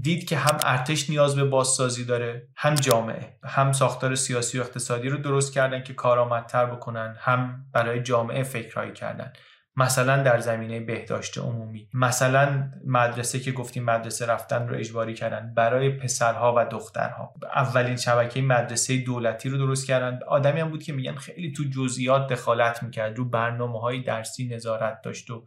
دید 0.00 0.28
که 0.28 0.36
هم 0.36 0.58
ارتش 0.64 1.10
نیاز 1.10 1.36
به 1.36 1.44
بازسازی 1.44 2.04
داره 2.04 2.48
هم 2.56 2.74
جامعه 2.74 3.38
هم 3.44 3.72
ساختار 3.72 4.14
سیاسی 4.14 4.58
و 4.58 4.60
اقتصادی 4.60 5.08
رو 5.08 5.18
درست 5.18 5.52
کردن 5.52 5.82
که 5.82 5.94
کارآمدتر 5.94 6.66
بکنن 6.66 7.16
هم 7.18 7.66
برای 7.72 8.02
جامعه 8.02 8.42
فکرهایی 8.42 8.92
کردن. 8.92 9.32
مثلا 9.76 10.22
در 10.22 10.40
زمینه 10.40 10.80
بهداشت 10.80 11.38
عمومی 11.38 11.88
مثلا 11.94 12.70
مدرسه 12.86 13.40
که 13.40 13.52
گفتیم 13.52 13.84
مدرسه 13.84 14.26
رفتن 14.26 14.68
رو 14.68 14.76
اجباری 14.76 15.14
کردن 15.14 15.54
برای 15.54 15.90
پسرها 15.90 16.54
و 16.56 16.64
دخترها. 16.64 17.34
اولین 17.54 17.96
شبکه 17.96 18.42
مدرسه 18.42 18.96
دولتی 18.96 19.48
رو 19.48 19.58
درست 19.58 19.86
کردن. 19.86 20.20
آدمی 20.26 20.60
هم 20.60 20.70
بود 20.70 20.82
که 20.82 20.92
میگن 20.92 21.14
خیلی 21.14 21.52
تو 21.52 21.64
جزئیات 21.64 22.32
دخالت 22.32 22.82
می‌کرد 22.82 23.18
رو 23.18 23.24
برنامه 23.24 23.80
های 23.80 24.02
درسی 24.02 24.48
نظارت 24.48 25.02
داشت 25.02 25.30
و 25.30 25.46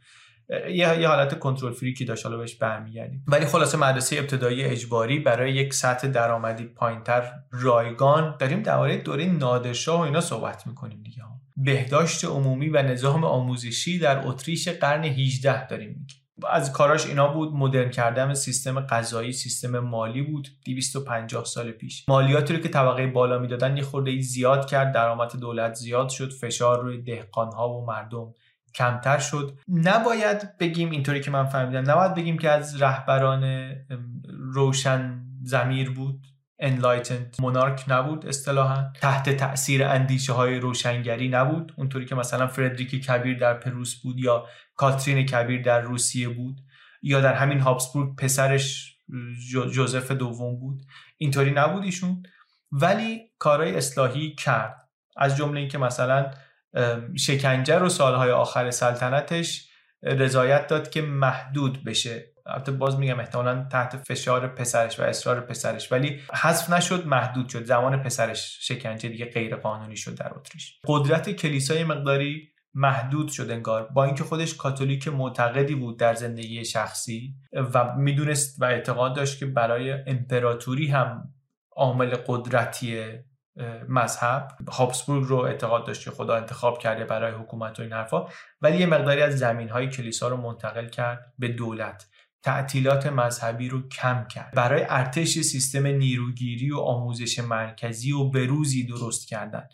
یه, 0.70 1.08
حالت 1.08 1.40
کنترل 1.40 1.74
فریکی 1.74 2.06
داشت 2.06 2.26
حالا 2.26 2.38
بهش 2.38 2.56
برمیگردیم. 2.56 3.26
ولی 3.28 3.46
خلاصه 3.46 3.78
مدرسه 3.78 4.18
ابتدایی 4.18 4.64
اجباری 4.64 5.20
برای 5.20 5.54
یک 5.54 5.74
سطح 5.74 6.08
درآمدی 6.08 6.64
پایینتر 6.64 7.32
رایگان 7.52 8.36
داریم 8.40 8.64
درباره 8.64 8.98
دوره 8.98 9.26
نادرشاه 9.26 10.00
و 10.00 10.04
اینا 10.04 10.22
صحبت 10.22 10.68
می‌کنیم 10.68 11.04
دیگه. 11.04 11.20
بهداشت 11.58 12.26
عمومی 12.26 12.70
و 12.70 12.82
نظام 12.82 13.24
آموزشی 13.24 14.00
در 14.00 14.28
اتریش 14.28 14.68
قرن 14.68 15.04
18 15.04 15.68
داریم 15.68 15.90
میگیم. 15.90 16.18
از 16.50 16.74
کاراش 16.74 17.06
اینا 17.06 17.28
بود 17.28 17.54
مدرن 17.54 17.90
کردن 17.90 18.34
سیستم 18.34 18.80
غذایی 18.80 19.32
سیستم 19.32 19.80
مالی 19.80 20.22
بود 20.22 20.48
250 20.66 21.46
سال 21.46 21.72
پیش. 21.72 22.06
مالیاتی 22.10 22.54
رو 22.54 22.60
که 22.60 22.70
طبقه 22.70 23.08
بالا 23.08 23.40
می‌دادن 23.40 23.78
یه 23.78 23.84
خورده 23.84 24.22
زیاد 24.22 24.70
کرد 24.70 24.94
درآمد 24.94 25.36
دولت 25.40 25.74
زیاد 25.74 26.10
شد 26.10 26.34
فشار 26.34 26.82
روی 26.82 27.02
دهقانها 27.02 27.70
و 27.70 27.86
مردم. 27.86 28.34
کمتر 28.76 29.20
شد. 29.20 29.60
نباید 29.68 30.58
بگیم 30.58 30.92
اینطوری 30.92 31.22
که 31.22 31.32
من 31.32 31.46
فهمیدم. 31.46 31.92
نباید 31.92 32.14
بگیم 32.14 32.38
که 32.38 32.50
از 32.50 32.82
رهبران 32.82 33.72
روشن 34.54 35.22
زمیر 35.44 35.92
بود. 35.92 36.26
انلایتند 36.60 37.36
مونارک 37.40 37.86
نبود 37.88 38.26
اصطلاحا. 38.26 38.92
تحت 39.02 39.30
تاثیر 39.30 39.84
اندیشه 39.84 40.34
های 40.34 40.60
روشنگری 40.60 41.30
نبود. 41.30 41.74
اونطوری 41.78 42.06
که 42.06 42.16
مثلا 42.16 42.48
فردریک 42.48 43.06
کبیر 43.06 43.38
در 43.38 43.54
پروس 43.54 43.96
بود 43.96 44.20
یا 44.20 44.46
کاترین 44.76 45.26
کبیر 45.26 45.62
در 45.62 45.82
روسیه 45.82 46.30
بود 46.30 46.62
یا 47.02 47.22
در 47.22 47.34
همین 47.34 47.60
هابسبورگ 47.60 48.16
پسرش 48.16 48.98
جوزف 49.52 50.12
دوم 50.12 50.60
بود. 50.60 50.82
اینطوری 51.18 51.52
نبود 51.52 51.84
ایشون. 51.84 52.24
ولی 52.72 53.22
کارهای 53.38 53.76
اصلاحی 53.76 54.36
کرد. 54.36 54.90
از 55.18 55.38
جمله 55.38 55.60
اینکه 55.60 55.78
مثلا 55.78 56.32
شکنجه 57.18 57.78
رو 57.78 57.90
سالهای 57.90 58.32
آخر 58.32 58.72
سلطنتش 58.72 59.70
رضایت 60.04 60.68
داد 60.68 60.90
که 60.90 61.02
محدود 61.02 61.84
بشه. 61.84 62.26
البته 62.46 62.72
باز 62.72 63.00
میگم 63.00 63.20
احتمالا 63.20 63.68
تحت 63.72 63.98
فشار 63.98 64.48
پسرش 64.48 65.00
و 65.00 65.04
اصرار 65.04 65.42
پسرش 65.42 65.92
ولی 65.92 66.20
حذف 66.34 66.70
نشد 66.70 67.06
محدود 67.06 67.50
شد. 67.50 67.66
زمان 67.66 68.04
پسرش 68.04 68.58
شکنجه 68.62 69.10
دیگه 69.10 69.26
غیر 69.26 69.56
قانونی 69.56 69.98
شد 69.98 70.16
در 70.16 70.32
اتریش. 70.36 70.80
قدرت 70.88 71.30
کلیسای 71.30 71.84
مقداری 71.84 72.50
محدود 72.74 73.28
شد 73.30 73.52
انگار. 73.52 73.88
با 73.88 74.06
اینکه 74.06 74.24
خودش 74.24 74.56
کاتولیک 74.56 75.08
معتقدی 75.08 75.76
بود 75.76 76.00
در 76.00 76.14
زندگی 76.14 76.66
شخصی 76.66 77.36
و 77.74 77.96
می‌دونست 77.98 78.62
و 78.62 78.66
اعتقاد 78.66 79.16
داشت 79.16 79.40
که 79.40 79.46
برای 79.46 79.92
امپراتوری 79.92 80.88
هم 80.88 81.34
عامل 81.76 82.16
قدرتی 82.28 83.04
مذهب. 83.90 84.48
هابسبورگ 84.72 85.24
رو 85.28 85.38
اعتقاد 85.38 85.86
داشت 85.86 86.04
که 86.04 86.12
خدا 86.12 86.36
انتخاب 86.36 86.80
کرده 86.80 87.06
برای 87.06 87.32
حکومت 87.32 87.80
و 87.80 87.82
این 87.82 87.94
حرفا. 87.94 88.26
ولی 88.62 88.78
یه 88.78 88.86
مقداری 88.86 89.22
از 89.22 89.38
زمین 89.38 89.70
های 89.70 89.90
کلیسا 89.90 90.28
رو 90.28 90.38
منتقل 90.38 90.88
کرد 90.88 91.34
به 91.40 91.48
دولت. 91.48 92.08
تعطیلات 92.44 93.08
مذهبی 93.08 93.70
رو 93.70 93.88
کم 93.88 94.26
کرد. 94.28 94.54
برای 94.56 94.86
ارتش 94.90 95.28
سیستم 95.28 95.88
نیروگیری 95.88 96.72
و 96.72 96.78
آموزش 96.78 97.40
مرکزی 97.40 98.12
و 98.12 98.24
بروزی 98.24 98.84
درست 98.84 99.28
کردن. 99.28 99.68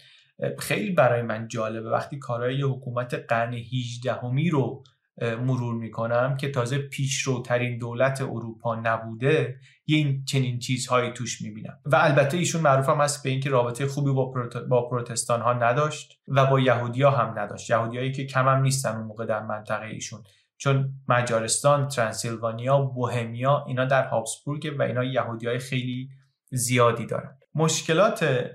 خیلی 0.59 0.91
برای 0.91 1.21
من 1.21 1.47
جالبه. 1.47 1.89
وقتی 1.89 2.19
کارهای 2.19 2.61
حکومت 2.61 3.13
قرن 3.13 3.53
18 3.53 4.13
همی 4.13 4.49
رو 4.49 4.83
مرور 5.21 5.75
می‌کنم 5.75 6.37
که 6.37 6.51
تازه 6.51 6.77
پیشروترین 6.77 7.77
دولت 7.77 8.21
اروپا 8.21 8.75
نبوده 8.75 9.59
یه 9.87 9.97
این 9.97 10.25
چنین 10.25 10.59
چیزهایی 10.59 11.11
توش 11.11 11.41
می‌بینم. 11.41 11.79
و 11.85 11.95
البته 11.95 12.37
ایشون 12.37 12.61
معروف 12.61 12.89
هم 12.89 13.01
هست 13.01 13.23
به 13.23 13.29
اینکه 13.29 13.49
رابطه 13.49 13.87
خوبی 13.87 14.11
با, 14.11 14.33
با 14.69 14.89
پروتستان 14.89 15.41
ها 15.41 15.53
نداشت 15.53 16.19
و 16.27 16.45
با 16.45 16.59
یهودیا 16.59 17.11
هم 17.11 17.39
نداشت. 17.39 17.69
یهودیایی 17.69 18.11
که 18.11 18.25
کم 18.25 18.47
هم 18.47 18.61
نیستن 18.61 18.95
اون 18.95 19.07
موقع 19.07 19.25
در 19.25 19.43
منطقه 19.43 19.85
ایشون. 19.85 20.23
چون 20.57 20.93
مجارستان، 21.07 21.87
ترانسیلوانیا، 21.87 22.81
بوهمیا 22.81 23.65
اینا 23.67 23.85
در 23.85 24.07
هابسبورگ 24.07 24.75
و 24.79 24.81
اینا 24.81 25.03
یهودی 25.03 25.47
های 25.47 25.59
خیلی 25.59 26.09
زیادی 26.51 27.05
دارن. 27.05 27.37
مشکلات 27.55 28.45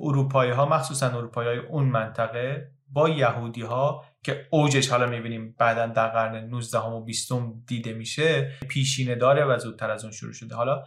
اروپایی 0.00 0.50
ها 0.50 0.66
مخصوصا 0.66 1.06
اروپایی 1.06 1.48
های 1.48 1.58
اون 1.58 1.84
منطقه 1.84 2.70
با 2.88 3.08
یهودی 3.08 3.62
ها 3.62 4.04
که 4.24 4.46
اوجش 4.50 4.88
حالا 4.88 5.06
می‌بینیم 5.06 5.54
بعدا 5.58 5.86
در 5.86 6.08
قرن 6.08 6.44
19 6.44 6.78
و 6.78 7.00
20 7.00 7.32
دیده 7.66 7.92
میشه 7.92 8.52
پیشینه 8.68 9.14
داره 9.14 9.44
و 9.44 9.58
زودتر 9.58 9.90
از 9.90 10.04
اون 10.04 10.12
شروع 10.12 10.32
شده. 10.32 10.54
حالا 10.54 10.84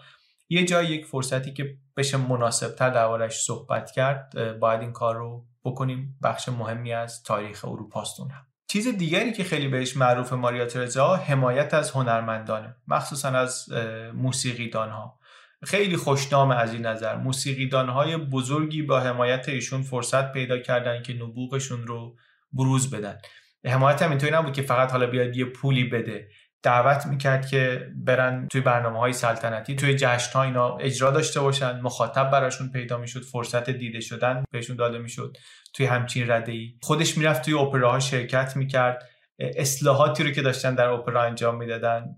یه 0.50 0.66
جای 0.66 0.86
یک 0.86 1.06
فرصتی 1.06 1.54
که 1.54 1.78
بشه 1.98 2.18
مناسبتر 2.18 2.90
دربارش 2.90 3.42
صحبت 3.42 3.92
کرد 3.92 4.60
باید 4.60 4.82
این 4.82 4.92
کار 4.92 5.16
رو 5.16 5.46
بکنیم. 5.64 6.18
بخش 6.24 6.50
مهمی 6.50 6.94
از 6.94 7.24
تاریخ 7.24 7.66
اروپاستون 7.66 8.30
هم. 8.30 8.46
چیز 8.68 8.88
دیگری 8.88 9.32
که 9.32 9.44
خیلی 9.44 9.68
بهش 9.68 9.98
معروف 9.98 10.34
ماریا 10.34 10.66
ترزا 10.66 11.16
حمایت 11.16 11.74
از 11.74 11.92
هنرمندانه 11.92 12.76
مخصوصا 12.88 13.30
از 13.30 13.70
موسیقیدان 14.14 14.90
ها 14.90 15.20
خیلی 15.64 15.98
خوشنام 15.98 16.52
از 16.52 16.74
این 16.74 16.86
نظر. 16.86 17.16
موسیقیدان 17.16 17.90
های 17.90 18.18
بزرگی 18.18 18.82
با 18.82 19.00
حمایت 19.00 19.50
ایشون 19.50 19.82
فرصت 19.82 20.32
پیدا 20.32 20.58
کردن 20.58 21.02
که 21.02 21.14
نبوغشون 21.14 21.88
رو 21.88 22.16
بروز 22.54 22.96
بدن. 22.96 23.18
حمایت 23.66 24.02
هم 24.02 24.10
اینطوری 24.10 24.32
نبود 24.32 24.54
که 24.54 24.62
فقط 24.62 24.92
حالا 24.92 25.08
بیاد 25.08 25.38
یه 25.38 25.46
پولی 25.46 25.84
بده. 25.84 26.28
دعوت 26.64 27.06
می‌کرد 27.06 27.48
که 27.48 27.88
برن 27.96 28.48
توی 28.52 28.62
برنامه 28.62 29.00
های 29.00 29.14
سلطنتی 29.14 29.76
توی 29.76 29.96
جشن 29.96 30.34
ها 30.34 30.44
اینا 30.44 30.78
اجرا 30.78 31.12
داشته 31.12 31.40
باشن. 31.40 31.82
مخاطب 31.82 32.32
براشون 32.32 32.70
پیدا 32.72 32.98
می‌شد 32.98 33.22
فرصت 33.24 33.70
دیده 33.70 34.00
شدن 34.00 34.44
بهشون 34.52 34.76
داده 34.76 34.98
می‌شد 34.98 35.38
توی 35.74 35.86
همچین 35.86 36.32
رده 36.32 36.52
ای 36.52 36.74
خودش 36.82 37.18
می‌رفت 37.18 37.46
توی 37.46 37.54
اپراها 37.54 38.00
شرکت 38.00 38.56
می‌کرد. 38.56 39.10
اصلاحاتی 39.40 40.24
رو 40.24 40.32
که 40.32 40.42
داشتن 40.42 40.76
در 40.76 40.88
اپرا 40.88 41.24
انجام 41.24 41.56
می‌دادن 41.56 42.16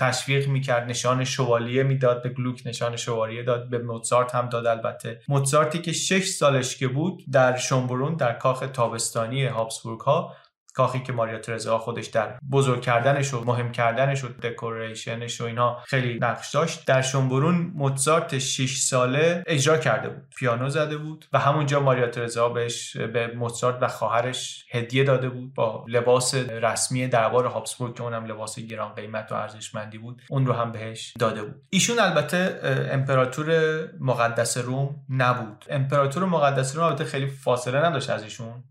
تشویق 0.00 0.48
می‌کرد 0.48 0.88
نشان 0.88 1.24
شوالیه 1.24 1.82
می‌داد 1.82 2.22
به 2.22 2.28
گلوک 2.28 2.62
نشان 2.66 2.96
شوالیه 2.96 3.42
داد 3.42 3.70
به 3.70 3.78
موزارت 3.78 4.34
هم 4.34 4.48
داد 4.48 4.66
البته. 4.66 5.20
موزارتی 5.28 5.78
که 5.78 5.92
شش 5.92 6.24
سالش 6.24 6.76
که 6.76 6.88
بود 6.88 7.22
در 7.32 7.56
شنبرون 7.56 8.16
در 8.16 8.32
کاخ 8.32 8.60
تابستانی 8.72 9.46
هابسبورگ 9.46 10.00
ها 10.00 10.36
کاخی 10.72 11.00
که 11.00 11.12
ماریا 11.12 11.38
ترزا 11.38 11.78
خودش 11.78 12.06
در 12.06 12.38
بزرگ 12.52 12.80
کردنش 12.80 13.34
و 13.34 13.44
مهم 13.44 13.72
کردنش 13.72 14.24
و 14.24 14.28
دکوریشنش 14.28 15.40
و 15.40 15.44
اینا 15.44 15.78
خیلی 15.86 16.18
نقش 16.18 16.50
داشت. 16.50 16.86
در 16.86 17.02
شنبرون 17.02 17.72
موتزارت 17.74 18.38
6 18.38 18.76
ساله 18.76 19.44
اجرا 19.46 19.78
کرده 19.78 20.08
بود. 20.08 20.34
پیانو 20.36 20.68
زده 20.68 20.96
بود 20.96 21.26
و 21.32 21.38
همونجا 21.38 21.80
ماریا 21.80 22.06
ترزا 22.06 22.48
بهش 22.48 22.96
به 22.96 23.26
موتزارت 23.36 23.78
و 23.80 23.88
خواهرش 23.88 24.66
هدیه 24.70 25.04
داده 25.04 25.28
بود 25.28 25.54
با 25.54 25.84
لباس 25.88 26.34
رسمی 26.34 27.08
دربار 27.08 27.46
هابسبورگ 27.46 27.94
که 27.94 28.02
اونم 28.02 28.24
لباس 28.24 28.58
گران 28.58 28.94
قیمت 28.94 29.32
و 29.32 29.34
ارزشمندی 29.34 29.98
بود 29.98 30.22
اون 30.30 30.46
رو 30.46 30.52
هم 30.52 30.72
بهش 30.72 31.14
داده 31.18 31.42
بود. 31.42 31.62
ایشون 31.70 31.98
البته 31.98 32.60
امپراتور 32.92 33.80
مقدس 34.00 34.56
روم 34.56 34.96
نبود. 35.08 35.64
امپراتور 35.70 36.24
مقدس 36.24 36.76
روم 36.76 36.84
البته 36.84 37.04
خیلی 37.04 37.26
فاصله 37.26 37.78
نداشت 37.86 38.10
از 38.10 38.22
ایشون. 38.22 38.64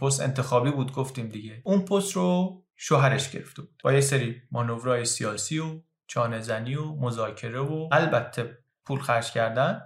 پست 0.00 0.20
انتخابی 0.20 0.70
بود 0.70 0.92
گفتیم 0.92 1.28
دیگه. 1.28 1.62
اون 1.64 1.80
پست 1.80 2.12
رو 2.12 2.62
شوهرش 2.76 3.30
گرفته 3.30 3.62
بود. 3.62 3.80
با 3.84 3.92
یه 3.92 4.00
سری 4.00 4.42
مانورهای 4.50 5.04
سیاسی 5.04 5.58
و 5.58 5.80
چانه 6.06 6.40
زنی 6.40 6.74
و 6.74 6.94
مذاکره 6.94 7.60
و 7.60 7.88
البته 7.92 8.58
پول 8.86 9.00
خرج 9.00 9.30
کردن 9.30 9.82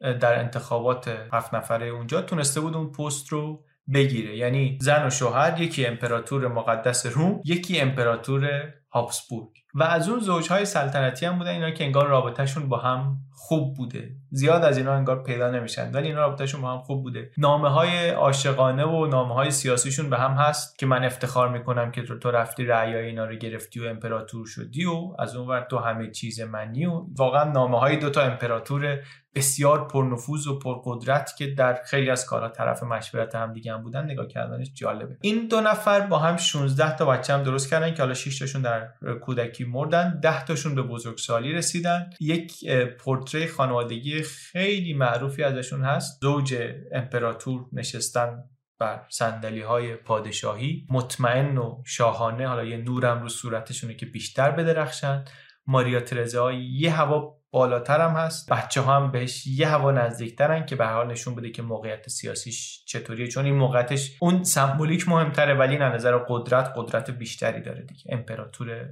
در 0.00 0.38
انتخابات 0.38 1.08
هفت 1.32 1.54
نفره 1.54 1.86
اونجا 1.86 2.22
تونسته 2.22 2.60
بود 2.60 2.74
اون 2.74 2.92
پست 2.92 3.28
رو 3.28 3.64
بگیره. 3.94 4.36
یعنی 4.36 4.78
زن 4.80 5.06
و 5.06 5.10
شوهر 5.10 5.60
یکی 5.60 5.86
امپراتور 5.86 6.48
مقدس 6.48 7.06
روم 7.06 7.40
یکی 7.44 7.80
امپراتور 7.80 8.72
هابسبورگ. 8.94 9.48
و 9.74 9.82
از 9.82 10.08
اون 10.08 10.20
زوجهای 10.20 10.64
سلطنتی 10.64 11.26
هم 11.26 11.38
بودن 11.38 11.50
اینا 11.50 11.70
که 11.70 11.84
انگار 11.84 12.06
رابطهشون 12.06 12.68
با 12.68 12.78
هم 12.78 13.18
خوب 13.32 13.76
بوده. 13.76 14.16
زیاد 14.30 14.64
از 14.64 14.78
اینا 14.78 14.92
انگار 14.92 15.22
پیدا 15.22 15.50
نمیشن. 15.50 15.90
ولی 15.90 16.08
اینا 16.08 16.20
رابطهشون 16.20 16.60
با 16.60 16.72
هم 16.72 16.78
خوب 16.78 17.02
بوده. 17.02 17.30
نامه 17.38 17.68
های 17.68 18.10
عاشقانه 18.10 18.84
و 18.84 19.06
نامه 19.06 19.34
های 19.34 19.50
سیاسیشون 19.50 20.10
به 20.10 20.18
هم 20.18 20.30
هست 20.30 20.78
که 20.78 20.86
من 20.86 21.04
افتخار 21.04 21.48
می‌کنم 21.48 21.90
که 21.90 22.02
تو 22.02 22.30
رفتی 22.30 22.64
رعیای 22.64 23.06
اینا 23.06 23.24
رو 23.24 23.36
گرفتی 23.36 23.80
و 23.80 23.88
امپراتور 23.88 24.46
شدی 24.46 24.84
و 24.84 25.14
از 25.18 25.36
اون 25.36 25.48
ور 25.48 25.60
تو 25.60 25.78
همه 25.78 26.10
چیز 26.10 26.40
منی 26.40 26.86
و 26.86 27.06
واقعا 27.18 27.52
نامه 27.52 27.78
های 27.78 27.96
دوتا 27.96 28.22
امپراتور 28.22 29.00
بسیار 29.34 29.88
پرنفوذ 29.88 30.46
و 30.46 30.58
پرقدرت 30.58 31.36
که 31.38 31.46
در 31.46 31.82
خیلی 31.84 32.10
از 32.10 32.26
کارها 32.26 32.48
طرف 32.48 32.82
مشورت 32.82 33.34
هم 33.34 33.52
دیگه 33.52 33.72
هم 33.72 33.82
بودن 33.82 34.04
نگاه 34.04 34.26
کردنش 34.26 34.70
جالبه. 34.74 35.16
این 35.20 35.48
دو 35.48 35.60
نفر 35.60 36.00
با 36.00 36.18
هم 36.18 36.36
16 36.36 36.96
تا 36.96 37.06
بچه 37.06 37.34
هم 37.34 37.42
درست 37.42 37.70
کردن 37.70 37.94
که 37.94 38.02
حالا 38.02 38.14
6 38.14 38.38
تاشون 38.38 38.62
در 38.62 38.88
کودکی 39.20 39.64
مردن 39.64 40.20
10 40.22 40.44
تاشون 40.44 40.74
به 40.74 40.82
بزرگسالی 40.82 41.52
رسیدن. 41.52 42.10
یک 42.20 42.70
پورتری 42.98 43.46
خانوادگی 43.46 44.22
خیلی 44.22 44.94
معروفی 44.94 45.42
ازشون 45.42 45.84
هست. 45.84 46.20
زوج 46.22 46.54
امپراتور 46.92 47.66
نشستن 47.72 48.44
بر 48.78 49.06
سندلی 49.08 49.60
های 49.60 49.96
پادشاهی. 49.96 50.86
مطمئن 50.90 51.58
و 51.58 51.82
شاهانه 51.86 52.48
حالا 52.48 52.64
یه 52.64 52.76
نورم 52.76 53.22
رو 53.22 53.28
صورتشونه 53.28 53.94
که 53.94 54.06
بیشتر 54.06 54.50
بدرخشن 54.50 55.24
ماریا 55.66 56.00
ترزا 56.00 56.52
یه 56.52 56.92
هوا 56.92 57.34
بالاتر 57.50 58.00
هم 58.00 58.10
هست. 58.10 58.52
بچه 58.52 58.80
ها 58.80 58.96
هم 58.96 59.10
بهش 59.10 59.46
یه 59.46 59.68
هوا 59.68 59.92
نزدیکترن 59.92 60.66
که 60.66 60.76
به 60.76 60.86
حال 60.86 61.06
نشون 61.06 61.34
بده 61.34 61.50
که 61.50 61.62
موقعیت 61.62 62.08
سیاسیش 62.08 62.84
چطوریه. 62.86 63.28
چون 63.28 63.44
این 63.44 63.54
موقعیتش 63.54 64.16
اون 64.20 64.44
سمبولیک 64.44 65.08
مهمتره 65.08 65.54
ولی 65.54 65.76
نه 65.76 65.88
نظر 65.88 66.18
قدرت 66.28 66.72
قدرت 66.76 67.10
بیشتری 67.10 67.60
داره 67.60 67.82
دیگه. 67.82 68.04
امپراتور 68.08 68.88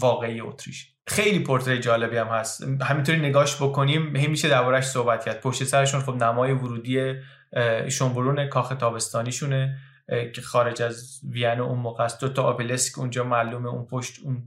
واقعی 0.00 0.40
اتریش. 0.40 0.92
خیلی 1.06 1.38
پورتری 1.38 1.78
جالبی 1.78 2.16
هم 2.16 2.26
هست. 2.26 2.62
همینطوری 2.82 3.18
نگاش 3.18 3.62
بکنیم 3.62 4.16
هی 4.16 4.26
میشه 4.26 4.48
دربارش 4.48 4.84
صحبت 4.84 5.24
کرد. 5.24 5.40
پشت 5.40 5.64
سرشون 5.64 6.00
خب 6.00 6.14
نمای 6.14 6.52
ورودی 6.52 7.14
شنبرون 7.88 8.48
کاخ 8.48 8.68
تابستانیشونه. 8.68 9.78
که 10.34 10.40
خارج 10.42 10.82
از 10.82 11.20
وین 11.30 11.60
اون 11.60 11.78
موقع 11.78 12.04
است. 12.04 12.20
دو 12.20 12.28
تا 12.28 12.42
آبلسک 12.42 12.98
اونجا 12.98 13.24
معلومه. 13.24 13.68
اون 13.68 13.86
پشت 13.86 14.20
اون 14.24 14.46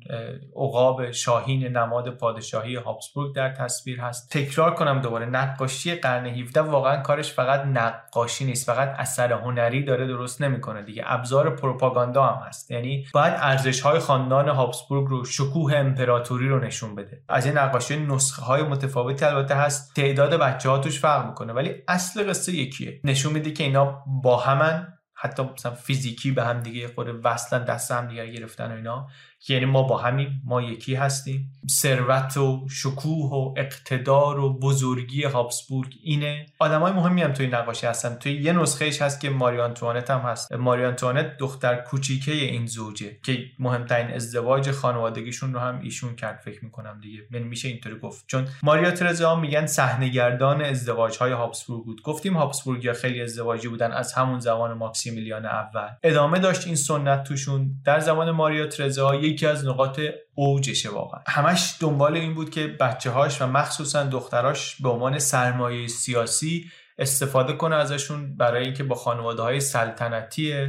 عقاب 0.56 1.12
شاهین 1.12 1.78
نماد 1.78 2.10
پادشاهی 2.10 2.76
هابسبورگ 2.76 3.36
در 3.36 3.54
تصویر 3.54 4.00
هست. 4.00 4.32
تکرار 4.32 4.76
کنم 4.76 5.02
دوباره. 5.02 5.26
نقاشی 5.26 5.96
قرن 5.96 6.26
17 6.26 6.62
واقعا 6.62 7.02
کارش 7.02 7.34
فقط 7.34 7.66
نقاشی 7.66 8.46
نیست. 8.46 8.66
فقط 8.68 8.96
اثر 8.98 9.34
هنری 9.34 9.84
داره 9.84 10.08
درست 10.08 10.42
نمی‌کنه 10.42 10.82
دیگه. 10.82 11.04
ابزار 11.06 11.56
پروپاگاندا 11.56 12.24
هم 12.24 12.48
هست. 12.48 12.72
یعنی 12.72 13.06
باید 13.14 13.34
ارزش 13.38 13.82
های 13.82 14.00
خاندان 14.00 14.50
هابسبورگ 14.50 15.08
رو 15.08 15.26
شکوه 15.26 15.76
امپراتوری 15.76 16.50
رو 16.50 16.60
نشون 16.60 16.96
بده. 16.96 17.22
از 17.30 17.46
این 17.46 17.58
نقاشی 17.58 18.06
نسخه 18.06 18.42
های 18.42 18.64
متفاوتی 18.64 19.26
البته 19.26 19.56
هست. 19.56 19.96
تعداد 19.96 20.34
بچه 20.34 20.70
ها 20.70 20.78
توش 20.78 21.00
فرق 21.00 21.28
می‌کنه. 21.28 21.54
ولی 21.54 21.76
اصل 21.88 22.30
قصه 22.30 22.54
یکیه. 22.54 23.00
نشون 23.04 23.34
میده 23.34 23.52
که 23.52 23.64
اینا 23.64 24.04
با 24.24 24.38
همن. 24.38 24.92
حتی 25.26 25.44
مثلا 25.44 25.76
فیزیکی 25.76 26.32
به 26.32 26.44
هم 26.44 26.62
دیگه 26.62 26.88
خود 26.88 27.08
وصلن 27.24 27.66
دست 27.66 27.92
هم 27.92 28.08
دیگه 28.08 28.32
گرفتن 28.32 28.72
و 28.72 28.76
اینا. 28.76 29.08
یعنی 29.50 29.66
ما 29.66 29.84
با 29.84 29.98
همین 29.98 30.30
ما 30.46 30.62
یکی 30.62 30.96
هستیم. 30.96 31.52
ثروت 31.70 32.38
و 32.38 32.68
شکوه 32.70 33.32
و 33.32 33.54
اقتدار 33.58 34.40
و 34.40 34.60
بزرگی 34.60 35.24
هابسبورگ 35.24 35.94
اینه. 36.04 36.46
آدمای 36.60 36.92
مهمی 36.92 37.22
هم 37.22 37.34
توی 37.34 37.48
نقاشی 37.48 37.88
هستن. 37.88 38.16
توی 38.16 38.42
یه 38.42 38.54
نسخهش 38.54 39.02
هست 39.02 39.20
که 39.20 39.30
ماریان 39.30 39.74
توانت 39.74 40.12
هم 40.12 40.20
هست. 40.20 40.54
ماریان 40.54 40.96
توانت 40.96 41.38
دختر 41.38 41.76
کوچیکه 41.76 42.32
این 42.32 42.66
زوجه 42.66 43.18
که 43.26 43.46
مهمترین 43.60 44.16
ازدواج 44.16 44.72
خانوادگیشون 44.72 45.54
رو 45.54 45.60
هم 45.60 45.80
ایشون 45.84 46.16
کرد 46.16 46.40
فکر 46.46 46.66
می‌کنم 46.66 47.00
دیگه. 47.02 47.20
یعنی 47.32 47.46
میشه 47.46 47.68
اینطوری 47.68 48.00
گفت. 48.00 48.24
چون 48.28 48.48
ماریا 48.64 48.92
ترزا 48.92 49.36
میگن 49.36 49.66
صحنه‌گردان 49.66 50.62
ازدواج 50.62 51.18
های 51.18 51.32
هابسبورگ 51.32 51.86
بود. 51.86 52.02
گفتیم 52.02 52.38
هابسبورگ 52.38 52.84
یا 52.84 52.94
خیلی 52.94 53.22
ازدواجی 53.22 53.68
بودن 53.68 53.92
از 53.92 54.14
همون 54.14 54.40
زمان 54.40 54.74
ماکسیمیلیان 54.74 55.46
اول. 55.46 55.90
ادامه 56.04 56.40
داشت 56.40 56.68
این 56.68 56.76
سنت 56.76 57.24
توشون. 57.24 57.72
در 57.86 58.00
زمان 58.00 58.32
ماریا 58.32 58.68
ترزا 58.68 59.16
یکی 59.36 59.46
از 59.46 59.66
نقاط 59.66 60.00
اوجشه 60.36 60.90
واقعا. 60.90 61.20
همش 61.28 61.76
دنبال 61.80 62.18
این 62.18 62.34
بود 62.34 62.50
که 62.50 62.68
بچه 62.68 63.12
هاش 63.12 63.42
و 63.42 63.48
مخصوصا 63.48 64.04
دختراش 64.04 64.82
به 64.82 64.90
عنوان 64.90 65.20
سرمایه 65.20 65.88
سیاسی 65.88 66.72
استفاده 66.98 67.54
کنه 67.54 67.76
ازشون 67.76 68.38
برای 68.38 68.66
اینکه 68.66 68.84
با 68.84 68.96
خانواده 68.96 69.42
های 69.42 69.60
سلطنتی 69.60 70.68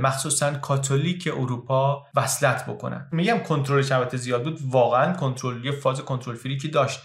مخصوصا 0.00 0.54
کاتولیک 0.54 1.28
اروپا 1.32 2.06
وصلت 2.14 2.66
بکنن. 2.66 3.08
میگم 3.12 3.38
کنترل 3.38 3.92
البته 3.92 4.16
زیاد 4.16 4.44
بود 4.44 4.58
واقعا 4.70 5.12
کنترل 5.12 5.64
یه 5.64 5.72
فاز 5.72 6.00
کنترل 6.00 6.36
فری 6.36 6.56
داشت. 6.56 7.00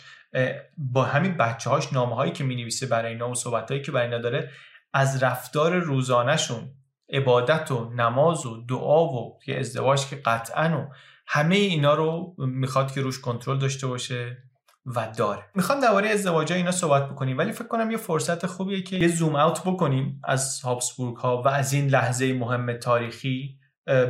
با 0.78 1.04
همین 1.04 1.38
بچه 1.38 1.70
هاش 1.70 1.94
نامه 1.94 2.16
هایی 2.16 2.32
که 2.32 2.44
می 2.44 2.56
نویسه 2.56 2.86
برای 2.86 3.12
اینا 3.12 3.30
و 3.30 3.36
صحبت 3.36 3.72
هایی 3.72 3.84
که 3.84 3.92
برای 3.92 4.06
اینا 4.06 4.18
داره 4.18 4.50
از 4.94 5.24
رفتار 5.24 5.76
روزانهشون 5.76 6.72
عبادت 7.14 7.72
و 7.72 7.90
نماز 7.90 8.46
و 8.46 8.66
دعا 8.66 9.06
و 9.06 9.40
که 9.46 9.60
ازدواج 9.60 10.06
که 10.06 10.16
قطعا 10.16 10.80
و 10.80 10.94
همه 11.28 11.56
اینا 11.56 11.94
رو 11.94 12.36
می‌خواد 12.38 12.92
که 12.92 13.02
روش 13.02 13.20
کنترل 13.20 13.58
داشته 13.58 13.88
باشه 13.88 14.38
و 14.86 15.08
داره. 15.18 15.44
می‌خوام 15.56 15.80
درباره 15.80 16.10
ازدواج 16.10 16.54
اینا 16.54 16.72
صحبت 16.72 17.10
بکنیم 17.10 17.38
ولی 17.38 17.52
فکر 17.52 17.68
کنم 17.68 17.92
یه 17.92 17.98
فرصت 17.98 18.46
خوبیه 18.46 18.82
که 18.82 18.96
یه 18.96 19.08
زوم 19.08 19.36
اوت 19.36 19.62
بکنیم 19.62 20.22
از 20.24 20.62
هابسبورگ 20.62 21.16
ها 21.18 21.42
و 21.42 21.48
از 21.48 21.74
این 21.74 21.88
لحظه 21.88 22.34
مهم 22.34 22.74
تاریخی. 22.74 23.60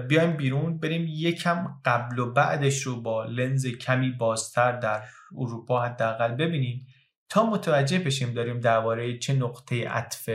بیایم 0.09 0.37
بیرون 0.37 0.79
بریم 0.79 1.05
یکم 1.07 1.67
قبل 1.85 2.19
و 2.19 2.33
بعدش 2.33 2.81
رو 2.81 3.01
با 3.01 3.25
لنز 3.25 3.67
کمی 3.67 4.11
بازتر 4.11 4.71
در 4.71 5.03
اروپا 5.37 5.81
حداقل 5.81 6.31
ببینیم. 6.31 6.85
تا 7.29 7.45
متوجه 7.45 7.99
بشیم 7.99 8.33
داریم 8.33 8.59
درباره 8.59 9.17
چه 9.17 9.33
نقطه 9.33 9.89
عطف 9.89 10.29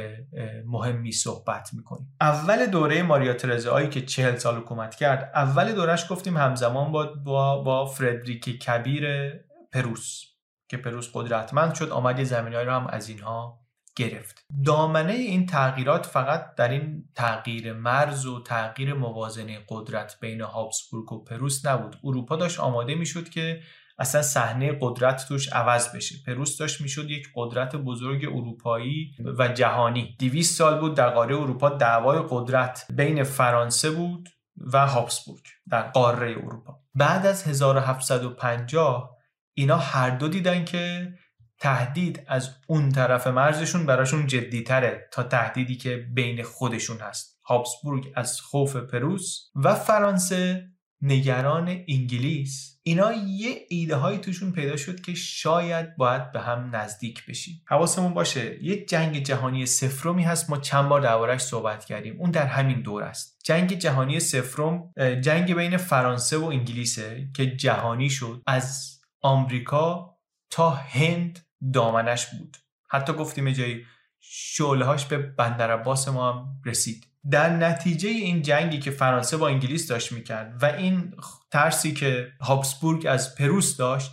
مهمی 0.66 1.12
صحبت 1.12 1.70
می‌کنیم. 1.72 2.16
اول 2.20 2.66
دوره 2.66 3.02
ماریا 3.02 3.34
ترزایی 3.34 3.88
که 3.88 4.00
چهل 4.00 4.36
سال 4.36 4.56
حکومت 4.56 4.94
کرد 4.94 5.30
اول 5.34 5.72
دورش 5.72 6.12
گفتیم 6.12 6.36
همزمان 6.36 6.92
با 6.92 7.14
با, 7.24 7.62
با 7.62 7.86
فردریک 7.86 8.44
کبیر 8.44 9.32
پروس 9.72 10.22
که 10.68 10.76
پروس 10.76 11.10
قدرتمند 11.14 11.74
شد 11.74 11.90
آمد 11.90 12.18
یه 12.18 12.24
زمینه 12.24 12.62
رو 12.62 12.72
هم 12.72 12.86
از 12.86 13.08
اینها 13.08 13.60
گرفت. 13.96 14.44
دامنه 14.64 15.12
این 15.12 15.46
تغییرات 15.46 16.06
فقط 16.06 16.54
در 16.54 16.68
این 16.68 17.08
تغییر 17.14 17.72
مرز 17.72 18.26
و 18.26 18.42
تغییر 18.42 18.94
موازنه 18.94 19.58
قدرت 19.68 20.16
بین 20.20 20.40
هابسبورگ 20.40 21.12
و 21.12 21.24
پروس 21.24 21.66
نبود. 21.66 21.96
اروپا 22.04 22.36
داشت 22.36 22.60
آماده 22.60 22.94
می‌شد 22.94 23.28
که 23.28 23.60
اصلا 23.98 24.22
صحنه 24.22 24.78
قدرت 24.80 25.24
توش 25.28 25.48
عوض 25.48 25.96
بشه. 25.96 26.14
پروس 26.26 26.58
داشت 26.58 26.80
می‌شد 26.80 27.10
یک 27.10 27.28
قدرت 27.34 27.76
بزرگ 27.76 28.24
اروپایی 28.24 29.10
و 29.38 29.48
جهانی. 29.48 30.16
200 30.18 30.58
سال 30.58 30.80
بود 30.80 30.96
در 30.96 31.10
قاره 31.10 31.36
اروپا 31.36 31.68
دعوای 31.68 32.22
قدرت 32.30 32.86
بین 32.90 33.24
فرانسه 33.24 33.90
بود 33.90 34.28
و 34.56 34.86
هابسبورگ 34.86 35.44
در 35.70 35.82
قاره 35.82 36.30
اروپا. 36.30 36.80
بعد 36.94 37.26
از 37.26 37.48
1750 37.48 39.16
اینا 39.54 39.76
هر 39.76 40.10
دو 40.10 40.28
دیدن 40.28 40.64
که 40.64 41.14
تهدید 41.58 42.22
از 42.26 42.50
اون 42.66 42.92
طرف 42.92 43.26
مرزشون 43.26 43.86
براشون 43.86 44.26
جدیتره 44.26 45.08
تا 45.12 45.22
تهدیدی 45.22 45.76
که 45.76 45.96
بین 45.96 46.42
خودشون 46.42 46.98
هست. 47.00 47.40
هابسبورگ 47.46 48.12
از 48.14 48.40
خوف 48.40 48.76
پروس 48.76 49.50
و 49.54 49.74
فرانسه 49.74 50.68
نگران 51.02 51.84
انگلیس 51.88 52.73
اینا 52.86 53.12
یه 53.12 53.66
ایده 53.68 53.96
هایی 53.96 54.18
توشون 54.18 54.52
پیدا 54.52 54.76
شد 54.76 55.00
که 55.00 55.14
شاید 55.14 55.96
باید 55.96 56.32
به 56.32 56.40
هم 56.40 56.76
نزدیک 56.76 57.26
بشیم. 57.26 57.62
حواسمون 57.66 58.14
باشه 58.14 58.64
یه 58.64 58.84
جنگ 58.84 59.22
جهانی 59.22 59.66
سفرومی 59.66 60.22
هست. 60.22 60.50
ما 60.50 60.58
چند 60.58 60.88
بار 60.88 61.00
دربارش 61.00 61.40
صحبت 61.40 61.84
کردیم. 61.84 62.16
اون 62.18 62.30
در 62.30 62.46
همین 62.46 62.82
دور 62.82 63.02
است. 63.02 63.40
جنگ 63.44 63.72
جهانی 63.72 64.20
سفروم 64.20 64.92
جنگ 65.20 65.54
بین 65.54 65.76
فرانسه 65.76 66.38
و 66.38 66.44
انگلیسه 66.44 67.28
که 67.36 67.56
جهانی 67.56 68.10
شد. 68.10 68.42
از 68.46 68.98
آمریکا 69.20 70.16
تا 70.50 70.70
هند 70.70 71.46
دامنش 71.72 72.26
بود. 72.26 72.56
حتی 72.90 73.12
گفتیم 73.12 73.50
جایی 73.50 73.86
شعله 74.20 74.96
به 75.08 75.18
بندر 75.18 75.70
عباس 75.70 76.08
ما 76.08 76.32
هم 76.32 76.60
رسید. 76.64 77.06
در 77.30 77.56
نتیجه 77.56 78.08
این 78.08 78.42
جنگی 78.42 78.78
که 78.78 78.90
فرانسه 78.90 79.36
با 79.36 79.48
انگلیس 79.48 79.88
داشت 79.88 80.12
می‌کرد 80.12 80.62
و 80.62 80.66
این 80.66 81.14
ترسی 81.52 81.94
که 81.94 82.28
هابسبورگ 82.40 83.06
از 83.06 83.34
پروس 83.34 83.76
داشت 83.76 84.12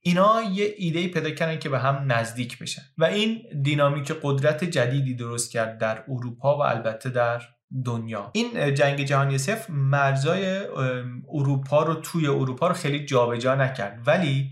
اینا 0.00 0.42
یه 0.42 0.74
ایده 0.76 1.08
پیدا 1.08 1.30
کردن 1.30 1.58
که 1.58 1.68
به 1.68 1.78
هم 1.78 2.12
نزدیک 2.12 2.58
بشن. 2.58 2.82
و 2.98 3.04
این 3.04 3.42
دینامیک 3.62 4.12
قدرت 4.22 4.64
جدیدی 4.64 5.14
درست 5.14 5.52
کرد 5.52 5.78
در 5.78 6.04
اروپا 6.08 6.58
و 6.58 6.62
البته 6.62 7.10
در 7.10 7.42
دنیا. 7.84 8.30
این 8.34 8.74
جنگ 8.74 9.04
جهانی 9.04 9.38
صفر 9.38 9.72
مرزای 9.72 10.56
اروپا 11.32 11.82
رو 11.82 11.94
توی 11.94 12.26
اروپا 12.26 12.68
رو 12.68 12.74
خیلی 12.74 13.04
جابجا 13.04 13.54
نکرد. 13.54 14.02
ولی 14.06 14.50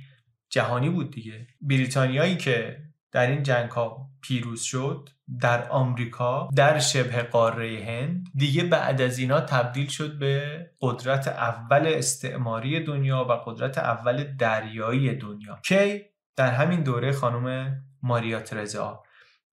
جهانی 0.50 0.90
بود 0.90 1.10
دیگه. 1.10 1.46
بریتانیایی 1.60 2.36
که 2.36 2.85
در 3.16 3.26
این 3.26 3.42
جنگ 3.42 3.70
ها 3.70 4.10
پیروز 4.20 4.62
شد 4.62 5.08
در 5.40 5.68
آمریکا 5.68 6.48
در 6.56 6.78
شبه 6.78 7.22
قاره 7.22 7.84
هند. 7.86 8.26
دیگه 8.34 8.64
بعد 8.64 9.00
از 9.00 9.18
اینا 9.18 9.40
تبدیل 9.40 9.88
شد 9.88 10.18
به 10.18 10.66
قدرت 10.80 11.28
اول 11.28 11.86
استعماری 11.86 12.84
دنیا 12.84 13.26
و 13.30 13.32
قدرت 13.32 13.78
اول 13.78 14.24
دریایی 14.24 15.14
دنیا. 15.14 15.58
کی؟ 15.64 16.00
در 16.36 16.50
همین 16.50 16.82
دوره 16.82 17.12
خانم 17.12 17.76
ماریا 18.02 18.40
ترزا. 18.40 19.02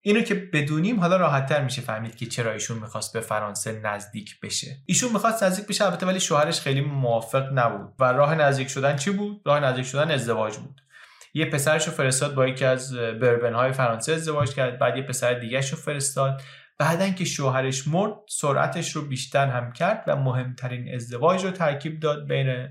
اینو 0.01 0.21
که 0.21 0.35
بدونیم 0.35 0.99
حالا 0.99 1.17
راحتتر 1.17 1.63
میشه 1.63 1.81
فهمید 1.81 2.15
که 2.15 2.25
چرا 2.25 2.51
ایشون 2.51 2.79
می‌خواست 2.79 3.13
به 3.13 3.19
فرانسه 3.19 3.81
نزدیک 3.83 4.39
بشه. 4.39 4.77
ایشون 4.85 5.11
می‌خواست 5.11 5.43
نزدیک 5.43 5.67
بشه 5.67 5.85
البته 5.85 6.05
ولی 6.05 6.19
شوهرش 6.19 6.61
خیلی 6.61 6.81
موافق 6.81 7.49
نبود 7.53 7.93
و 7.99 8.03
راه 8.03 8.35
نزدیک 8.35 8.67
شدن 8.67 8.95
چی 8.95 9.11
بود؟ 9.11 9.41
راه 9.45 9.59
نزدیک 9.59 9.85
شدن 9.85 10.11
ازدواج 10.11 10.57
بود. 10.57 10.81
یه 11.33 11.45
پسرش 11.45 11.87
رو 11.87 11.93
فرستاد 11.93 12.35
با 12.35 12.47
یکی 12.47 12.65
از 12.65 12.93
بربن 12.93 13.53
های 13.53 13.71
فرانسه 13.71 14.13
ازدواج 14.13 14.53
کرد 14.53 14.79
بعد 14.79 14.97
یه 14.97 15.03
پسر 15.03 15.33
دیگه 15.33 15.59
رو 15.59 15.77
فرستاد 15.77 16.41
بعدا 16.79 17.09
که 17.09 17.25
شوهرش 17.25 17.87
مرد 17.87 18.13
سرعتش 18.29 18.91
رو 18.91 19.07
بیشتر 19.07 19.47
هم 19.47 19.71
کرد 19.71 20.03
و 20.07 20.15
مهمترین 20.15 20.95
ازدواج 20.95 21.45
رو 21.45 21.51
ترکیب 21.51 21.99
داد 21.99 22.27
بین 22.27 22.69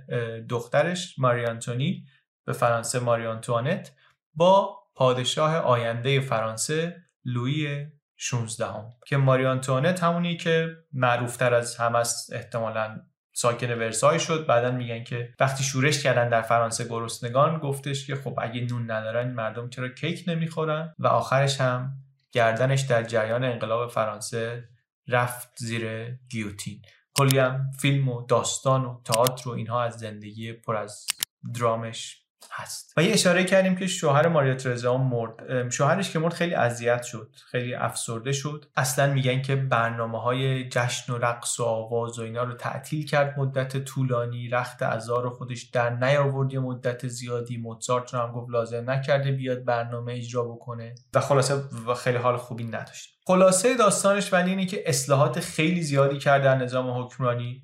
دخترش 0.48 1.18
ماریانتونی 1.18 2.04
به 2.46 2.52
فرانسه 2.52 2.98
ماریانتوانت 2.98 3.92
با 4.34 4.78
پادشاه 4.94 5.56
آینده 5.56 6.20
فرانسه 6.20 6.96
لویی 7.24 7.86
16 8.16 8.66
هم. 8.66 8.92
که 9.06 9.16
ماریانتوانت 9.16 10.02
همونی 10.02 10.36
که 10.36 10.76
معروفتر 10.92 11.54
از 11.54 11.76
هم 11.76 11.94
است 11.94 12.32
احتمالا 12.32 13.00
ساکن 13.33 13.70
ورسای 13.70 14.20
شد. 14.20 14.47
بعدا 14.47 14.70
میگن 14.70 15.05
که 15.05 15.35
وقتی 15.41 15.64
شورش 15.64 16.03
کردن 16.03 16.28
در 16.28 16.43
فرانسه 16.43 16.89
گرسنگان 16.89 17.59
گفتش 17.59 18.07
که 18.07 18.14
خب 18.14 18.39
اگه 18.43 18.61
نون 18.61 18.91
ندارن 18.91 19.33
مردم 19.33 19.68
چرا 19.68 19.89
کیک 19.89 20.24
نمی‌خورن؟ 20.26 20.95
و 20.99 21.07
آخرش 21.07 21.61
هم 21.61 21.93
گردنش 22.33 22.80
در 22.80 23.03
جریان 23.03 23.45
انقلاب 23.45 23.91
فرانسه 23.91 24.68
رفت 25.09 25.49
زیر 25.59 26.07
گیوتین. 26.30 26.83
کلی 27.18 27.39
هم 27.39 27.70
فیلم 27.80 28.09
و 28.09 28.26
داستان 28.26 28.85
و 28.85 29.01
تئاتر 29.05 29.49
و 29.49 29.53
اینها 29.53 29.83
از 29.83 29.95
زندگی 29.99 30.53
پر 30.53 30.76
از 30.76 31.07
درامش 31.55 32.22
هست. 32.51 32.93
و 32.97 33.03
یه 33.03 33.12
اشاره 33.12 33.45
کردیم 33.45 33.76
که 33.76 33.86
شوهر 33.86 34.28
ماریا 34.28 34.55
ترزا 34.55 34.97
مرد 34.97 35.70
شوهرش 35.70 36.11
که 36.11 36.18
مرد 36.18 36.32
خیلی 36.32 36.55
اذیت 36.55 37.03
شد 37.03 37.30
خیلی 37.51 37.74
افسرده 37.74 38.32
شد. 38.32 38.64
اصلا 38.76 39.12
میگن 39.12 39.43
که 39.43 39.57
برنامه 39.57 40.20
های 40.20 40.68
جشن 40.68 41.12
و 41.12 41.18
رقص 41.18 41.61
و 41.61 41.64
آواز 41.64 42.18
و 42.18 42.22
اینا 42.22 42.43
رو 42.43 42.55
تعطیل 42.55 43.07
کرد 43.07 43.38
مدت 43.38 43.84
طولانی 43.84 44.49
رخت 44.49 44.82
ازار 44.82 45.30
خودش 45.30 45.62
در 45.62 45.90
نیاورد 45.90 46.57
مدت 46.57 47.09
زیادی. 47.09 47.57
موزارت 47.57 48.14
رو 48.14 48.20
هم 48.20 48.32
گفت 48.32 48.51
لازم 48.51 48.90
نکرده 48.90 49.32
بیاد 49.32 49.64
برنامه 49.64 50.12
اجرا 50.12 50.45
بکنه. 50.45 50.95
و 51.14 51.20
خلاصه 51.20 51.55
و 51.86 51.95
خیلی 51.95 52.18
حال 52.18 52.36
خوبی 52.36 52.64
نداشت. 52.64 53.18
خلاصه 53.26 53.76
داستانش 53.76 54.32
ولی 54.32 54.51
اینه 54.51 54.66
که 54.66 54.82
اصلاحات 54.86 55.40
خیلی 55.40 55.82
زیادی 55.82 56.18
کرد 56.18 56.43
در 56.43 56.55
نظام 56.55 57.03
حکمرانی. 57.03 57.62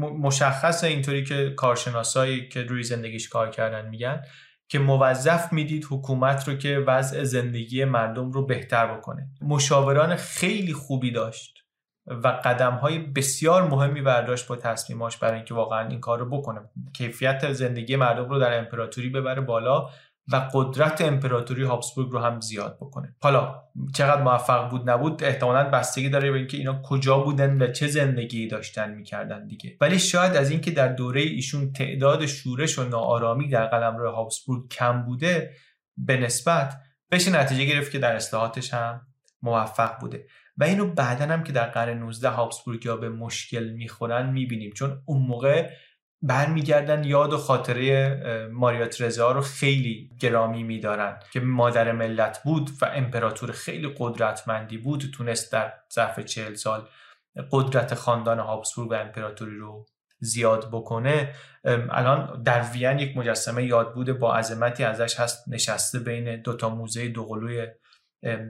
مشخص 0.00 0.84
اینطوری 0.84 1.24
که 1.24 1.54
کارشناسایی 1.56 2.48
که 2.48 2.62
روی 2.62 2.82
زندگیش 2.82 3.28
کار 3.28 3.50
کردن 3.50 3.88
میگن 3.88 4.22
که 4.68 4.78
موظف 4.78 5.52
می‌دید 5.52 5.86
حکومت 5.90 6.48
رو 6.48 6.54
که 6.54 6.78
وضع 6.86 7.24
زندگی 7.24 7.84
مردم 7.84 8.32
رو 8.32 8.46
بهتر 8.46 8.96
بکنه. 8.96 9.28
مشاوران 9.40 10.16
خیلی 10.16 10.72
خوبی 10.72 11.10
داشت 11.10 11.58
و 12.06 12.28
قدم 12.28 12.72
های 12.72 12.98
بسیار 12.98 13.68
مهمی 13.68 14.02
برداشت 14.02 14.48
با 14.48 14.56
تصمیماش 14.56 15.16
برای 15.16 15.36
اینکه 15.36 15.54
واقعا 15.54 15.88
این 15.88 16.00
کار 16.00 16.18
رو 16.18 16.38
بکنه. 16.38 16.60
کیفیت 16.94 17.52
زندگی 17.52 17.96
مردم 17.96 18.28
رو 18.28 18.38
در 18.38 18.58
امپراتوری 18.58 19.08
ببره 19.08 19.40
بالا 19.40 19.90
و 20.32 20.50
قدرت 20.54 21.00
امپراتوری 21.00 21.64
هابسبورگ 21.64 22.10
رو 22.10 22.18
هم 22.18 22.40
زیاد 22.40 22.76
بکنه. 22.76 23.16
حالا 23.20 23.62
چقدر 23.94 24.22
موفق 24.22 24.70
بود 24.70 24.90
نبود 24.90 25.24
احتمالا 25.24 25.70
بستگی 25.70 26.08
داره 26.08 26.30
به 26.30 26.38
اینکه 26.38 26.56
اینا 26.56 26.82
کجا 26.82 27.18
بودن 27.18 27.62
و 27.62 27.72
چه 27.72 27.86
زندگی 27.86 28.46
داشتن 28.46 28.94
می‌کردن 28.94 29.46
دیگه. 29.46 29.76
ولی 29.80 29.98
شاید 29.98 30.36
از 30.36 30.50
اینکه 30.50 30.70
در 30.70 30.88
دوره 30.88 31.20
ایشون 31.20 31.72
تعداد 31.72 32.26
شورش 32.26 32.78
و 32.78 32.88
ناآرامی 32.88 33.48
در 33.48 33.66
قلمرو 33.66 34.10
هابسبورگ 34.10 34.68
کم 34.68 35.02
بوده 35.02 35.50
به 35.96 36.16
نسبت 36.16 36.80
بشه 37.10 37.30
نتیجه 37.30 37.64
گرفت 37.64 37.92
که 37.92 37.98
در 37.98 38.16
اصلاحاتش 38.16 38.74
هم 38.74 39.00
موفق 39.42 40.00
بوده. 40.00 40.26
و 40.56 40.64
اینو 40.64 40.86
بعدا 40.86 41.24
هم 41.24 41.42
که 41.42 41.52
در 41.52 41.66
قرن 41.66 41.98
19 41.98 42.28
هابسبورگ 42.28 42.86
یا 42.86 42.96
به 42.96 43.08
مشکل 43.08 43.68
می‌خورن 43.68 44.30
می‌بینیم. 44.30 44.70
چون 44.70 45.02
اون 45.06 45.22
موقع 45.22 45.70
برمیگردن 46.22 47.04
یاد 47.04 47.32
و 47.32 47.38
خاطره 47.38 48.48
ماریا 48.52 48.86
ترزا 48.86 49.32
رو 49.32 49.40
خیلی 49.40 50.10
گرامی 50.20 50.62
میدارن 50.62 51.20
که 51.32 51.40
مادر 51.40 51.92
ملت 51.92 52.42
بود 52.44 52.70
و 52.82 52.84
امپراتور 52.84 53.52
خیلی 53.52 53.94
قدرتمندی 53.98 54.78
بود 54.78 55.04
تونست 55.14 55.52
در 55.52 55.72
ظرف 55.94 56.20
چهل 56.20 56.54
سال 56.54 56.88
قدرت 57.50 57.94
خاندان 57.94 58.38
هابسبورگ 58.38 58.90
و 58.90 58.94
امپراتوری 58.94 59.56
رو 59.56 59.86
زیاد 60.20 60.68
بکنه. 60.72 61.34
الان 61.90 62.42
در 62.42 62.60
وین 62.60 62.98
یک 62.98 63.16
مجسمه 63.16 63.64
یاد 63.64 63.94
بوده 63.94 64.12
با 64.12 64.36
عظمتی 64.36 64.84
ازش 64.84 65.20
هست 65.20 65.48
نشسته 65.48 65.98
بین 65.98 66.42
دوتا 66.42 66.68
موزه 66.68 67.08
دوقلوی 67.08 67.66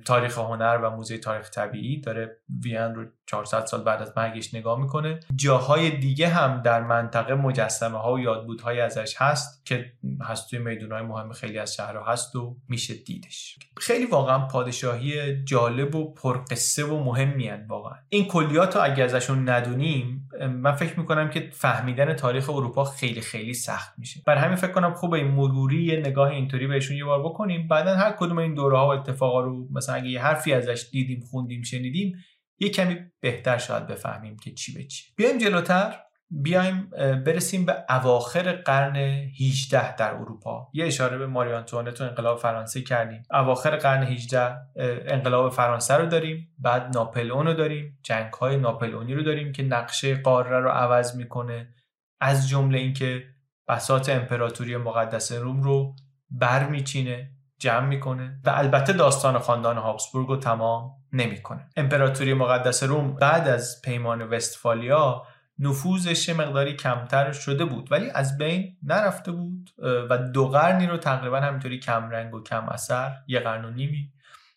تاریخ 0.07 0.39
هنر 0.39 0.79
و 0.83 0.91
موزه 0.91 1.19
تاریخ 1.19 1.51
طبیعی 1.51 2.01
داره 2.01 2.37
وین 2.65 2.95
رو 2.95 3.05
400 3.27 3.65
سال 3.65 3.83
بعد 3.83 4.03
از 4.03 4.13
مرگش 4.17 4.55
نگاه 4.55 4.81
می‌کنه. 4.81 5.21
جاهای 5.37 5.91
دیگه 5.91 6.29
هم 6.29 6.63
در 6.63 6.83
منطقه 6.83 7.35
مجسمه 7.35 7.99
ها 7.99 8.13
و 8.13 8.21
یادبودهای 8.21 8.81
ازش 8.81 9.15
هست 9.19 9.67
که 9.67 9.93
هست 10.23 10.51
توی 10.51 10.59
میدون 10.59 10.93
های 10.93 11.03
مهم 11.03 11.33
خیلی 11.33 11.59
از 11.59 11.75
شهرها 11.75 12.13
هست 12.13 12.37
و 12.37 12.57
میشه 12.69 12.95
دیدش. 12.95 13.59
خیلی 13.77 14.07
واقعا 14.07 14.39
پادشاهی 14.39 15.45
جالب 15.45 15.95
و 15.95 16.15
پرقصه 16.15 16.85
و 16.85 17.05
مهمی 17.05 17.49
هن 17.49 17.67
واقعا. 17.69 17.95
این 18.09 18.29
کلیات 18.29 18.77
رو 18.77 18.83
اگه 18.85 19.05
ازشون 19.05 19.49
ندونیم 19.49 20.29
من 20.51 20.73
فکر 20.73 21.01
می‌کنم 21.01 21.31
که 21.31 21.51
فهمیدن 21.53 22.15
تاریخ 22.15 22.51
اروپا 22.51 22.85
خیلی 22.85 23.21
خیلی 23.21 23.55
سخت 23.55 23.99
میشه. 23.99 24.21
بر 24.27 24.37
همین 24.37 24.57
فکر 24.57 24.73
کنم 24.73 24.95
خوب 24.95 25.15
این 25.15 25.27
مروری 25.27 26.01
نگاه 26.01 26.29
اینطوری 26.29 26.67
بهشون 26.67 26.97
یه 26.97 27.05
بار 27.05 27.23
بکنیم. 27.23 27.69
بعدا 27.69 27.97
هر 27.97 28.13
کدوم 28.13 28.39
این 28.39 28.55
دوره 28.55 28.79
ها 28.79 28.89
و 28.89 28.91
اتفاقا 28.91 29.41
رو 29.41 29.58
مثلا 29.73 29.95
اگه 29.95 30.09
یه 30.09 30.23
حرفی 30.23 30.53
ازش 30.53 30.89
دیدیم 30.93 31.21
خوندیم 31.21 31.63
شنیدیم 31.63 32.17
یه 32.59 32.69
کمی 32.69 32.97
بهتر 33.21 33.59
شاید 33.59 33.87
بفهمیم 33.87 34.37
که 34.37 34.55
چی 34.55 34.75
به 34.75 34.85
چی. 34.85 35.05
بیایم 35.17 35.39
جلوتر 35.39 35.95
بیایم 36.31 36.91
برسیم 37.27 37.67
به 37.67 37.85
اواخر 37.89 38.53
قرن 38.53 38.97
18 38.97 39.97
در 39.97 40.15
اروپا. 40.15 40.71
یه 40.75 40.87
اشاره 40.87 41.19
به 41.19 41.27
ماری 41.27 41.53
آنتوانت 41.53 42.01
و 42.01 42.05
انقلاب 42.05 42.39
فرانسه 42.39 42.83
کردیم. 42.83 43.23
اواخر 43.31 43.77
قرن 43.77 44.03
18 44.03 44.57
انقلاب 45.07 45.53
فرانسه 45.53 45.95
رو 45.95 46.07
داریم 46.07 46.55
بعد 46.59 46.97
ناپلئون 46.97 47.47
رو 47.47 47.55
داریم 47.55 47.99
جنگ 48.03 48.33
های 48.33 48.57
ناپلئونی 48.57 49.15
رو 49.15 49.23
داریم 49.23 49.53
که 49.53 49.63
نقشه 49.63 50.15
قاره 50.15 50.59
رو 50.59 50.69
عوض 50.69 51.17
می‌کنه. 51.17 51.75
از 52.21 52.49
جمله 52.49 52.79
اینکه 52.79 53.25
بساط 53.69 54.09
امپراتوری 54.09 54.77
مقدس 54.77 55.33
روم 55.33 55.63
رو 55.63 55.97
برمیچینه. 56.31 57.31
جمع 57.59 57.87
می‌کنه 57.87 58.41
و 58.45 58.51
البته 58.51 58.93
داستان 58.93 59.39
خاندان 59.39 59.77
هابسبورگ 59.77 60.29
رو 60.29 60.37
تمام 60.37 60.91
نمی‌کنه. 61.13 61.69
امپراتوری 61.77 62.35
مقدس 62.35 62.83
روم 62.83 63.15
بعد 63.15 63.49
از 63.49 63.83
پیمان 63.83 64.23
وستفالیا 64.23 65.23
نفوذش 65.59 66.29
مقداری 66.29 66.77
کمتر 66.77 67.33
شده 67.33 67.65
بود 67.65 67.93
ولی 67.93 68.11
از 68.11 68.39
بین 68.39 68.77
نرفته 68.83 69.33
بود 69.33 69.71
و 70.11 70.19
دو 70.19 70.49
قرنی 70.49 70.87
رو 70.87 70.97
تقریبا 70.97 71.41
همینطوری 71.41 71.79
کم 71.79 72.11
رنگ 72.11 72.35
و 72.35 72.43
کم 72.43 72.69
اثر 72.69 73.13
یه 73.27 73.41
قرن 73.41 73.65
و 73.65 73.71
نیمی 73.71 74.13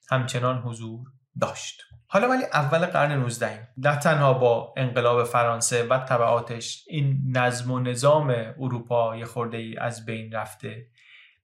همچنان 0.09 0.57
حضور 0.57 1.07
داشت. 1.41 1.81
حالا 2.07 2.29
ولی 2.29 2.43
اول 2.53 2.85
قرن 2.85 3.11
19 3.11 3.67
نه 3.77 3.95
تنها 3.95 4.33
با 4.33 4.73
انقلاب 4.77 5.23
فرانسه 5.23 5.83
و 5.83 5.97
تبعاتش 5.97 6.85
این 6.87 7.21
نظم 7.37 7.71
و 7.71 7.79
نظام 7.79 8.35
اروپا 8.59 9.15
یه 9.15 9.25
خورده 9.25 9.57
ای 9.57 9.77
از 9.77 10.05
بین 10.05 10.31
رفته 10.31 10.85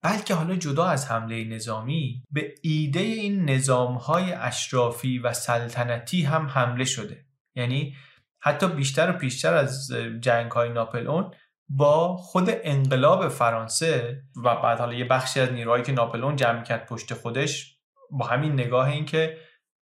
بلکه 0.07 0.33
حالا 0.33 0.55
جدا 0.55 0.85
از 0.85 1.11
حمله 1.11 1.43
نظامی 1.43 2.23
به 2.31 2.55
ایده 2.61 2.99
این 2.99 3.49
نظامهای 3.49 4.31
اشرافی 4.33 5.19
و 5.19 5.33
سلطنتی 5.33 6.23
هم 6.23 6.47
حمله 6.47 6.85
شده. 6.85 7.25
یعنی 7.55 7.95
حتی 8.39 8.67
بیشتر 8.67 9.09
و 9.09 9.13
پیشتر 9.13 9.53
از 9.53 9.91
جنگ 10.21 10.51
های 10.51 10.69
ناپلئون 10.69 11.31
با 11.69 12.17
خود 12.17 12.49
انقلاب 12.49 13.27
فرانسه 13.27 14.21
و 14.43 14.55
بعد 14.55 14.79
حالا 14.79 14.93
یه 14.93 15.05
بخشی 15.05 15.39
از 15.39 15.51
نیروهایی 15.51 15.83
که 15.83 15.91
ناپلئون 15.91 16.35
جمع 16.35 16.63
کرد 16.63 16.85
پشت 16.85 17.13
خودش 17.13 17.77
با 18.11 18.25
همین 18.25 18.53
نگاه 18.53 18.89
این 18.89 19.05
که 19.05 19.37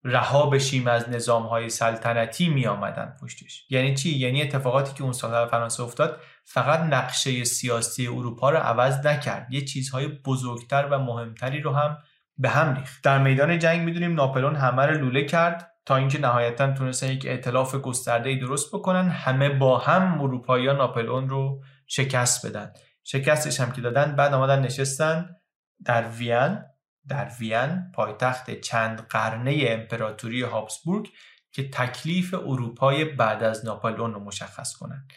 رها 0.05 0.47
بشیم 0.47 0.87
از 0.87 1.09
نظام 1.09 1.43
های 1.43 1.69
سلطنتی 1.69 2.49
می 2.49 2.67
آمدن 2.67 3.17
پشتش. 3.23 3.67
یعنی 3.71 3.95
چی؟ 3.95 4.19
یعنی 4.19 4.43
اتفاقاتی 4.43 4.95
که 4.95 5.03
اون 5.03 5.13
سال 5.13 5.31
در 5.31 5.47
فرانسه 5.47 5.83
افتاد 5.83 6.21
فقط 6.45 6.81
نقشه 6.81 7.45
سیاسی 7.45 8.07
اروپا 8.07 8.51
رو 8.51 8.57
عوض 8.57 9.07
نکرد. 9.07 9.47
یه 9.51 9.61
چیزهای 9.61 10.09
بزرگتر 10.09 10.89
و 10.91 10.99
مهمتری 10.99 11.61
رو 11.61 11.73
هم 11.73 11.99
به 12.39 12.49
هم 12.49 12.75
ریخت. 12.75 13.05
در 13.05 13.19
میدان 13.19 13.59
جنگ 13.59 13.81
می‌دونیم 13.81 14.15
ناپلون 14.15 14.57
همه 14.57 14.87
رو 14.87 14.99
لوله 14.99 15.25
کرد 15.25 15.71
تا 15.87 15.97
اینکه 15.97 16.19
نهایتا 16.19 16.73
تونستن 16.73 17.11
یک 17.11 17.27
ائتلاف 17.27 17.75
گسترده 17.75 18.35
درست 18.35 18.75
بکنن. 18.75 19.09
همه 19.09 19.49
با 19.49 19.79
هم 19.79 20.21
اروپایی 20.21 20.67
ناپلون 20.67 21.29
رو 21.29 21.63
شکست 21.87 22.47
بدن. 22.47 22.73
شکستش 23.05 23.61
هم 23.61 23.73
که 23.73 23.81
دادن 23.81 24.17
بعد 24.17 24.35
آمدن 24.35 24.61
نشستن 24.61 25.37
در 25.85 26.09
وین. 26.09 26.74
در 27.09 27.31
وین 27.41 27.91
پایتخت 27.95 28.51
چند 28.61 29.07
قرنه 29.09 29.65
امپراتوری 29.69 30.43
هابسبورگ 30.43 31.09
که 31.53 31.71
تکلیف 31.71 32.35
اروپای 32.35 33.05
بعد 33.05 33.43
از 33.43 33.65
ناپلئون 33.65 34.15
رو 34.15 34.21
مشخص 34.21 34.77
کنند. 34.77 35.13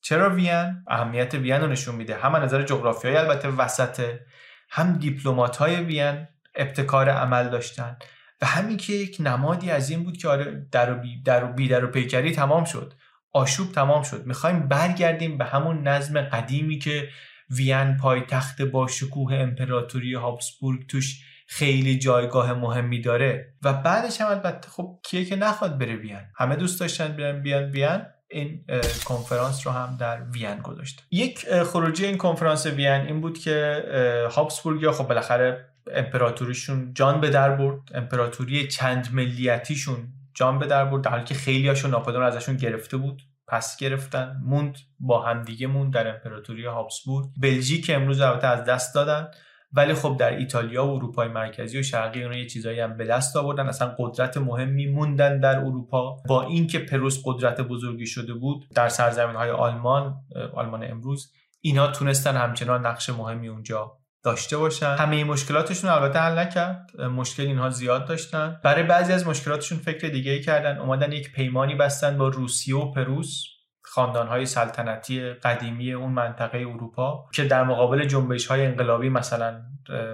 چرا 0.00 0.34
وین؟ 0.34 0.84
اهمیت 0.88 1.34
وین 1.34 1.60
رو 1.60 1.66
نشون 1.66 1.94
میده. 1.94 2.16
هم 2.16 2.34
از 2.34 2.42
نظر 2.42 2.62
جغرافیایی 2.62 3.16
البته 3.16 3.48
وسطه 3.48 4.26
هم 4.70 4.92
دیپلمات 4.92 5.56
های 5.56 5.76
وین 5.76 6.26
ابتکار 6.54 7.08
عمل 7.08 7.48
داشتن. 7.48 7.96
و 8.42 8.46
همین 8.46 8.76
که 8.76 8.92
یک 8.92 9.16
نمادی 9.20 9.70
از 9.70 9.90
این 9.90 10.04
بود 10.04 10.16
که 10.16 10.28
آره 10.28 10.66
در 10.72 10.92
و 10.92 10.94
بی 10.94 11.22
در 11.22 11.44
و, 11.44 11.52
بی 11.52 11.68
در 11.68 11.84
و 11.84 11.88
پیکری 11.88 12.32
تمام 12.32 12.64
شد. 12.64 12.94
آشوب 13.32 13.72
تمام 13.72 14.02
شد. 14.02 14.26
می‌خوایم 14.26 14.68
برگردیم 14.68 15.38
به 15.38 15.44
همون 15.44 15.88
نظم 15.88 16.20
قدیمی 16.20 16.78
که 16.78 17.08
وین 17.50 17.96
پایتخت 17.96 18.62
با 18.62 18.86
شکوه 18.86 19.34
امپراتوری 19.34 20.14
هابسبورگ 20.14 20.86
توش 20.86 21.24
خیلی 21.46 21.98
جایگاه 21.98 22.52
مهمی 22.52 23.00
داره 23.00 23.54
و 23.62 23.72
بعدش 23.72 24.20
هم 24.20 24.26
البته 24.26 24.68
خب 24.68 24.98
کیه 25.02 25.24
که 25.24 25.36
نخواد 25.36 25.78
بره 25.78 25.96
وین؟ 25.96 26.20
همه 26.36 26.56
دوست 26.56 26.80
داشتن 26.80 27.12
بیان 27.12 27.42
بیان 27.42 27.70
وین؟ 27.70 28.02
این 28.28 28.64
کنفرانس 29.04 29.66
رو 29.66 29.72
هم 29.72 29.96
در 30.00 30.22
وین 30.22 30.58
گذاشته 30.58 31.02
یک 31.10 31.62
خروجی 31.62 32.06
این 32.06 32.16
کنفرانس 32.16 32.66
وین 32.66 33.00
این 33.00 33.20
بود 33.20 33.38
که 33.38 33.84
هابسبورگ 34.30 34.82
یا 34.82 34.92
خب 34.92 35.08
بالاخره 35.08 35.66
امپراتوریشون 35.92 36.94
جان 36.94 37.20
به 37.20 37.30
در 37.30 37.56
برد 37.56 37.80
امپراتوری 37.94 38.68
چند 38.68 39.08
ملیتیشون 39.12 39.96
جان 40.34 40.58
به 40.58 40.66
در 40.66 40.84
برد 40.84 41.02
در 41.02 41.10
حالی 41.10 41.24
که 41.24 41.34
خیلی 41.34 41.68
هاشون 41.68 41.94
ازشون 42.22 42.56
گرفته 42.56 42.96
بود. 42.96 43.22
پس 43.50 43.76
گرفتن 43.76 44.40
موند 44.44 44.78
با 45.00 45.22
همدیگه 45.22 45.66
موند 45.66 45.94
در 45.94 46.08
امپراتوری 46.08 46.64
هابسبورگ. 46.66 47.26
بلژیک 47.42 47.90
امروز 47.94 48.20
البته 48.20 48.46
از 48.46 48.64
دست 48.64 48.94
دادن 48.94 49.28
ولی 49.72 49.94
خب 49.94 50.16
در 50.18 50.36
ایتالیا 50.36 50.86
و 50.86 50.90
اروپای 50.90 51.28
مرکزی 51.28 51.78
و 51.78 51.82
شرقی 51.82 52.22
اونها 52.22 52.38
یه 52.38 52.46
چیزایی 52.46 52.80
هم 52.80 52.96
به 52.96 53.04
دست 53.04 53.36
آوردن. 53.36 53.66
اصلا 53.66 53.94
قدرت 53.98 54.36
مهمی 54.36 54.86
موندن 54.86 55.40
در 55.40 55.58
اروپا. 55.58 56.16
با 56.28 56.42
اینکه 56.42 56.78
پروس 56.78 57.22
قدرت 57.24 57.60
بزرگی 57.60 58.06
شده 58.06 58.34
بود 58.34 58.68
در 58.74 58.88
سرزمین 58.88 59.36
های 59.36 59.50
آلمان 59.50 60.16
آلمان 60.54 60.84
امروز 60.90 61.32
اینا 61.60 61.86
تونستن 61.86 62.36
همچنان 62.36 62.86
نقش 62.86 63.10
مهمی 63.10 63.48
اونجا 63.48 63.99
داشته 64.22 64.56
باشن. 64.56 64.96
همه 64.96 65.24
مشکلاتشون 65.24 65.90
البته 65.90 66.18
حل 66.18 66.38
نکرد. 66.38 67.00
مشکل 67.00 67.42
اینها 67.42 67.70
زیاد 67.70 68.06
داشتن. 68.06 68.60
برای 68.64 68.82
بعضی 68.82 69.12
از 69.12 69.26
مشکلاتشون 69.26 69.78
فکر 69.78 70.08
دیگه 70.08 70.32
ای 70.32 70.40
کردن. 70.40 70.78
اومدن 70.78 71.12
یک 71.12 71.32
پیمانی 71.32 71.74
بستن 71.74 72.18
با 72.18 72.28
روسیه 72.28 72.76
و 72.76 72.92
پروس 72.92 73.44
خاندانهای 73.82 74.46
سلطنتی 74.46 75.32
قدیمی 75.32 75.92
اون 75.92 76.12
منطقه 76.12 76.58
اروپا 76.58 77.28
که 77.34 77.44
در 77.44 77.64
مقابل 77.64 78.04
جنبش 78.04 78.46
های 78.46 78.66
انقلابی 78.66 79.08
مثلا 79.08 79.62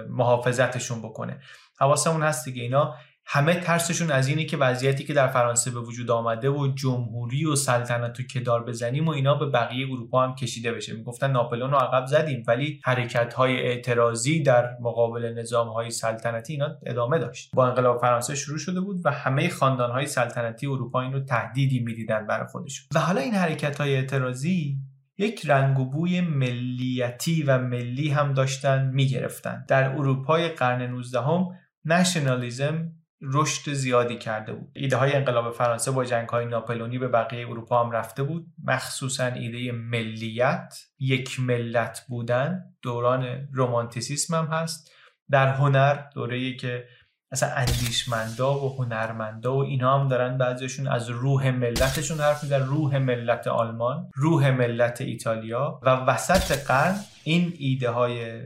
محافظتشون 0.09 1.01
بکنه. 1.01 1.39
حواسمون 1.79 2.23
هست 2.23 2.45
دیگه. 2.45 2.63
اینا 2.63 2.95
همه 3.29 3.55
ترسشون 3.55 4.11
از 4.11 4.27
اینه 4.27 4.45
که 4.45 4.57
وضعیتی 4.57 5.03
که 5.03 5.13
در 5.13 5.27
فرانسه 5.27 5.71
به 5.71 5.79
وجود 5.79 6.11
آمده 6.11 6.49
و 6.49 6.67
جمهوری 6.67 7.45
و 7.45 7.55
سلطنت 7.55 8.19
و 8.19 8.23
کدار 8.23 8.63
بزنیم 8.63 9.07
و 9.07 9.09
اینا 9.09 9.35
به 9.35 9.45
بقیه 9.45 9.87
اروپا 9.91 10.23
هم 10.23 10.35
کشیده 10.35 10.71
بشه. 10.71 10.93
می‌گفتن 10.93 11.31
ناپلون 11.31 11.71
رو 11.71 11.77
عقب 11.77 12.05
زدیم 12.05 12.43
ولی 12.47 12.81
حرکت 12.83 13.33
های 13.33 13.61
اعتراضی 13.61 14.43
در 14.43 14.77
مقابل 14.81 15.33
نظام 15.39 15.67
های 15.67 15.91
سلطنتی 15.91 16.53
اینا 16.53 16.77
ادامه 16.85 17.19
داشت. 17.19 17.51
با 17.53 17.67
انقلاب 17.67 18.01
فرانسه 18.01 18.35
شروع 18.35 18.57
شده 18.57 18.81
بود 18.81 19.01
و 19.05 19.11
همه 19.11 19.49
خاندان 19.49 19.91
های 19.91 20.05
سلطنتی 20.05 20.67
اروپا 20.67 21.01
این 21.01 21.13
رو 21.13 21.19
تهدیدی 21.19 21.79
می‌دیدن 21.79 22.27
برای 22.27 22.47
خودشون. 22.47 22.87
و 22.95 22.99
حالا 22.99 23.21
این 23.21 23.33
حرکت 23.33 23.81
های 23.81 23.95
اعتراضی 23.95 24.77
یک 25.17 25.45
رنگ 25.45 25.79
و 25.79 25.85
بوی 25.85 26.21
ملیتی 26.21 27.43
و 27.43 27.57
ملی 27.57 28.09
هم 28.09 28.33
داشتن 28.33 28.91
می‌گرفتن. 28.93 29.65
در 29.67 29.89
اروپای 29.89 30.49
قرن 30.49 30.81
19 30.81 31.21
هم 31.21 31.47
نشنالیزم 31.85 32.96
رشد 33.21 33.73
زیادی 33.73 34.17
کرده 34.17 34.53
بود. 34.53 34.71
ایده 34.73 34.97
های 34.97 35.13
انقلاب 35.13 35.53
فرانسه 35.53 35.91
با 35.91 36.05
جنگ 36.05 36.29
های 36.29 36.45
ناپلونی 36.45 36.97
به 36.97 37.07
بقیه 37.07 37.49
اروپا 37.49 37.83
هم 37.83 37.91
رفته 37.91 38.23
بود. 38.23 38.45
مخصوصا 38.63 39.25
ایده 39.25 39.71
ملیت 39.71 40.75
یک 40.99 41.39
ملت 41.39 42.05
بودن 42.09 42.63
دوران 42.81 43.47
رومانتیسیسم 43.53 44.35
هم 44.35 44.45
هست. 44.45 44.91
در 45.29 45.47
هنر 45.47 45.99
دوره 46.15 46.55
که 46.55 46.85
اصلا 47.31 47.49
اندیشمندا 47.49 48.59
و 48.59 48.75
هنرمندا 48.77 49.55
و 49.57 49.63
اینا 49.63 49.99
هم 49.99 50.07
دارن 50.07 50.37
بعضیشون 50.37 50.87
از 50.87 51.09
روح 51.09 51.49
ملتشون 51.49 52.19
حرف 52.19 52.43
می‌زنن. 52.43 52.65
روح 52.65 52.97
ملت 52.97 53.47
آلمان 53.47 54.09
روح 54.13 54.49
ملت 54.51 55.01
ایتالیا 55.01 55.79
و 55.83 55.89
وسط 55.89 56.67
قرن 56.67 56.95
این 57.23 57.53
ایده 57.57 57.89
های 57.89 58.41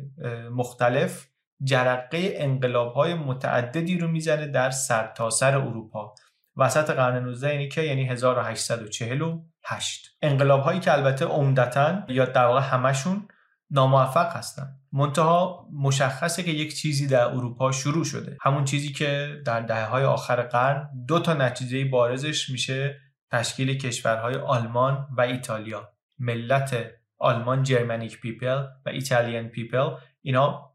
مختلف 0.51 1.30
جرقه 1.63 2.33
انقلاب 2.35 2.93
های 2.93 3.13
متعددی 3.13 3.97
رو 3.97 4.07
می‌زنه 4.07 4.47
در 4.47 4.69
سرتاسر 4.69 5.51
سر 5.51 5.57
اروپا. 5.57 6.15
وسط 6.55 6.89
قرن 6.89 7.23
19 7.23 7.53
یعنی 7.53 7.69
که 7.69 7.81
یعنی 7.81 8.05
1848 8.09 10.07
انقلاب 10.21 10.61
هایی 10.61 10.79
که 10.79 10.93
البته 10.93 11.25
عمدتا 11.25 12.03
یا 12.07 12.25
در 12.25 12.45
واقع 12.45 12.59
همشون 12.59 13.27
ناموفق 13.69 14.35
هستن. 14.35 14.67
منتها 14.91 15.67
مشخصه 15.73 16.43
که 16.43 16.51
یک 16.51 16.75
چیزی 16.75 17.07
در 17.07 17.25
اروپا 17.25 17.71
شروع 17.71 18.03
شده. 18.03 18.37
همون 18.41 18.65
چیزی 18.65 18.91
که 18.91 19.41
در 19.45 19.59
دهه 19.59 19.85
های 19.85 20.03
آخر 20.03 20.41
قرن 20.41 20.89
دو 21.07 21.19
تا 21.19 21.33
نتیجه 21.33 21.85
بارزش 21.85 22.49
میشه 22.49 22.99
تشکیل 23.31 23.77
کشورهای 23.77 24.35
آلمان 24.35 25.07
و 25.17 25.21
ایتالیا. 25.21 25.89
ملت 26.19 26.91
آلمان 27.17 27.63
Germanic 27.63 28.21
people 28.21 28.63
و 28.85 28.89
Italian 28.89 29.47
people 29.47 29.89
اینا 30.21 30.70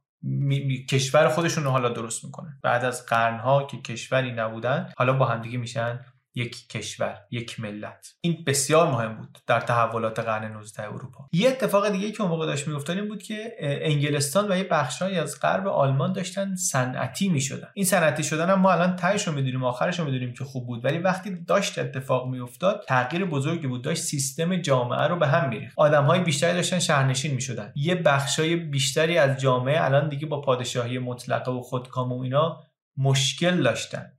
کشور 0.91 1.29
خودشون 1.29 1.65
رو 1.65 1.71
حالا 1.71 1.89
درست 1.89 2.25
می‌کنن. 2.25 2.59
بعد 2.63 2.85
از 2.85 3.07
قرنها 3.07 3.67
که 3.67 3.81
کشوری 3.81 4.33
نبودن 4.33 4.93
حالا 4.97 5.13
با 5.13 5.27
همدیگه 5.27 5.59
میشن. 5.59 6.01
یک 6.37 6.69
کشور 6.69 7.19
یک 7.31 7.61
ملت. 7.61 8.15
این 8.21 8.45
بسیار 8.47 8.91
مهم 8.91 9.17
بود 9.17 9.39
در 9.47 9.61
تحولات 9.61 10.19
قرن 10.19 10.53
19 10.53 10.83
اروپا. 10.83 11.29
یه 11.33 11.49
اتفاق 11.49 11.89
دیگه 11.89 12.13
که 12.13 12.23
اون 12.23 12.31
موقع 12.31 12.47
داشت 12.47 12.69
میافتاد 12.69 12.99
این 12.99 13.09
بود 13.09 13.23
که 13.23 13.57
انگلستان 13.61 14.53
و 14.53 14.57
یه 14.57 14.65
بخشهایی 14.65 15.19
از 15.19 15.41
غرب 15.41 15.67
آلمان 15.67 16.13
داشتن 16.13 16.55
صنعتی 16.55 17.29
می‌شدن. 17.29 17.69
این 17.75 17.85
صنعتی 17.87 18.23
شدن 18.23 18.51
هم 18.51 18.61
ما 18.61 18.73
الان 18.73 18.97
تهش 18.97 19.29
رو 19.29 19.35
می‌دونیم 19.35 19.65
آخرش 19.65 19.99
رو 19.99 20.05
می‌دونیم 20.05 20.33
که 20.33 20.45
خوب 20.45 20.67
بود. 20.67 20.85
ولی 20.85 20.99
وقتی 20.99 21.45
داشت 21.45 21.79
اتفاق 21.79 22.29
میافتاد 22.29 22.85
تغییر 22.89 23.25
بزرگی 23.25 23.67
بود. 23.67 23.83
داشت 23.83 24.03
سیستم 24.03 24.57
جامعه 24.57 25.07
رو 25.07 25.17
به 25.17 25.27
هم 25.27 25.49
میریخت. 25.49 25.75
آدمهای 25.79 26.21
بیشتری 26.21 26.55
داشتن 26.55 26.79
شهرنشین 26.79 27.35
می‌شدن. 27.35 27.73
یه 27.77 27.95
بخشای 27.95 28.57
بیشتری 28.57 29.19
از 29.19 29.41
جامعه 29.41 29.85
الان 29.85 30.09
دیگه 30.09 30.27
با 30.27 30.41
پادشاهی 30.41 30.99
مطلقه 30.99 31.51
و 31.51 31.61
خودکامه 31.61 32.13
و 32.13 32.23
اینا 32.23 32.63
مشکل 32.97 33.63
داشتن. 33.63 34.13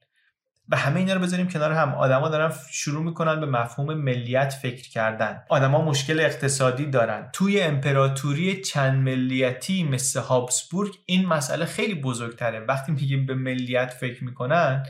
و 0.70 0.78
همه 0.78 1.00
اینا 1.00 1.14
رو 1.14 1.20
بذاریم 1.20 1.48
کنار 1.48 1.72
هم. 1.72 1.94
آدما 1.94 2.30
دارن 2.30 2.54
شروع 2.72 3.04
می‌کنن 3.04 3.40
به 3.40 3.46
مفهوم 3.46 3.94
ملیت 3.94 4.54
فکر 4.54 4.90
کردن. 4.90 5.44
آدما 5.50 5.82
مشکل 5.82 6.20
اقتصادی 6.20 6.86
دارن. 6.86 7.30
توی 7.34 7.62
امپراتوری 7.62 8.62
چند 8.62 9.04
ملیتی 9.04 9.84
مثل 9.84 10.20
هابسبورگ 10.20 10.94
این 11.06 11.26
مسئله 11.26 11.66
خیلی 11.66 11.96
بزرگتره. 11.96 12.60
وقتی 12.60 12.92
میگیم 12.92 13.26
به 13.26 13.34
ملیت 13.34 13.94
فکر 13.94 14.24
می‌کنن 14.24 14.86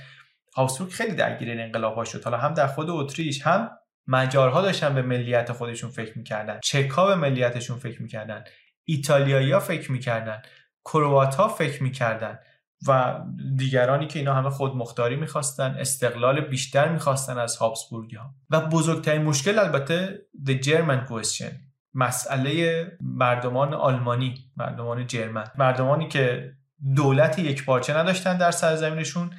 هابسبورگ 0.55 0.91
خیلی 0.91 1.15
درگیر 1.15 1.49
این 1.49 1.59
انقلاب 1.59 2.03
شد. 2.03 2.23
حالا 2.23 2.37
هم 2.37 2.53
در 2.53 2.67
خود 2.67 2.89
اتریش 2.89 3.41
هم 3.41 3.69
مجارها 4.07 4.61
داشتن 4.61 4.95
به 4.95 5.01
ملیت 5.01 5.51
خودشون 5.51 5.89
فکر 5.89 6.17
می‌کردن. 6.17 6.59
چکا 6.63 7.07
به 7.07 7.15
ملیتشون 7.15 7.77
فکر 7.79 8.01
می‌کردن. 8.01 8.43
ایتالیایی 8.85 9.51
ها 9.51 9.59
فکر 9.59 9.91
می‌کردن. 9.91 10.41
کروات 10.85 11.35
ها 11.35 11.47
فکر 11.47 11.83
می‌کردن. 11.83 12.39
و 12.87 13.19
دیگرانی 13.55 14.07
که 14.07 14.19
اینا 14.19 14.33
همه 14.33 14.49
خودمختاری 14.49 15.15
می‌خواستن 15.15 15.75
استقلال 15.79 16.41
بیشتر 16.41 16.89
می‌خواستن 16.89 17.37
از 17.37 17.57
هابسبورگی 17.57 18.15
ها 18.15 18.35
و 18.49 18.61
بزرگترین 18.61 19.21
مشکل 19.21 19.59
البته 19.59 20.19
The 20.45 20.63
German 20.63 21.09
Question 21.09 21.53
مسئله 21.93 22.85
مردمان 23.01 23.73
آلمانی 23.73 24.51
مردمان 24.57 25.07
جرمن. 25.07 25.45
مردمانی 25.57 26.07
که 26.07 26.53
دولت 26.95 27.39
یک 27.39 27.65
پارچه 27.65 27.97
نداشتن 27.97 28.37
در 28.37 28.51
سرزمینشون 28.51 29.29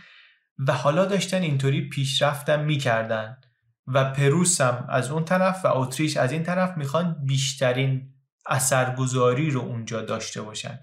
و 0.67 0.73
حالا 0.73 1.05
داشتن 1.05 1.43
اینطوری 1.43 1.89
پیشرفتم 1.89 2.61
می‌کردن. 2.61 3.37
و 3.87 4.13
پروس 4.13 4.61
هم 4.61 4.87
از 4.89 5.11
اون 5.11 5.25
طرف 5.25 5.65
و 5.65 5.69
اتریش 5.69 6.17
از 6.17 6.33
این 6.33 6.43
طرف 6.43 6.77
می‌خوان 6.77 7.25
بیشترین 7.27 8.15
اثرگذاری 8.47 9.51
رو 9.51 9.61
اونجا 9.61 10.01
داشته 10.03 10.43
باشن. 10.43 10.81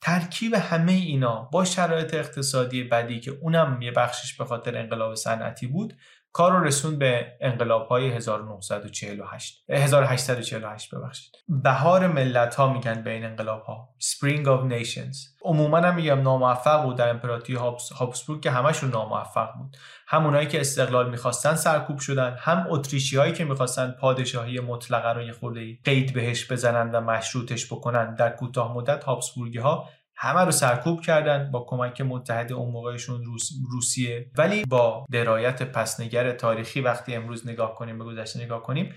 ترکیب 0.00 0.54
همه 0.54 0.92
اینا 0.92 1.48
با 1.52 1.64
شرایط 1.64 2.14
اقتصادی 2.14 2.84
بدی 2.84 3.20
که 3.20 3.30
اونم 3.30 3.82
یه 3.82 3.90
بخشش 3.90 4.34
به 4.34 4.44
خاطر 4.44 4.78
انقلاب 4.78 5.14
صنعتی 5.14 5.66
بود 5.66 5.94
کار 6.32 6.52
رو 6.52 6.64
رسون 6.64 6.98
به 6.98 7.26
انقلاب 7.40 7.86
های 7.86 8.10
1948 8.10 9.64
1848 9.70 10.94
ببخشید. 10.94 11.32
بهار 11.48 12.06
ملت 12.06 12.54
ها 12.54 12.72
میگن 12.72 13.02
به 13.02 13.10
این 13.10 13.24
انقلاب 13.24 13.62
ها 13.62 13.88
Spring 14.00 14.44
of 14.44 14.72
Nations. 14.72 15.16
عموما 15.42 15.78
هم 15.78 15.94
میگم 15.94 16.22
ناموفق 16.22 16.82
بود 16.82 16.96
در 16.96 17.08
امپراتوری 17.08 17.58
هابسبورگ 17.98 18.42
که 18.42 18.50
همشون 18.50 18.90
ناموفق 18.90 19.48
بود. 19.58 19.76
همونایی 20.06 20.46
که 20.46 20.60
استقلال 20.60 21.10
می‌خواستن 21.10 21.54
سرکوب 21.54 21.98
شدن 21.98 22.36
هم 22.38 22.66
اتریشی 22.70 23.16
هایی 23.16 23.32
که 23.32 23.44
می‌خواستن 23.44 23.90
پادشاهی 24.00 24.60
مطلقه 24.60 25.12
رو 25.12 25.22
یه 25.22 25.32
خورده 25.32 25.78
قید 25.84 26.14
بهش 26.14 26.52
بزنن 26.52 26.90
و 26.90 27.00
مشروطش 27.00 27.66
بکنن 27.66 28.14
در 28.14 28.30
کوتاه 28.30 28.74
مدت 28.74 29.04
هابسبورگی 29.04 29.58
ها 29.58 29.88
همه 30.20 30.40
رو 30.40 30.50
سرکوب 30.50 31.00
کردن 31.00 31.50
با 31.50 31.66
کمک 31.68 32.00
متحد 32.00 32.52
اون 32.52 32.72
موقعشون 32.72 33.24
روس، 33.24 33.50
روسیه. 33.70 34.30
ولی 34.38 34.64
با 34.64 35.06
روایت 35.12 35.62
پسنگر 35.62 36.32
تاریخی 36.32 36.80
وقتی 36.80 37.14
امروز 37.14 37.48
نگاه 37.48 37.74
کنیم 37.74 37.98
به 37.98 38.04
گذشته 38.04 38.44
نگاه 38.44 38.62
کنیم 38.62 38.94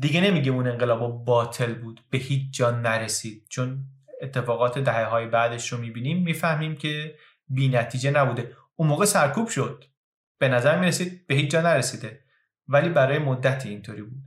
دیگه 0.00 0.20
نمیگیم 0.20 0.54
اون 0.54 0.66
انقلاب 0.66 1.24
باطل 1.24 1.74
بود. 1.74 2.00
به 2.10 2.18
هیچ 2.18 2.56
جا 2.56 2.70
نرسید. 2.70 3.46
چون 3.48 3.84
اتفاقات 4.22 4.78
دهه 4.78 5.04
های 5.04 5.26
بعدش 5.26 5.72
رو 5.72 5.78
می‌بینیم 5.78 6.22
می‌فهمیم 6.22 6.76
که 6.76 7.14
بی 7.48 7.68
نتیجه 7.68 8.10
نبوده. 8.10 8.56
اون 8.76 8.88
موقع 8.88 9.04
سرکوب 9.04 9.48
شد. 9.48 9.84
به 10.38 10.48
نظر 10.48 10.78
می‌رسید 10.78 11.26
به 11.26 11.34
هیچ 11.34 11.50
جا 11.50 11.60
نرسیده. 11.60 12.24
ولی 12.68 12.88
برای 12.88 13.18
مدتی 13.18 13.68
اینطوری 13.68 14.02
بود. 14.02 14.22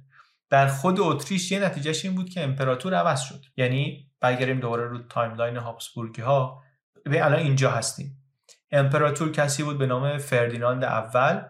در 0.49 0.67
خود 0.67 0.99
اتریش 0.99 1.51
یه 1.51 1.59
نتیجهش 1.59 2.05
این 2.05 2.15
بود 2.15 2.29
که 2.29 2.43
امپراتور 2.43 2.93
عوض 2.93 3.21
شد. 3.21 3.41
یعنی 3.57 4.06
برگردیم 4.22 4.59
دوباره 4.59 4.88
رو 4.88 4.97
timeline 4.97 5.57
هابسبورگی 5.57 6.22
ها 6.22 6.63
به 7.03 7.26
الان 7.26 7.39
اینجا 7.39 7.72
هستیم. 7.72 8.24
امپراتور 8.72 9.32
کسی 9.32 9.63
بود 9.63 9.78
به 9.78 9.86
نام 9.86 10.18
فردیناند 10.18 10.84
اول 10.84 11.41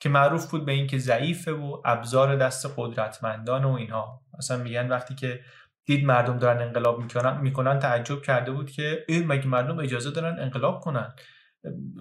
که 0.00 0.08
معروف 0.08 0.50
بود 0.50 0.66
به 0.66 0.72
اینکه 0.72 0.98
ضعیفه 0.98 1.52
و 1.52 1.82
ابزار 1.84 2.36
دست 2.36 2.74
قدرتمندان 2.76 3.64
و 3.64 3.72
اینها. 3.72 4.20
مثلا 4.38 4.56
میگن 4.56 4.88
وقتی 4.88 5.14
که 5.14 5.40
دید 5.84 6.04
مردم 6.04 6.38
دارن 6.38 6.62
انقلاب 6.62 6.98
می‌کنن 6.98 7.40
می‌کنن 7.40 7.78
تعجب 7.78 8.22
کرده 8.22 8.52
بود 8.52 8.70
که 8.70 9.04
این 9.08 9.26
مگه 9.26 9.46
مردم 9.46 9.78
اجازه 9.78 10.10
دارن 10.10 10.38
انقلاب 10.38 10.80
کنن؟ 10.80 11.14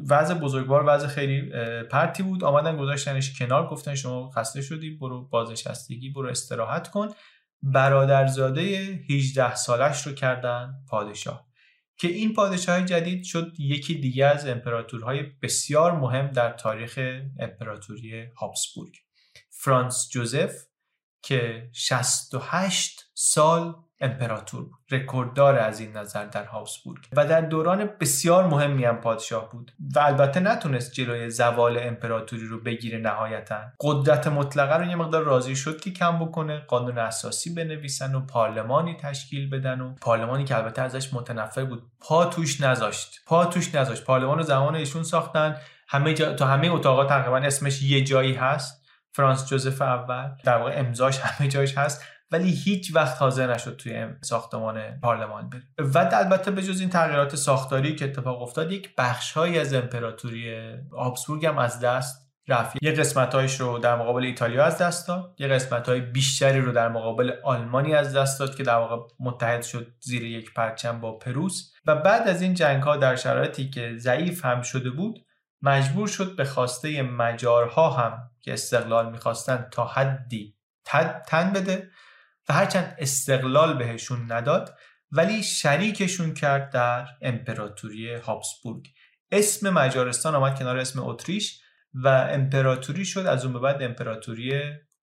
وضع 0.09 0.33
بزرگوار 0.33 0.83
وضع 0.87 1.07
خیلی 1.07 1.51
پرتی 1.91 2.23
بود. 2.23 2.43
آمدن 2.43 2.77
گذاشتنش 2.77 3.39
کنار 3.39 3.67
گفتن 3.67 3.95
شما 3.95 4.29
خسته 4.29 4.61
شدی 4.61 4.89
برو 4.89 5.27
بازنشستگی 5.27 6.09
برو 6.09 6.29
استراحت 6.29 6.87
کن. 6.87 7.07
برادرزاده 7.63 8.61
18 9.09 9.55
سالش 9.55 10.07
رو 10.07 10.13
کردن 10.13 10.73
پادشاه 10.89 11.51
که 11.97 12.07
این 12.07 12.33
پادشاه 12.33 12.85
جدید 12.85 13.23
شد 13.23 13.53
یکی 13.59 13.95
دیگه 13.95 14.25
از 14.25 14.47
امپراتورهای 14.47 15.23
بسیار 15.23 15.91
مهم 15.91 16.27
در 16.27 16.51
تاریخ 16.51 16.99
امپراتوری 17.39 18.25
هابسبورگ. 18.37 18.95
فرانس 19.49 20.09
جوزف 20.11 20.53
که 21.21 21.69
68 21.73 23.01
سال 23.13 23.75
امپراتور 24.01 24.63
بود. 24.63 24.79
رکورددار 24.91 25.59
از 25.59 25.79
این 25.79 25.97
نظر 25.97 26.25
در 26.25 26.45
هابسبورگ 26.45 27.07
و 27.13 27.27
در 27.27 27.41
دوران 27.41 27.89
بسیار 27.99 28.47
مهمی 28.47 28.85
هم 28.85 28.97
پادشاه 28.97 29.51
بود. 29.51 29.71
و 29.95 29.99
البته 29.99 30.39
نتونست 30.39 30.93
جلوی 30.93 31.29
زوال 31.29 31.77
امپراتوری 31.81 32.45
رو 32.45 32.59
بگیره 32.63 32.97
نهایتا. 32.97 33.61
قدرت 33.79 34.27
مطلقه 34.27 34.77
رو 34.77 34.85
یه 34.85 34.95
مقدار 34.95 35.23
راضی 35.23 35.55
شد 35.55 35.81
که 35.81 35.91
کم 35.91 36.19
بکنه 36.19 36.59
قانون 36.59 36.97
اساسی 36.97 37.53
بنویسن 37.53 38.15
و 38.15 38.25
پارلمانی 38.25 38.97
تشکیل 38.97 39.49
بدن 39.49 39.81
و 39.81 39.95
پارلمانی 40.01 40.43
که 40.43 40.57
البته 40.57 40.81
ازش 40.81 41.13
متنفر 41.13 41.65
بود 41.65 41.83
پا 41.99 42.25
توش 42.25 42.61
نذاشت. 42.61 43.21
پا 43.25 43.45
توش 43.45 43.75
نذاشت. 43.75 44.03
پارلمان 44.03 44.37
رو 44.37 44.43
زمان 44.43 44.75
ایشون 44.75 45.03
ساختن. 45.03 45.57
همه 45.87 46.13
جا... 46.13 46.33
تو 46.33 46.45
همه 46.45 46.71
اتاقات 46.71 47.09
تقریبا 47.09 47.37
اسمش 47.37 47.83
یه 47.83 48.03
جایی 48.03 48.33
هست. 48.33 48.85
فرانس 49.13 49.47
جوزف 49.47 49.81
اول. 49.81 50.29
در 50.43 50.57
واقع 50.57 50.73
امضاش 50.75 51.19
همه 51.19 51.47
جایش 51.47 51.77
هست. 51.77 52.03
ولی 52.31 52.49
هیچ 52.51 52.95
وقت 52.95 53.17
حاضر 53.17 53.53
نشد 53.53 53.75
توی 53.75 54.07
ساختمان 54.21 54.99
پارلمان 54.99 55.49
بره 55.49 55.63
و 55.77 56.09
البته 56.13 56.51
به 56.51 56.61
جز 56.61 56.79
این 56.79 56.89
تغییرات 56.89 57.35
ساختاری 57.35 57.95
که 57.95 58.05
اتفاق 58.05 58.41
افتاد 58.41 58.71
یک 58.71 58.95
بخشهایی 58.97 59.59
از 59.59 59.73
امپراتوری 59.73 60.55
آبسبورگ 60.91 61.45
هم 61.45 61.57
از 61.57 61.79
دست 61.79 62.31
رفت. 62.47 62.83
یه 62.83 62.91
قسمتهایش 62.91 63.61
رو 63.61 63.79
در 63.79 63.95
مقابل 63.95 64.23
ایتالیا 64.23 64.65
از 64.65 64.77
دست 64.77 65.07
داد 65.07 65.35
یه 65.39 65.47
قسمت 65.47 65.89
های 65.89 66.01
بیشتری 66.01 66.61
رو 66.61 66.71
در 66.71 66.89
مقابل 66.89 67.31
آلمانی 67.43 67.95
از 67.95 68.15
دست 68.15 68.39
داد 68.39 68.55
که 68.55 68.63
در 68.63 68.75
واقع 68.75 69.07
متحد 69.19 69.61
شد 69.61 69.93
زیر 69.99 70.23
یک 70.23 70.53
پرچم 70.53 71.01
با 71.01 71.17
پروس. 71.17 71.73
و 71.85 71.95
بعد 71.95 72.27
از 72.27 72.41
این 72.41 72.53
جنگ 72.53 72.83
ها 72.83 72.97
در 72.97 73.15
شرایطی 73.15 73.69
که 73.69 73.93
ضعیف 73.97 74.45
هم 74.45 74.61
شده 74.61 74.89
بود 74.89 75.25
مجبور 75.61 76.07
شد 76.07 76.35
به 76.35 76.43
خواسته 76.43 77.01
مجارها 77.01 77.89
هم 77.89 78.31
که 78.41 78.53
استقلال 78.53 79.11
می‌خواستن 79.11 79.67
تا 79.71 79.85
حدی 79.85 80.55
تن 81.27 81.53
بده 81.53 81.89
و 82.49 82.53
هرچند 82.53 82.95
استقلال 82.99 83.77
بهشون 83.77 84.31
نداد 84.31 84.77
ولی 85.11 85.43
شریکشون 85.43 86.33
کرد 86.33 86.69
در 86.69 87.07
امپراتوری 87.21 88.15
هابسبورگ. 88.15 88.87
اسم 89.31 89.69
مجارستان 89.69 90.35
آمد 90.35 90.59
کنار 90.59 90.77
اسم 90.77 91.03
اتریش 91.03 91.61
و 91.93 92.07
امپراتوری 92.07 93.05
شد 93.05 93.25
از 93.25 93.45
اون 93.45 93.53
به 93.53 93.59
بعد 93.59 93.83
امپراتوری 93.83 94.61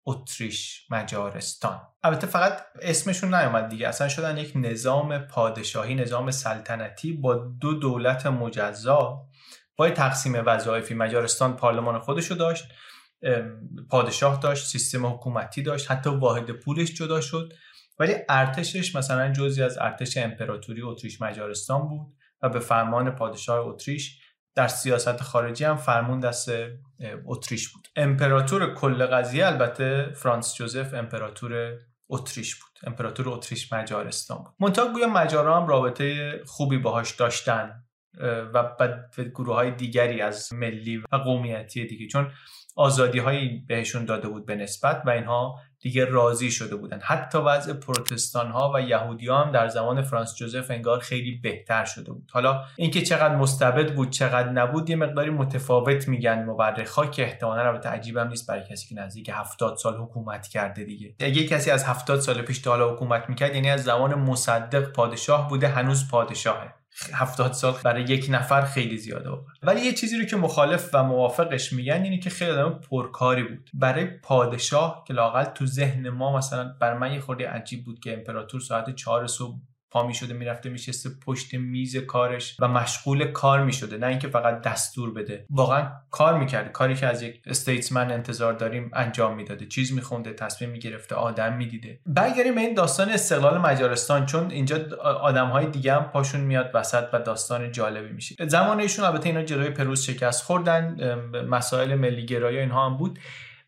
اتریش 0.05 0.87
مجارستان. 0.89 1.81
البته 2.03 2.27
فقط 2.27 2.61
اسمشون 2.81 3.33
نیامد 3.33 3.69
دیگه. 3.69 3.87
اصلا 3.87 4.07
شدن 4.07 4.37
یک 4.37 4.51
نظام 4.55 5.19
پادشاهی 5.19 5.95
نظام 5.95 6.31
سلطنتی 6.31 7.13
با 7.13 7.35
دو 7.35 7.73
دولت 7.73 8.25
مجزا 8.25 9.27
با 9.75 9.89
تقسیم 9.89 10.43
وظایفی. 10.45 10.93
مجارستان 10.93 11.55
پارلمان 11.55 11.99
خودشو 11.99 12.35
داشت. 12.35 12.65
پادشاه 13.89 14.39
داشت 14.39 14.67
سیستم 14.67 15.05
حکومتی 15.05 15.61
داشت 15.61 15.91
حتی 15.91 16.09
واحد 16.09 16.51
پولش 16.51 16.93
جدا 16.93 17.21
شد. 17.21 17.53
ولی 17.99 18.13
ارتشش 18.29 18.95
مثلا 18.95 19.33
جزی 19.33 19.63
از 19.63 19.77
ارتش 19.77 20.17
امپراتوری 20.17 20.81
اتریش 20.81 21.21
مجارستان 21.21 21.87
بود 21.87 22.13
و 22.41 22.49
به 22.49 22.59
فرمان 22.59 23.15
پادشاه 23.15 23.67
اتریش 23.67 24.19
در 24.55 24.67
سیاست 24.67 25.21
خارجی 25.21 25.63
هم 25.63 25.77
فرمون 25.77 26.19
دست 26.19 26.51
اتریش 27.25 27.69
بود. 27.69 27.87
امپراتور 27.95 28.73
کل 28.73 29.05
قضیه 29.05 29.45
البته 29.45 30.11
فرانس 30.15 30.55
جوزف 30.55 30.93
امپراتور 30.93 31.79
اتریش 32.09 32.55
بود. 32.55 32.79
امپراتور 32.83 33.29
اتریش 33.29 33.73
مجارستان 33.73 34.37
بود. 34.37 34.53
منتها 34.59 34.93
گویا 34.93 35.07
مجارا 35.07 35.61
هم 35.61 35.67
رابطه 35.67 36.39
خوبی 36.45 36.77
باهاش 36.77 37.11
داشتن 37.11 37.83
و 38.53 38.63
بعد 38.63 39.15
گروه 39.35 39.55
های 39.55 39.71
دیگری 39.71 40.21
از 40.21 40.53
ملی 40.53 40.97
و 40.97 41.15
قومیتی 41.15 41.85
دیگه. 41.85 42.07
چون 42.07 42.31
آزادی 42.75 43.19
هایی 43.19 43.63
بهشون 43.67 44.05
داده 44.05 44.27
بود 44.27 44.45
به 44.45 44.55
نسبت 44.55 45.01
و 45.05 45.09
اینها 45.09 45.59
دیگه 45.79 46.05
راضی 46.05 46.51
شده 46.51 46.75
بودن. 46.75 46.99
حتی 47.03 47.37
وضع 47.37 47.73
پروتستان 47.73 48.51
ها 48.51 48.71
و 48.75 48.81
یهودی 48.81 49.27
ها 49.27 49.43
هم 49.43 49.51
در 49.51 49.67
زمان 49.67 50.01
فرانس 50.01 50.35
جوزف 50.35 50.71
انگار 50.71 50.99
خیلی 50.99 51.31
بهتر 51.43 51.85
شده 51.85 52.11
بود. 52.11 52.29
حالا 52.33 52.63
اینکه 52.75 53.01
چقدر 53.01 53.35
مستبد 53.35 53.95
بود 53.95 54.09
چقدر 54.09 54.49
نبود 54.49 54.89
یه 54.89 54.95
مقداری 54.95 55.29
متفاوت 55.29 56.07
میگن 56.07 56.43
مورخا 56.43 57.05
که 57.05 57.23
احتمالاً 57.23 57.61
البته 57.61 57.89
عجیبم 57.89 58.27
نیست 58.27 58.47
برای 58.47 58.63
کسی 58.71 58.95
که 58.95 59.01
نزدیک 59.01 59.29
70 59.33 59.77
سال 59.77 59.95
حکومت 59.95 60.47
کرده 60.47 60.83
دیگه. 60.83 61.15
اگه 61.19 61.47
کسی 61.47 61.71
از 61.71 61.83
70 61.83 62.19
سال 62.19 62.41
پیش 62.41 62.59
تا 62.59 62.71
حالا 62.71 62.93
حکومت 62.93 63.29
می‌کرد 63.29 63.55
یعنی 63.55 63.69
از 63.69 63.83
زمان 63.83 64.15
مصدق 64.15 64.91
پادشاه 64.91 65.49
بوده 65.49 65.67
هنوز 65.67 66.09
پادشاهه. 66.11 66.84
هفتاد 67.13 67.53
سال 67.53 67.73
برای 67.83 68.03
یک 68.03 68.27
نفر 68.29 68.61
خیلی 68.61 68.97
زیاده 68.97 69.31
بود 69.31 69.45
ولی 69.63 69.81
یه 69.81 69.93
چیزی 69.93 70.17
رو 70.17 70.25
که 70.25 70.37
مخالف 70.37 70.89
و 70.93 71.03
موافقش 71.03 71.73
میگن 71.73 72.01
اینه 72.03 72.19
که 72.19 72.29
خیلی 72.29 72.51
آدم 72.51 72.79
پرکاری 72.89 73.43
بود. 73.43 73.69
برای 73.73 74.05
پادشاه 74.05 75.03
که 75.07 75.13
لاقل 75.13 75.43
تو 75.43 75.65
ذهن 75.65 76.09
ما 76.09 76.37
مثلا 76.37 76.75
بر 76.79 76.97
من 76.97 77.13
یه 77.13 77.19
خورده 77.19 77.49
عجیب 77.49 77.85
بود 77.85 77.99
که 77.99 78.13
امپراتور 78.13 78.61
ساعت 78.61 78.95
چهار 78.95 79.27
صبح 79.27 79.55
پا 79.95 80.11
شده 80.11 80.33
می‌رفته 80.33 80.69
میشسته 80.69 81.09
پشت 81.25 81.53
میز 81.53 81.97
کارش 81.97 82.57
و 82.59 82.67
مشغول 82.67 83.31
کار 83.31 83.63
می‌شده. 83.63 83.97
نه 83.97 84.07
اینکه 84.07 84.27
فقط 84.27 84.61
دستور 84.61 85.13
بده. 85.13 85.45
واقعا 85.49 85.91
کار 86.11 86.39
می‌کرده. 86.39 86.69
کاری 86.69 86.95
که 86.95 87.07
از 87.07 87.21
یک 87.21 87.41
استیتسمن 87.45 88.11
انتظار 88.11 88.53
داریم 88.53 88.91
انجام 88.93 89.35
می‌داده. 89.35 89.65
چیز 89.65 89.93
میخونده 89.93 90.33
تصمیم 90.33 90.69
می‌گرفته 90.69 91.15
آدم 91.15 91.53
می‌دیده. 91.53 91.99
برگردیم 92.05 92.55
به 92.55 92.61
این 92.61 92.73
داستان 92.73 93.09
استقلال 93.09 93.57
مجارستان 93.57 94.25
چون 94.25 94.51
اینجا 94.51 94.77
آدم 95.03 95.47
های 95.47 95.65
دیگه 95.65 95.93
هم 95.93 96.03
پاشون 96.03 96.41
میاد 96.41 96.71
وسط 96.73 97.03
و 97.13 97.19
داستان 97.19 97.71
جالبی 97.71 98.13
میشه. 98.13 98.35
زمان 98.47 98.79
ایشون 98.79 99.05
البته 99.05 99.29
اینا 99.29 99.43
جلوی 99.43 99.69
پروز 99.69 100.01
شکست 100.01 100.43
خوردن 100.43 100.97
مسائل 101.49 101.95
ملی 101.95 102.25
گرایی 102.25 102.59
اینها 102.59 102.85
هم 102.85 102.97
بود. 102.97 103.19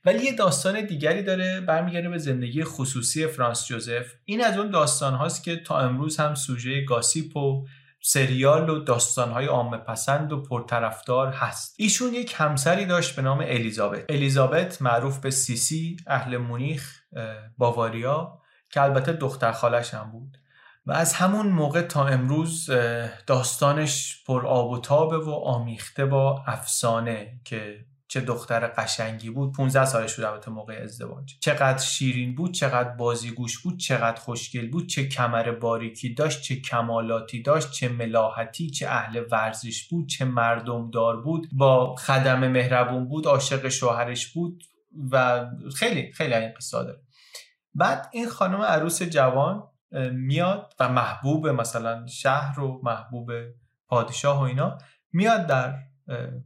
ولی 0.07 0.23
یه 0.23 0.35
داستان 0.35 0.81
دیگری 0.81 1.23
داره 1.23 1.61
برمیگرده 1.61 2.09
به 2.09 2.17
زندگی 2.17 2.63
خصوصی 2.63 3.27
فرانس 3.27 3.65
جوزف. 3.65 4.13
این 4.25 4.43
از 4.43 4.57
اون 4.57 4.69
داستان 4.69 5.13
هاست 5.13 5.43
که 5.43 5.55
تا 5.55 5.79
امروز 5.79 6.17
هم 6.17 6.35
سوژه 6.35 6.81
گاسیپ 6.81 7.37
و 7.37 7.65
سریال 8.01 8.69
و 8.69 8.79
داستانهای 8.79 9.45
عامه 9.45 9.77
پسند 9.77 10.33
و 10.33 10.41
پرطرفدار 10.41 11.27
هست. 11.27 11.75
ایشون 11.77 12.13
یک 12.13 12.33
همسری 12.37 12.85
داشت 12.85 13.15
به 13.15 13.21
نام 13.21 13.39
الیزابت. 13.39 14.05
الیزابت 14.09 14.81
معروف 14.81 15.19
به 15.19 15.31
سیسی 15.31 15.97
اهل 16.07 16.37
مونیخ 16.37 17.01
باواریا 17.57 18.41
که 18.69 18.81
البته 18.81 19.13
دختر 19.13 19.51
خالش 19.51 19.93
هم 19.93 20.11
بود. 20.11 20.37
و 20.85 20.91
از 20.91 21.13
همون 21.13 21.47
موقع 21.47 21.81
تا 21.81 22.07
امروز 22.07 22.69
داستانش 23.27 24.23
پر 24.27 24.47
آب 24.47 24.71
و 24.71 24.79
تابه 24.79 25.17
و 25.17 25.29
آمیخته 25.29 26.05
با 26.05 26.43
افسانه 26.47 27.39
که 27.45 27.85
چه 28.07 28.21
دختر 28.21 28.67
قشنگی 28.67 29.29
بود 29.29 29.53
15 29.53 29.85
سالش 29.85 30.15
بود 30.15 30.25
البته 30.25 30.51
موقع 30.51 30.79
ازدواج. 30.83 31.33
چقدر 31.39 31.77
شیرین 31.77 32.35
بود 32.35 32.53
چقدر 32.53 32.89
بازیگوش 32.89 33.59
بود 33.59 33.79
چقدر 33.79 34.21
خوشگل 34.21 34.69
بود 34.69 34.87
چه 34.87 35.07
کمر 35.07 35.51
باریکی 35.51 36.13
داشت 36.13 36.41
چه 36.41 36.55
کمالاتی 36.55 37.41
داشت 37.41 37.71
چه 37.71 37.89
ملاحتی 37.89 38.69
چه 38.69 38.87
اهل 38.87 39.23
ورزش 39.31 39.87
بود 39.87 40.09
چه 40.09 40.25
مردم 40.25 40.91
دار 40.91 41.21
بود 41.21 41.49
با 41.51 41.95
خدم 41.95 42.47
مهربون 42.47 43.07
بود 43.07 43.27
عاشق 43.27 43.67
شوهرش 43.69 44.33
بود 44.33 44.63
و 45.11 45.45
خیلی 45.75 46.11
خیلی 46.11 46.33
این 46.33 46.53
قصه 46.57 46.77
بعد 47.75 48.09
این 48.11 48.27
خانم 48.27 48.61
عروس 48.61 49.03
جوان 49.03 49.63
میاد 50.11 50.73
و 50.79 50.89
محبوب 50.89 51.47
مثلا 51.47 52.07
شهر 52.07 52.59
و 52.59 52.81
محبوب 52.83 53.31
پادشاه 53.87 54.39
و 54.39 54.41
اینا 54.41 54.77
میاد 55.13 55.47
در 55.47 55.75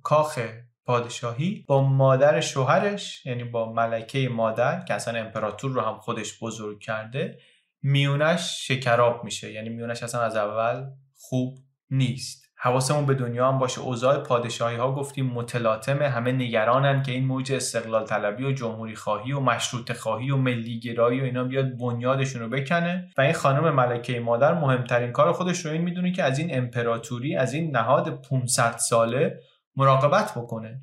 کاخ 0.03 0.39
پادشاهی 0.85 1.65
با 1.67 1.81
مادر 1.81 2.41
شوهرش 2.41 3.25
یعنی 3.25 3.43
با 3.43 3.73
ملکه 3.73 4.29
مادر 4.29 4.83
که 4.83 4.93
اصلا 4.93 5.19
امپراتور 5.19 5.71
رو 5.71 5.81
هم 5.81 5.97
خودش 5.97 6.39
بزرگ 6.39 6.79
کرده 6.79 7.37
میونش 7.83 8.67
شکراب 8.67 9.23
میشه. 9.23 9.51
یعنی 9.51 9.69
میونش 9.69 10.03
اصلا 10.03 10.21
از 10.21 10.35
اول 10.35 10.85
خوب 11.13 11.57
نیست. 11.89 12.41
حواسمون 12.55 13.05
به 13.05 13.13
دنیا 13.13 13.47
هم 13.47 13.59
باشه. 13.59 13.81
اوضاع 13.81 14.17
پادشاهی 14.17 14.75
ها 14.75 14.95
گفتیم 14.95 15.25
متلاطمه. 15.25 16.09
همه 16.09 16.31
نگرانن 16.31 17.03
که 17.03 17.11
این 17.11 17.25
موج 17.25 17.51
استقلال 17.51 18.05
طلبی 18.05 18.43
و 18.43 18.51
جمهوری 18.51 18.95
خواهی 18.95 19.31
و 19.31 19.39
مشروط 19.39 19.91
خواهی 19.91 20.31
و 20.31 20.37
ملی 20.37 20.79
گرایی 20.79 21.21
و 21.21 21.23
اینا 21.23 21.43
بیاد 21.43 21.77
بنیادشون 21.77 22.41
رو 22.41 22.49
بکنه. 22.49 23.09
و 23.17 23.21
این 23.21 23.33
خانم 23.33 23.75
ملکه 23.75 24.19
مادر 24.19 24.53
مهمترین 24.53 25.11
کار 25.11 25.31
خودش 25.31 25.65
رو 25.65 25.71
این 25.71 25.81
می‌دونه 25.81 26.11
که 26.11 26.23
از 26.23 26.39
این 26.39 26.57
امپراتوری 26.57 27.35
از 27.35 27.53
این 27.53 27.75
نهاد 27.75 28.21
500 28.21 28.77
ساله 28.77 29.39
مراقبت 29.75 30.31
بکنه. 30.35 30.81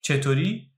چطوری؟ 0.00 0.70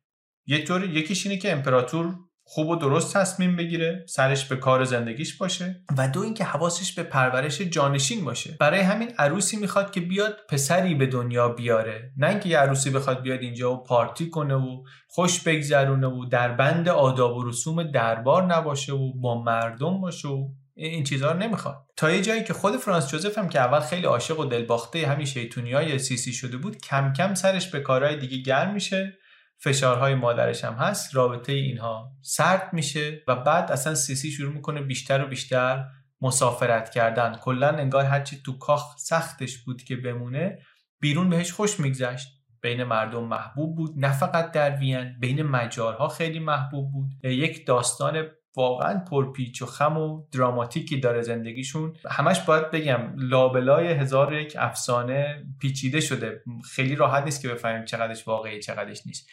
یک 0.47 0.67
طور 0.67 0.85
یکیش 0.85 1.27
اینه 1.27 1.39
که 1.39 1.53
امپراتور 1.53 2.15
خوب 2.49 2.69
و 2.69 2.77
درست 2.77 3.17
تصمیم 3.17 3.57
بگیره 3.57 4.05
سرش 4.09 4.45
به 4.45 4.57
کار 4.57 4.85
زندگیش 4.85 5.37
باشه 5.37 5.83
و 5.99 6.09
دو 6.09 6.21
اینکه 6.21 6.45
حواسش 6.45 6.93
به 6.93 7.03
پرورش 7.03 7.61
جانشین 7.61 8.25
باشه. 8.25 8.57
برای 8.61 8.81
همین 8.81 9.13
عروسی 9.19 9.57
می‌خواد 9.57 9.91
که 9.91 10.01
بیاد 10.01 10.37
پسری 10.49 10.95
به 10.95 11.07
دنیا 11.07 11.49
بیاره. 11.49 12.13
نه 12.17 12.29
اینکه 12.29 12.49
یه 12.49 12.59
عروسی 12.59 12.91
بخواد 12.91 13.23
بیاد 13.23 13.41
اینجا 13.41 13.75
و 13.75 13.83
پارتی 13.83 14.31
کنه 14.31 14.55
و 14.55 14.83
خوش 15.09 15.41
بگذرونه 15.41 16.07
و 16.07 16.25
در 16.25 16.53
بند 16.53 16.89
آداب 16.89 17.37
و 17.37 17.49
رسوم 17.49 17.83
دربار 17.83 18.47
نباشه 18.47 18.93
و 18.93 19.13
با 19.21 19.43
مردم 19.43 20.01
باشه 20.01 20.29
و 20.29 20.49
این 20.79 21.05
چیزها 21.05 21.33
رو 21.33 21.39
نمی‌خواد. 21.39 21.87
تا 21.97 22.11
یه 22.11 22.23
جایی 22.23 22.45
که 22.45 22.53
خود 22.53 22.77
فرانس 22.77 23.09
جوزف 23.09 23.39
هم 23.39 23.49
که 23.49 23.61
اول 23.61 23.81
خیلی 23.81 24.07
عاشق 24.07 24.41
و 24.41 24.45
دلباخته 24.45 25.07
همین 25.07 25.27
شیطونی 25.27 25.73
های 25.73 25.99
سیسی 25.99 26.33
شده 26.33 26.57
بود 26.57 26.77
کم 26.77 27.13
کم 27.13 27.35
سرش 27.35 27.71
به 27.71 27.81
کارهای 27.81 28.17
دیگه 28.17 28.37
گرم 28.37 28.73
میشه. 28.73 29.19
فشارهای 29.59 30.15
مادرش 30.15 30.65
هم 30.65 30.75
هست. 30.75 31.15
رابطه 31.15 31.53
اینها 31.53 32.13
سرد 32.23 32.73
میشه 32.73 33.23
و 33.29 33.37
بعد 33.37 33.73
اصلا 33.73 33.95
سیسی 33.95 34.31
شروع 34.31 34.53
می‌کنه 34.53 34.83
بیشتر 34.83 35.25
و 35.25 35.27
بیشتر 35.27 35.85
مسافرت 36.21 36.91
کردن. 36.91 37.37
کلا 37.37 37.69
انگار 37.69 38.05
هرچی 38.05 38.43
تو 38.45 38.59
کاخ 38.59 38.99
سختش 38.99 39.59
بود 39.59 39.83
که 39.83 39.97
بمونه 39.97 40.59
بیرون 41.01 41.31
بهش 41.31 41.53
خوش 41.53 41.81
میگذشت. 41.81 42.29
بین 42.61 42.85
مردم 42.85 43.25
محبوب 43.25 43.77
بود. 43.77 43.95
نه 43.97 44.13
فقط 44.13 44.53
در 44.53 44.77
وین 44.77 45.19
بین 45.21 45.43
مجارها 45.43 46.09
خیلی 46.09 46.39
محبوب 46.39 46.93
بود. 46.93 47.25
یک 47.25 47.67
داستان 47.67 48.27
واقعا 48.57 48.99
پرپیچ 48.99 49.63
و 49.63 49.67
خم 49.67 49.97
و 49.97 50.23
دراماتیکی 50.33 51.01
داره 51.01 51.23
زندگیشون. 51.23 51.97
همش 52.11 52.41
باید 52.41 52.71
بگم 52.71 53.13
لابلای 53.17 53.93
هزار 53.93 54.35
یک 54.35 54.57
افسانه 54.59 55.45
پیچیده 55.61 56.01
شده. 56.01 56.43
خیلی 56.71 56.95
راحت 56.95 57.25
نیست 57.25 57.43
که 57.43 57.49
بفهمیم 57.49 57.85
چقدرش 57.85 58.29
واقعی 58.29 58.61
چقدرش 58.61 59.07
نیست. 59.07 59.29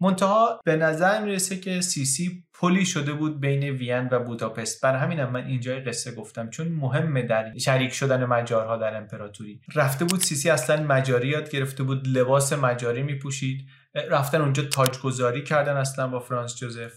منتها 0.00 0.60
به 0.64 0.76
نظر 0.76 1.24
می‌رسه 1.24 1.60
که 1.60 1.80
سیسی 1.80 2.44
پلی 2.54 2.86
شده 2.86 3.12
بود 3.12 3.40
بین 3.40 3.64
وین 3.64 4.08
و 4.10 4.18
بوداپست. 4.18 4.82
بر 4.82 4.96
همینم 4.96 5.30
من 5.30 5.46
اینجای 5.46 5.80
قصه 5.80 6.14
گفتم 6.14 6.50
چون 6.50 6.68
مهمه 6.68 7.22
در 7.22 7.58
شریک 7.58 7.92
شدن 7.92 8.24
مجارها 8.24 8.76
در 8.76 8.96
امپراتوری. 8.96 9.60
رفته 9.74 10.04
بود 10.04 10.20
سیسی 10.20 10.50
اصلا 10.50 10.82
مجاری 10.82 11.28
یاد 11.28 11.50
گرفته 11.50 11.82
بود 11.82 12.08
لباس 12.08 12.52
مجاری 12.52 13.02
میپوشید. 13.02 13.66
رفتن 14.10 14.40
اونجا 14.40 14.62
تاجگذاری 14.62 15.44
کردن 15.44 15.76
اصلا 15.76 16.08
با 16.08 16.20
فرانس 16.20 16.56
جوزف. 16.56 16.92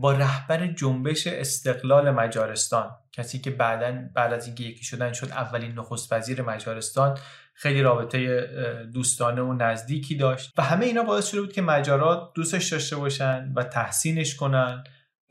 با 0.00 0.12
رهبر 0.12 0.66
جنبش 0.66 1.26
استقلال 1.26 2.10
مجارستان. 2.10 2.90
کسی 3.12 3.38
که 3.38 3.50
بعدا 3.50 4.08
بعد 4.14 4.32
از 4.32 4.46
اینکه 4.46 4.64
یکی 4.64 4.84
شدن 4.84 5.12
شد 5.12 5.30
اولین 5.30 5.72
نخست 5.72 6.12
وزیر 6.12 6.42
مجارستان. 6.42 7.18
خیلی 7.54 7.82
رابطه 7.82 8.48
دوستانه 8.94 9.42
و 9.42 9.52
نزدیکی 9.52 10.16
داشت. 10.16 10.52
و 10.58 10.62
همه 10.62 10.86
اینا 10.86 11.02
باعث 11.02 11.26
شده 11.26 11.40
بود 11.40 11.52
که 11.52 11.62
مجارات 11.62 12.30
دوستش 12.34 12.72
داشته 12.72 12.96
باشن 12.96 13.52
و 13.56 13.62
تحسینش 13.62 14.36
کنن. 14.36 14.84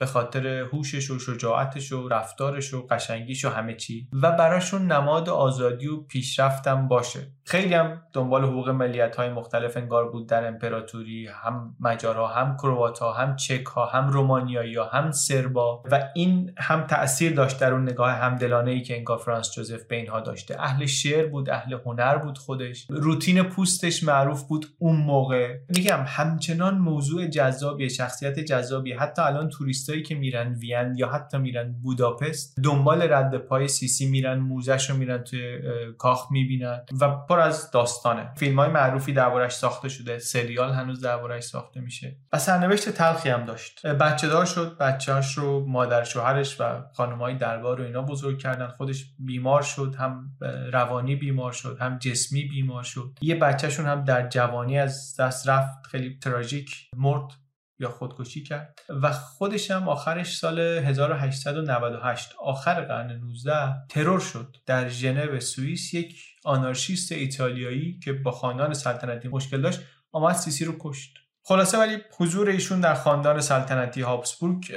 به 0.03 0.07
خاطر 0.07 0.47
هوشش 0.47 1.11
و 1.11 1.19
شجاعتش 1.19 1.91
و 1.91 2.07
رفتارش 2.07 2.73
و 2.73 2.87
قشنگیش 2.87 3.45
و 3.45 3.49
همه 3.49 3.75
چی. 3.75 4.07
و 4.13 4.31
براشون 4.31 4.91
نماد 4.91 5.29
آزادی 5.29 5.87
و 5.87 5.97
پیشرفتم 6.01 6.87
باشه. 6.87 7.19
خیلی 7.45 7.73
هم 7.73 8.01
دنبال 8.13 8.43
حقوق 8.43 8.69
ملیت 8.69 9.15
های 9.15 9.29
مختلف 9.29 9.77
انگار 9.77 10.11
بود. 10.11 10.29
در 10.29 10.47
امپراتوری 10.47 11.27
هم 11.27 11.75
مجارها 11.79 12.27
هم 12.27 12.57
کروات 12.57 12.99
ها 12.99 13.13
هم 13.13 13.35
چک 13.35 13.65
ها 13.65 13.85
هم 13.85 14.09
رومانیایی 14.09 14.75
ها 14.75 14.85
هم 14.85 15.11
سربا. 15.11 15.83
و 15.91 16.09
این 16.15 16.55
هم 16.57 16.87
تاثیر 16.87 17.33
داشت 17.33 17.59
در 17.59 17.73
اون 17.73 17.83
نگاه 17.83 18.11
همدلانه 18.11 18.71
ای 18.71 18.81
که 18.81 18.97
انگار 18.97 19.17
فرانس 19.17 19.51
جوزف 19.51 19.83
به 19.83 19.95
اینها 19.95 20.19
داشته. 20.19 20.55
اهل 20.59 20.85
شعر 20.85 21.25
بود 21.25 21.49
اهل 21.49 21.77
هنر 21.85 22.17
بود 22.17 22.37
خودش. 22.37 22.87
روتین 22.89 23.43
پوستش 23.43 24.03
معروف 24.03 24.43
بود 24.43 24.65
اون 24.79 24.95
موقع. 24.95 25.57
میگم 25.69 26.03
همچنان 26.07 26.77
موضوع 26.77 27.27
جذابی 27.27 27.89
شخصیت 27.89 28.39
جذابی 28.39 28.93
حتی 28.93 29.21
الان 29.21 29.49
توریستایی 29.93 30.03
که 30.03 30.15
میرن 30.15 30.53
وین 30.53 30.95
یا 30.95 31.09
حتی 31.09 31.37
میرن 31.37 31.75
بوداپست 31.81 32.59
دنبال 32.63 33.01
رد 33.01 33.37
پای 33.37 33.67
سیسی 33.67 34.09
میرن 34.09 34.39
موزش 34.39 34.89
رو 34.89 34.97
میرن 34.97 35.23
توی 35.23 35.57
کاخ 35.97 36.31
می‌بینن 36.31 36.81
و 37.01 37.09
پر 37.09 37.39
از 37.39 37.71
داستانه. 37.71 38.31
فیلم 38.37 38.59
های 38.59 38.69
معروفی 38.69 39.13
دربارش 39.13 39.53
ساخته 39.53 39.89
شده 39.89 40.19
سریال 40.19 40.73
هنوز 40.73 41.01
دربارش 41.01 41.43
ساخته 41.43 41.81
میشه. 41.81 42.15
و 42.33 42.39
سرنوشت 42.39 42.89
تلخی 42.89 43.29
هم 43.29 43.45
داشت. 43.45 43.85
بچه 43.85 44.27
دار 44.27 44.45
شد 44.45 44.77
بچه‌اش 44.77 45.37
رو 45.37 45.65
مادر 45.67 46.03
شوهرش 46.03 46.61
و 46.61 46.63
خانمای 46.93 47.35
دربار 47.35 47.77
رو 47.77 47.83
اینا 47.83 48.01
بزرگ 48.01 48.39
کردن. 48.39 48.67
خودش 48.67 49.05
بیمار 49.19 49.61
شد 49.61 49.95
هم 49.99 50.31
روانی 50.73 51.15
بیمار 51.15 51.51
شد 51.51 51.77
هم 51.79 51.97
جسمی 51.97 52.43
بیمار 52.43 52.83
شد. 52.83 53.17
یه 53.21 53.35
بچهشون 53.35 53.85
هم 53.85 54.03
در 54.03 54.29
جوانی 54.29 54.79
از 54.79 55.15
دست 55.19 55.49
رفت. 55.49 55.87
خیلی 55.87 56.19
تراژیک 56.23 56.89
مرد. 56.95 57.42
یا 57.79 57.89
خودکشی 57.89 58.43
کرد. 58.43 58.79
و 59.01 59.11
خودش 59.11 59.71
هم 59.71 59.89
آخرش 59.89 60.37
سال 60.37 60.59
1898 60.59 62.29
آخر 62.39 62.81
قرن 62.81 63.11
19 63.11 63.53
ترور 63.89 64.19
شد. 64.19 64.55
در 64.65 64.89
ژنو 64.89 65.39
سوئیس 65.39 65.93
یک 65.93 66.15
آنارشیست 66.45 67.11
ایتالیایی 67.11 67.99
که 67.99 68.13
با 68.13 68.31
خاندان 68.31 68.73
سلطنتی 68.73 69.27
مشکل 69.27 69.61
داشت 69.61 69.81
آمد 70.11 70.35
سیسی 70.35 70.65
رو 70.65 70.75
کشت. 70.79 71.13
خلاصه 71.45 71.77
ولی 71.77 71.97
حضور 72.17 72.49
ایشون 72.49 72.79
در 72.79 72.93
خاندان 72.93 73.41
سلطنتی 73.41 74.01
هابسبورگ 74.01 74.75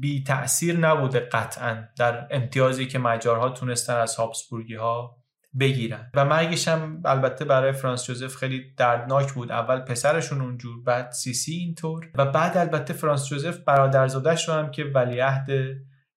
بی 0.00 0.24
تأثیر 0.24 0.78
نبوده 0.78 1.20
قطعا 1.20 1.84
در 1.98 2.28
امتیازی 2.30 2.86
که 2.86 2.98
مجارها 2.98 3.48
تونستن 3.48 3.96
از 3.96 4.16
هابسبورگی 4.16 4.74
ها 4.74 5.19
بگیرن. 5.60 6.10
و 6.14 6.24
مرگش 6.24 6.68
هم 6.68 7.02
البته 7.04 7.44
برای 7.44 7.72
فرانس 7.72 8.04
جوزف 8.04 8.36
خیلی 8.36 8.74
دردناک 8.76 9.32
بود. 9.32 9.52
اول 9.52 9.80
پسرشون 9.80 10.40
اونجور 10.40 10.82
بعد 10.82 11.10
سیسی 11.10 11.52
اینطور. 11.52 12.10
و 12.14 12.26
بعد 12.26 12.56
البته 12.56 12.92
فرانس 12.92 13.26
جوزف 13.26 13.58
برادرزادش 13.58 14.48
رو 14.48 14.54
هم 14.54 14.70
که 14.70 14.84
ولیعهد 14.84 15.50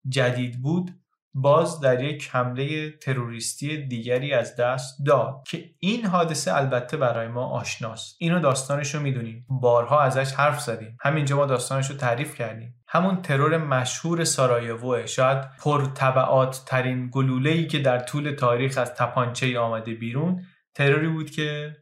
جدید 0.09 0.61
بود 0.61 0.91
باز 1.33 1.79
در 1.79 2.03
یک 2.03 2.29
حمله 2.31 2.91
تروریستی 2.91 3.77
دیگری 3.87 4.33
از 4.33 4.55
دست 4.55 4.97
داد 5.05 5.43
که 5.47 5.69
این 5.79 6.05
حادثه 6.05 6.55
البته 6.55 6.97
برای 6.97 7.27
ما 7.27 7.45
آشناست. 7.45 8.15
اینو 8.19 8.39
داستانش 8.39 8.95
رو 8.95 9.01
می‌دونیم. 9.01 9.45
بارها 9.49 10.01
ازش 10.01 10.33
حرف 10.33 10.61
زدیم. 10.61 10.97
همینجا 11.01 11.35
ما 11.35 11.45
داستانش 11.45 11.89
رو 11.89 11.97
تعریف 11.97 12.35
کردیم. 12.35 12.75
همون 12.87 13.21
ترور 13.21 13.57
مشهور 13.57 14.23
سارایووه 14.23 15.05
شاید 15.05 15.37
پرتبعات 15.59 16.63
ترین 16.65 17.09
گلوله 17.13 17.67
که 17.67 17.79
در 17.79 17.99
طول 17.99 18.31
تاریخ 18.31 18.77
از 18.77 18.95
تپانچه 18.95 19.59
آمده 19.59 19.93
بیرون 19.93 20.43
تروری 20.75 21.07
بود 21.07 21.31
که 21.31 21.77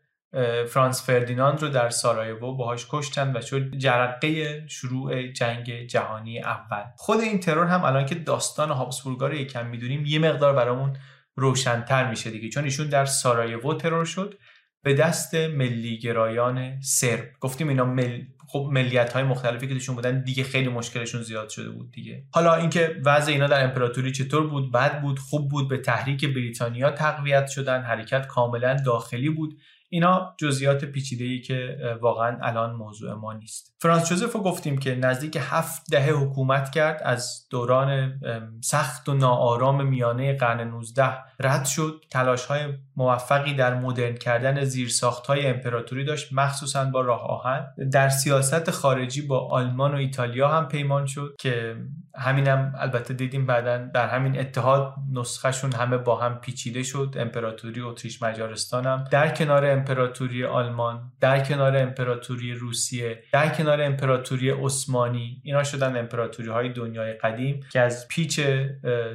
فرانس 0.68 1.06
فردیناند 1.06 1.62
رو 1.62 1.70
در 1.70 1.90
سارایوو 1.90 2.58
باهاش 2.58 2.88
کشتن 2.90 3.38
و 3.38 3.42
شد 3.42 3.76
جرقه 3.78 4.64
شروع 4.68 5.28
جنگ 5.28 5.86
جهانی 5.86 6.40
اول. 6.40 6.84
خود 6.96 7.20
این 7.20 7.40
ترور 7.40 7.68
هم 7.68 7.84
الان 7.84 8.06
که 8.06 8.16
داستان 8.16 8.72
هابسبورگا 8.72 9.28
رو 9.28 9.34
یکم 9.34 9.66
می‌دونیم 9.66 10.06
یه 10.06 10.20
مقدار 10.20 10.54
برامون 10.54 10.98
روشنتر 11.36 12.10
میشه 12.10 12.32
دیگه 12.32 12.50
چون 12.50 12.64
ایشون 12.64 12.88
در 12.88 13.06
سارایوو 13.06 13.74
ترور 13.74 14.06
شد 14.06 14.40
به 14.84 14.94
دست 14.94 15.36
ملیگرایان 15.36 16.82
سرب. 16.82 17.26
گفتیم 17.40 17.70
اینا 17.70 17.86
مل... 17.86 18.22
خب 18.48 18.70
ملیت 18.72 19.14
های 19.14 19.24
مختلفی 19.24 19.68
که 19.68 19.74
توشون 19.74 19.96
بودن 19.96 20.24
دیگه 20.24 20.44
خیلی 20.44 20.68
مشکلشون 20.68 21.22
زیاد 21.22 21.50
شده 21.50 21.70
بود 21.70 21.92
دیگه. 21.92 22.24
حالا 22.34 22.56
اینکه 22.56 23.02
وضع 23.06 23.32
اینا 23.32 23.48
در 23.48 23.64
امپراتوری 23.64 24.12
چطور 24.12 24.48
بود؟ 24.48 24.72
بد 24.72 25.02
بود 25.02 25.20
خوب 25.20 25.50
بود 25.50 25.70
به 25.70 25.78
تحریک 25.78 26.26
بریتانیا 26.26 26.92
تقویت 26.92 27.48
شدن 27.48 27.82
حرکت 27.82 28.28
کاملا 28.28 28.78
داخلی 28.86 29.30
بود. 29.30 29.58
اینا 29.94 30.36
جزئیات 30.38 30.86
پیچیده 30.86 31.40
که 31.40 31.78
واقعا 32.02 32.38
الان 32.42 32.76
موضوع 32.76 33.14
ما 33.14 33.34
نیست. 33.34 33.76
فرانس 33.80 34.10
جوزف 34.10 34.34
رو 34.34 34.42
گفتیم 34.42 34.78
که 34.78 34.96
نزدیک 34.96 35.38
هفت 35.42 35.92
دهه 35.92 36.12
حکومت 36.12 36.72
کرد 36.72 37.02
از 37.04 37.48
دوران 37.50 38.20
سخت 38.64 39.10
و 39.10 39.14
ناآرام 39.14 39.88
میانه 39.88 40.38
قرن 40.38 40.62
19 40.62 41.04
رد 41.40 41.66
شد. 41.66 42.04
تلاش 42.12 42.46
های 42.46 42.62
موفقی 42.96 43.54
در 43.54 43.74
مدرن 43.74 44.16
کردن 44.16 44.64
زیرساخت 44.64 45.28
های 45.28 45.48
امپراتوری 45.48 46.06
داشت 46.06 46.34
مخصوصا 46.34 46.86
با 46.86 47.02
راه 47.02 47.22
آهن. 47.22 47.68
در 47.92 48.10
سیاست 48.10 48.72
خارجی 48.72 49.22
با 49.22 49.48
آلمان 49.48 49.94
و 49.94 49.98
ایتالیا 49.98 50.48
هم 50.48 50.68
پیمان 50.68 51.06
شد 51.06 51.36
که 51.40 51.76
همینم 52.16 52.74
البته 52.78 53.14
دیدیم 53.14 53.46
بعدا 53.46 53.78
در 53.78 54.08
همین 54.08 54.40
اتحاد 54.40 54.94
نسخهشون 55.14 55.74
همه 55.74 55.98
با 55.98 56.16
هم 56.16 56.36
پیچیده 56.36 56.84
شد. 56.84 57.16
امپراتوری 57.20 57.82
اتریش 57.82 58.22
مجارستان 58.22 58.86
هم. 58.86 59.04
در 59.12 59.30
کنار 59.30 59.81
امپراتوری 59.82 60.46
آلمان 60.46 61.12
در 61.20 61.44
کنار 61.44 61.78
امپراتوری 61.78 62.54
روسیه 62.54 63.24
در 63.32 63.50
کنار 63.50 63.82
امپراتوری 63.82 64.50
عثمانی 64.50 65.42
اینا 65.44 65.64
شدن 65.64 65.98
امپراتوری 65.98 66.50
های 66.50 66.70
دنیای 66.70 67.14
قدیم 67.14 67.60
که 67.72 67.80
از 67.80 68.08
پیچ 68.08 68.40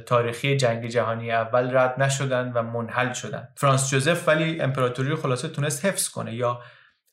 تاریخی 0.05 0.57
جنگ 0.57 0.87
جهانی 0.87 1.31
اول 1.31 1.77
رد 1.77 2.01
نشدن 2.01 2.51
و 2.51 2.63
منحل 2.63 3.13
شدن. 3.13 3.47
فرانس 3.55 3.91
جوزف 3.91 4.27
ولی 4.27 4.61
امپراتوری 4.61 5.15
خلاصه 5.15 5.47
تونست 5.47 5.85
حفظ 5.85 6.09
کنه 6.09 6.35
یا 6.35 6.61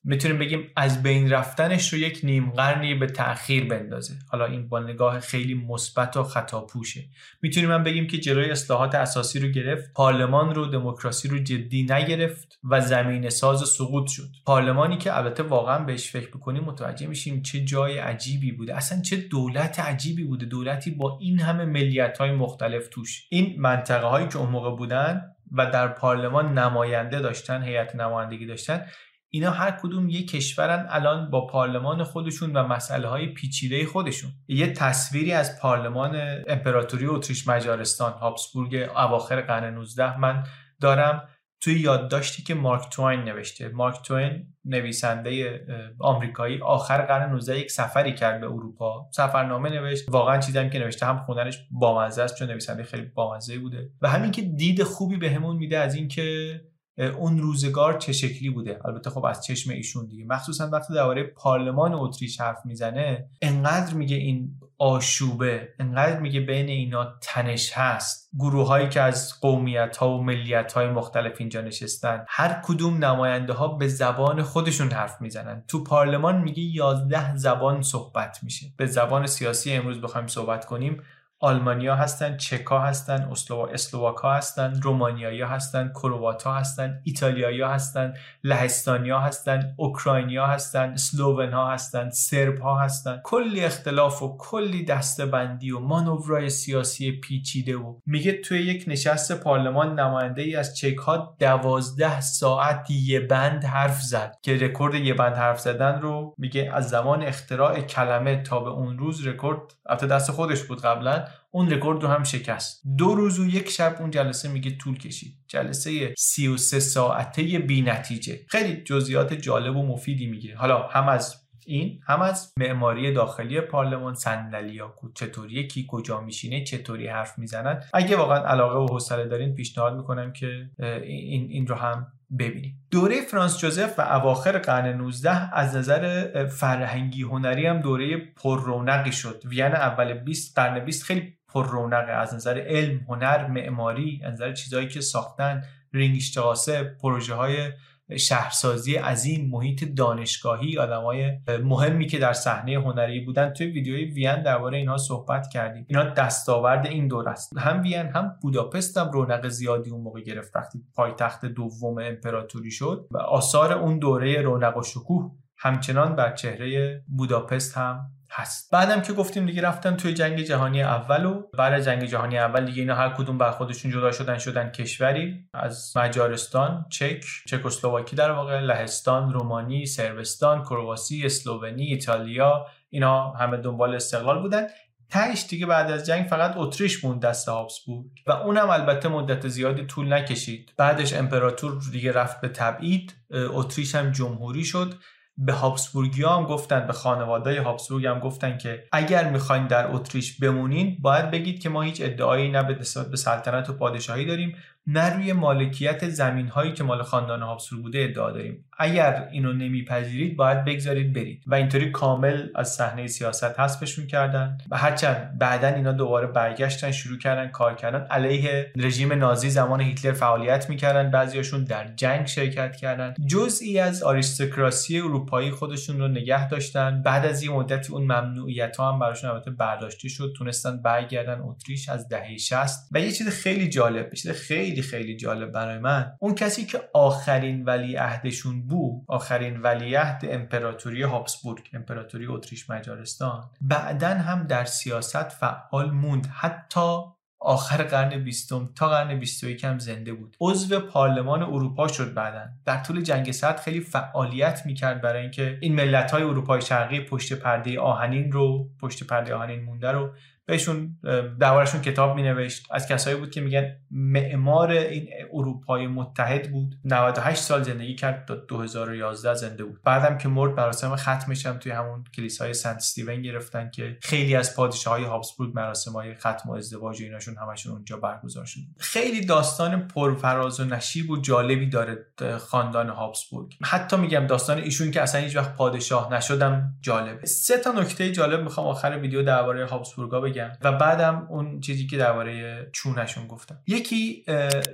می‌تونیم 0.04 0.38
بگیم 0.38 0.70
از 0.76 1.02
بین 1.02 1.30
رفتنش 1.30 1.92
رو 1.92 1.98
یک 1.98 2.20
نیم 2.22 2.50
قرنی 2.50 2.94
به 2.94 3.06
تاخیر 3.06 3.64
بندازه. 3.64 4.14
حالا 4.28 4.46
این 4.46 4.68
با 4.68 4.80
نگاه 4.80 5.20
خیلی 5.20 5.54
مثبت 5.54 6.16
و 6.16 6.22
خطا 6.22 6.60
پوشه 6.60 7.04
می‌تونیم 7.42 7.70
هم 7.70 7.82
بگیم 7.82 8.06
که 8.06 8.18
جلوی 8.18 8.50
اصلاحات 8.50 8.94
اساسی 8.94 9.38
رو 9.38 9.48
گرفت 9.48 9.92
پارلمان 9.92 10.54
رو 10.54 10.66
دموکراسی 10.66 11.28
رو 11.28 11.38
جدی 11.38 11.82
نگرفت 11.82 12.58
و 12.64 12.80
زمین 12.80 13.30
ساز 13.30 13.68
سقوط 13.68 14.08
شد. 14.08 14.28
پارلمانی 14.46 14.96
که 14.96 15.16
البته 15.16 15.42
واقعا 15.42 15.78
بهش 15.78 16.10
فکر 16.10 16.28
بکنیم 16.28 16.64
متوجه 16.64 17.06
میشیم 17.06 17.42
چه 17.42 17.60
جای 17.60 17.98
عجیبی 17.98 18.52
بوده. 18.52 18.76
اصلا 18.76 19.00
چه 19.02 19.16
دولت 19.16 19.80
عجیبی 19.80 20.24
بوده. 20.24 20.46
دولتی 20.46 20.90
با 20.90 21.18
این 21.20 21.40
همه 21.40 21.64
ملیت 21.64 22.18
های 22.18 22.32
مختلف 22.32 22.88
توش. 22.88 23.26
این 23.30 23.60
منطقه 23.60 24.06
هایی 24.06 24.28
که 24.28 24.38
اون 24.38 24.50
موقع 24.50 24.76
بودن 24.76 25.22
و 25.52 25.66
در 25.66 25.88
پارلمان 25.88 26.58
نماینده 26.58 27.20
داشتن 27.20 27.62
هیئت 27.62 27.96
نمایندگی 27.96 28.46
داشتن 28.46 28.86
اینا 29.34 29.50
هر 29.50 29.70
کدوم 29.70 30.08
یه 30.08 30.26
کشورن 30.26 30.86
الان 30.90 31.30
با 31.30 31.46
پارلمان 31.46 32.04
خودشون 32.04 32.56
و 32.56 32.62
مسئله 32.62 33.08
های 33.08 33.26
پیچیده 33.26 33.86
خودشون. 33.86 34.30
یه 34.48 34.72
تصویری 34.72 35.32
از 35.32 35.60
پارلمان 35.60 36.42
امپراتوری 36.48 37.06
اتریش 37.06 37.48
مجارستان 37.48 38.12
هابسبورگ 38.12 38.74
اواخر 38.96 39.40
قرن 39.40 39.74
19 39.74 40.18
من 40.18 40.44
دارم 40.80 41.28
توی 41.60 41.80
یادداشتی 41.80 42.42
که 42.42 42.54
مارک 42.54 42.88
توین 42.90 43.20
نوشته. 43.20 43.68
مارک 43.68 44.02
توین 44.02 44.46
نویسنده 44.64 45.60
آمریکایی 45.98 46.60
آخر 46.62 47.02
قرن 47.02 47.32
19 47.32 47.58
یک 47.58 47.70
سفری 47.70 48.14
کرد 48.14 48.40
به 48.40 48.46
اروپا. 48.46 49.08
سفرنامه 49.12 49.70
نوشت. 49.70 50.08
واقعا 50.08 50.38
چیزی 50.38 50.58
هم 50.58 50.70
که 50.70 50.78
نوشته 50.78 51.06
هم 51.06 51.18
خوندنش 51.18 51.58
بامزه 51.70 52.22
است 52.22 52.36
چون 52.38 52.50
نویسنده 52.50 52.82
خیلی 52.82 53.02
بامزه 53.02 53.58
بوده. 53.58 53.90
و 54.02 54.08
همین 54.08 54.30
که 54.30 54.42
دید 54.42 54.82
خوبی 54.82 55.16
بهمون 55.16 55.56
میده 55.56 55.78
از 55.78 55.94
اینکه 55.94 56.60
اون 56.98 57.38
روزگار 57.38 57.98
چه 57.98 58.12
شکلی 58.12 58.50
بوده؟ 58.50 58.80
البته 58.84 59.10
خب 59.10 59.24
از 59.24 59.44
چشم 59.44 59.70
ایشون 59.70 60.06
دیگه. 60.06 60.24
مخصوصا 60.24 60.68
وقتی 60.68 60.94
درباره 60.94 61.22
پارلمان 61.22 61.94
اتریش 61.94 62.40
حرف 62.40 62.58
می‌زنه 62.64 63.28
انقدر 63.42 63.94
میگه 63.94 64.16
این 64.16 64.50
آشوبه 64.78 65.68
انقدر 65.78 66.20
میگه 66.20 66.40
بین 66.40 66.68
اینا 66.68 67.14
تنش 67.20 67.72
هست. 67.72 68.30
گروه 68.38 68.66
هایی 68.66 68.88
که 68.88 69.00
از 69.00 69.40
قومیت 69.40 69.96
ها 69.96 70.18
و 70.18 70.22
ملیت 70.22 70.72
های 70.72 70.88
مختلف 70.88 71.32
اینجا 71.38 71.60
نشستن 71.60 72.24
هر 72.28 72.60
کدوم 72.64 73.04
نماینده 73.04 73.52
ها 73.52 73.68
به 73.68 73.88
زبان 73.88 74.42
خودشون 74.42 74.90
حرف 74.90 75.20
می‌زنن. 75.20 75.64
تو 75.68 75.84
پارلمان 75.84 76.42
میگه 76.42 76.62
11 76.62 77.36
زبان 77.36 77.82
صحبت 77.82 78.38
میشه. 78.42 78.66
به 78.76 78.86
زبان 78.86 79.26
سیاسی 79.26 79.72
امروز 79.72 80.00
بخوایم 80.00 80.26
صحبت 80.26 80.64
کنیم. 80.64 81.02
آلمانیا 81.40 81.96
هستن 81.96 82.36
چکا 82.36 82.78
هستن 82.78 83.22
اسلوا 83.30 83.68
اسلواکا 83.68 84.32
هستن 84.32 84.80
رومانیایی 84.82 85.42
هستن 85.42 85.92
کرواتا 85.94 86.54
هستن 86.54 87.00
ایتالیایی 87.04 87.62
هستن 87.62 88.14
لهستانیا 88.44 89.18
هستن 89.18 89.74
اوکراینیا 89.76 90.46
هستن 90.46 90.96
سلوون 90.96 91.52
ها 91.52 91.70
هستن 91.70 92.10
سرب 92.10 92.58
ها 92.58 92.78
هستن. 92.78 93.20
کلی 93.24 93.64
اختلاف 93.64 94.22
و 94.22 94.36
کلی 94.38 94.84
دسته‌بندی 94.84 95.70
و 95.70 95.78
مانورای 95.78 96.50
سیاسی 96.50 97.12
پیچیده 97.12 97.76
و 97.76 97.94
میگه 98.06 98.32
توی 98.32 98.58
یک 98.58 98.84
نشست 98.86 99.40
پارلمان 99.40 100.00
نماینده 100.00 100.42
ای 100.42 100.56
از 100.56 100.76
چک 100.76 100.96
ها 100.96 101.36
دوازده 101.38 102.20
ساعت 102.20 102.90
یه 102.90 103.20
بند 103.20 103.64
حرف 103.64 104.02
زد 104.02 104.36
که 104.42 104.56
رکورد 104.56 104.94
یه 104.94 105.14
بند 105.14 105.36
حرف 105.36 105.60
زدن 105.60 106.00
رو 106.00 106.34
میگه 106.38 106.70
از 106.74 106.88
زمان 106.88 107.22
اختراع 107.22 107.80
کلمه 107.80 108.42
تا 108.42 108.60
به 108.60 108.70
اون 108.70 108.98
روز 108.98 109.26
رکورد 109.26 109.60
البته 109.86 110.06
دست 110.06 110.30
خودش 110.30 110.62
بود 110.62 110.80
قبلا 110.80 111.24
اون 111.50 111.70
رکورد 111.70 112.02
رو 112.02 112.08
هم 112.08 112.24
شکست. 112.24 112.82
دو 112.98 113.14
روز 113.14 113.38
و 113.38 113.46
یک 113.46 113.70
شب 113.70 113.96
اون 114.00 114.10
جلسه 114.10 114.48
میگه 114.48 114.76
طول 114.76 114.98
کشید. 114.98 115.34
جلسه 115.48 116.14
33 116.18 116.80
ساعته 116.80 117.42
بی 117.42 117.82
نتیجه. 117.82 118.40
خیلی 118.48 118.82
جزئیات 118.82 119.34
جالب 119.34 119.76
و 119.76 119.86
مفیدی 119.86 120.26
میگه. 120.26 120.56
حالا 120.56 120.88
هم 120.88 121.08
از 121.08 121.43
این 121.66 122.00
هم 122.06 122.22
از 122.22 122.52
معماری 122.58 123.12
داخلی 123.12 123.60
پارلمان 123.60 124.14
صندلیا 124.14 124.94
چطوری 125.14 125.68
کی 125.68 125.86
کجا 125.88 126.20
میشینه 126.20 126.64
چطوری 126.64 127.08
حرف 127.08 127.38
می‌زنن 127.38 127.82
اگه 127.94 128.16
واقعا 128.16 128.38
علاقه 128.38 128.78
و 128.78 128.86
حوصله 128.86 129.24
دارین 129.24 129.54
پیشنهاد 129.54 129.96
می‌کنم 129.96 130.32
که 130.32 130.70
این 131.02 131.50
این 131.50 131.66
رو 131.66 131.74
هم 131.74 132.06
ببینیم. 132.38 132.78
دوره 132.90 133.20
فرانس 133.20 133.58
جوزف 133.58 133.98
و 133.98 134.02
اواخر 134.02 134.58
قرن 134.58 134.96
19 134.96 135.54
از 135.54 135.76
نظر 135.76 136.46
فرهنگی 136.46 137.22
هنری 137.22 137.66
هم 137.66 137.80
دوره 137.80 138.16
پر 138.16 138.60
رونقی 138.60 139.12
شد. 139.12 139.42
وین 139.44 139.62
اول 139.62 140.14
20 140.14 140.56
قرن 140.56 140.84
20 140.84 141.04
خیلی 141.04 141.34
پر 141.48 141.66
رونقه 141.66 142.12
از 142.12 142.34
نظر 142.34 142.58
علم 142.66 143.00
هنر 143.08 143.46
معماری 143.46 144.20
از 144.24 144.32
نظر 144.32 144.52
چیزهایی 144.52 144.88
که 144.88 145.00
ساختن 145.00 145.62
رینگشتاسه 145.92 146.96
پروژه 147.02 147.34
های 147.34 147.72
شهرسازی 148.18 148.94
عظیم 148.94 149.50
محیط 149.50 149.84
دانشگاهی 149.84 150.78
آدمای 150.78 151.38
مهمی 151.64 152.06
که 152.06 152.18
در 152.18 152.32
صحنه 152.32 152.72
هنری 152.72 153.20
بودن. 153.20 153.52
توی 153.52 153.66
ویدیوی 153.66 154.04
وین 154.04 154.42
درباره 154.42 154.78
اینها 154.78 154.96
صحبت 154.96 155.48
کردیم. 155.48 155.86
اینا 155.88 156.04
دستاورد 156.04 156.86
این 156.86 157.08
دور 157.08 157.28
است. 157.28 157.58
هم 157.58 157.82
وین 157.82 158.06
هم 158.06 158.36
بوداپست 158.42 158.98
هم 158.98 159.10
رونق 159.10 159.48
زیادی 159.48 159.90
اون 159.90 160.00
موقع 160.00 160.20
گرفت 160.20 160.56
وقتی 160.56 160.78
پایتخت 160.94 161.46
دوم 161.46 161.98
امپراتوری 161.98 162.70
شد 162.70 163.06
و 163.10 163.18
آثار 163.18 163.72
اون 163.72 163.98
دوره 163.98 164.42
رونق 164.42 164.76
و 164.76 164.82
شکوه 164.82 165.30
همچنان 165.58 166.16
بر 166.16 166.34
چهره 166.34 167.02
بوداپست 167.16 167.76
هم 167.76 168.10
هست. 168.34 168.70
بعدم 168.70 169.00
که 169.02 169.12
گفتیم 169.12 169.46
دیگه 169.46 169.62
رفتن 169.62 169.96
توی 169.96 170.14
جنگ 170.14 170.40
جهانی 170.40 170.82
اول 170.82 171.24
و 171.24 171.42
بعد 171.58 171.80
جنگ 171.80 172.04
جهانی 172.04 172.38
اول 172.38 172.64
دیگه 172.64 172.80
اینا 172.82 172.94
هر 172.94 173.08
کدوم 173.08 173.38
بر 173.38 173.50
خودشون 173.50 173.90
جدا 173.90 174.12
شدن 174.12 174.38
شدن 174.38 174.70
کشوری. 174.70 175.48
از 175.54 175.96
مجارستان 175.96 176.86
چک 176.90 177.24
چکسلواکی 177.46 178.16
در 178.16 178.30
واقع 178.30 178.60
لهستان 178.60 179.32
رومانی 179.32 179.86
سربستان 179.86 180.62
کرواسی 180.62 181.26
اسلوونی 181.26 181.84
ایتالیا 181.84 182.66
اینا 182.90 183.30
همه 183.30 183.56
دنبال 183.56 183.94
استقلال 183.94 184.42
بودن. 184.42 184.66
تهش 185.10 185.46
دیگه 185.48 185.66
بعد 185.66 185.90
از 185.90 186.06
جنگ 186.06 186.26
فقط 186.26 186.54
اتریش 186.56 187.04
موند 187.04 187.20
دست 187.20 187.48
هابسبورگ 187.48 188.06
و 188.26 188.32
اونم 188.32 188.70
البته 188.70 189.08
مدت 189.08 189.48
زیادی 189.48 189.86
طول 189.86 190.12
نکشید. 190.12 190.72
بعدش 190.76 191.12
امپراتور 191.12 191.82
دیگه 191.92 192.12
رفت 192.12 192.40
به 192.40 192.48
تبعید. 192.48 193.14
اتریش 193.30 193.94
هم 193.94 194.12
جمهوری 194.12 194.64
شد. 194.64 194.94
به 195.38 195.52
هابسبورگی 195.52 196.22
هم 196.22 196.44
گفتن 196.44 196.86
به 196.86 196.92
خانواده 196.92 197.62
هابسبورگ 197.62 198.06
هم 198.06 198.18
گفتن 198.18 198.58
که 198.58 198.84
اگر 198.92 199.30
می‌خواین 199.30 199.66
در 199.66 199.86
اتریش 199.86 200.38
بمونین 200.38 200.98
باید 201.00 201.30
بگید 201.30 201.60
که 201.60 201.68
ما 201.68 201.82
هیچ 201.82 202.00
ادعایی 202.00 202.50
نه 202.50 202.62
به 202.62 202.74
به 203.10 203.16
سلطنت 203.16 203.70
و 203.70 203.72
پادشاهی 203.72 204.24
داریم. 204.24 204.56
نه 204.86 205.14
روی 205.14 205.32
مالکیت 205.32 206.08
زمین 206.08 206.48
هایی 206.48 206.72
که 206.72 206.84
مال 206.84 207.02
خاندان 207.02 207.42
هابسبورگ 207.42 207.82
بوده 207.82 207.98
ادعا 207.98 208.30
داریم. 208.30 208.64
اگر 208.78 209.28
اینو 209.32 209.52
نمیپذیرید 209.52 210.36
باید 210.36 210.64
بگذارید 210.64 211.12
برید. 211.12 211.42
و 211.46 211.54
اینطوری 211.54 211.90
کامل 211.90 212.48
از 212.54 212.74
صحنه 212.74 213.06
سیاست 213.06 213.60
حذفشون 213.60 214.06
کردن 214.06 214.58
و 214.70 214.76
هرچند 214.76 215.38
بعدا 215.38 215.68
اینا 215.68 215.92
دوباره 215.92 216.26
برگشتن 216.26 216.90
شروع 216.90 217.18
کردن 217.18 217.48
کار 217.48 217.74
کردن 217.74 218.06
علیه 218.10 218.72
رژیم 218.76 219.12
نازی 219.12 219.50
زمان 219.50 219.80
هیتلر 219.80 220.12
فعالیت 220.12 220.70
می‌کردن. 220.70 221.10
بعضیاشون 221.10 221.64
در 221.64 221.94
جنگ 221.94 222.26
شرکت 222.26 222.76
کردن. 222.76 223.14
جزئی 223.26 223.78
از 223.78 224.02
آریستوکراسی 224.02 224.98
اروپایی 224.98 225.50
خودشون 225.50 225.98
رو 225.98 226.08
نگه 226.08 226.48
داشتن. 226.48 227.02
بعد 227.02 227.26
از 227.26 227.42
این 227.42 227.52
مدتی 227.52 227.92
اون 227.92 228.02
ممنوعیت 228.02 228.76
ها 228.76 228.92
هم 228.92 228.98
براشون 228.98 229.30
البته 229.30 229.50
برداشته 229.50 230.08
شد. 230.08 230.32
تونستن 230.36 230.82
برگردن 230.82 231.40
اتریش 231.40 231.88
از 231.88 232.08
دهه 232.08 232.36
60 232.36 232.88
و 232.92 233.00
یه 233.00 233.12
چیز 233.12 233.28
خیلی 233.28 233.68
جالب 233.68 234.14
چیز 234.14 234.30
خیلی 234.30 234.73
خیلی 234.82 235.16
جالب 235.16 235.52
برای 235.52 235.78
من. 235.78 236.12
اون 236.18 236.34
کسی 236.34 236.66
که 236.66 236.80
آخرین 236.94 237.64
ولی 237.64 237.96
عهدشون 237.96 238.66
بود 238.66 239.04
آخرین 239.08 239.60
ولیعهد 239.60 240.24
امپراتوری 240.30 241.02
هابسبورگ 241.02 241.70
امپراتوری 241.72 242.26
اتریش 242.26 242.70
مجارستان 242.70 243.50
بعدا 243.60 244.08
هم 244.08 244.46
در 244.46 244.64
سیاست 244.64 245.28
فعال 245.28 245.90
موند. 245.90 246.26
حتی 246.26 247.14
آخر 247.44 247.82
قرن 247.82 248.24
بیستم 248.24 248.70
تا 248.74 248.88
قرن 248.88 249.18
21 249.18 249.64
هم 249.64 249.78
زنده 249.78 250.12
بود. 250.12 250.36
عضو 250.40 250.80
پارلمان 250.80 251.42
اروپا 251.42 251.88
شد 251.88 252.14
بعدا. 252.14 252.44
در 252.64 252.82
طول 252.82 253.00
جنگ 253.00 253.30
سرد 253.32 253.60
خیلی 253.60 253.80
فعالیت 253.80 254.66
می‌کرد 254.66 255.00
برای 255.00 255.22
اینکه 255.22 255.58
این 255.60 255.74
ملت 255.74 256.10
های 256.10 256.22
اروپای 256.22 256.62
شرقی 256.62 257.00
پشت 257.00 257.32
پرده 257.32 257.80
آهنین 257.80 258.32
رو 258.32 258.68
پشت 258.80 259.04
پرده 259.04 259.34
آهنین 259.34 259.64
مونده 259.64 259.90
رو 259.90 260.10
بهشون 260.46 260.98
دربارشون 261.40 261.80
کتاب 261.80 262.16
می 262.16 262.22
نوشت 262.22 262.66
از 262.70 262.88
کسایی 262.88 263.16
بود 263.16 263.30
که 263.30 263.40
میگن 263.40 263.76
معمار 263.90 264.70
این 264.70 265.08
اروپای 265.32 265.86
متحد 265.86 266.50
بود. 266.50 266.74
98 266.84 267.40
سال 267.40 267.62
زندگی 267.62 267.94
کرد 267.94 268.24
تا 268.28 268.34
2011 268.34 269.34
زنده 269.34 269.64
بود. 269.64 269.80
بعدم 269.84 270.18
که 270.18 270.28
مرد 270.28 270.60
مراسم 270.60 270.96
ختمش 270.96 271.46
هم 271.46 271.58
توی 271.58 271.72
همون 271.72 272.04
کلیسای 272.16 272.54
سنت 272.54 272.76
استیون 272.76 273.22
گرفتن 273.22 273.70
که 273.70 273.98
خیلی 274.02 274.36
از 274.36 274.56
پادشاه 274.56 274.94
های 274.94 275.04
هابسبورگ 275.04 275.52
مراسم 275.54 275.92
های 275.92 276.14
ختم 276.14 276.50
و 276.50 276.52
ازدواج 276.52 277.00
و 277.00 277.04
ایناشون 277.04 277.36
همشون 277.36 277.72
اونجا 277.72 277.96
برگزار 277.96 278.44
شد. 278.44 278.60
خیلی 278.78 279.26
داستان 279.26 279.88
پرفراز 279.88 280.60
و 280.60 280.64
نشیب 280.64 281.10
و 281.10 281.20
جالبی 281.20 281.68
داره 281.68 282.06
خاندان 282.38 282.88
هابسبورگ. 282.88 283.54
حتی 283.62 283.96
میگم 283.96 284.26
داستان 284.26 284.58
ایشون 284.58 284.90
که 284.90 285.02
اصلا 285.02 285.20
هیچ 285.20 285.36
وقت 285.36 285.54
پادشاه 285.56 286.14
نشدم 286.14 286.74
جالبه. 286.80 287.26
سه 287.26 287.58
تا 287.58 287.72
نکته 287.72 288.12
جالب 288.12 288.42
می‌خوام 288.42 288.66
آخر 288.66 288.98
ویدیو 288.98 289.22
درباره 289.22 289.66
هابسبورگا 289.66 290.20
و 290.62 290.72
بعدم 290.72 291.26
اون 291.30 291.60
چیزی 291.60 291.86
که 291.86 291.96
درباره 291.96 292.66
چونشون 292.72 293.26
گفتم. 293.26 293.58
یکی 293.66 294.24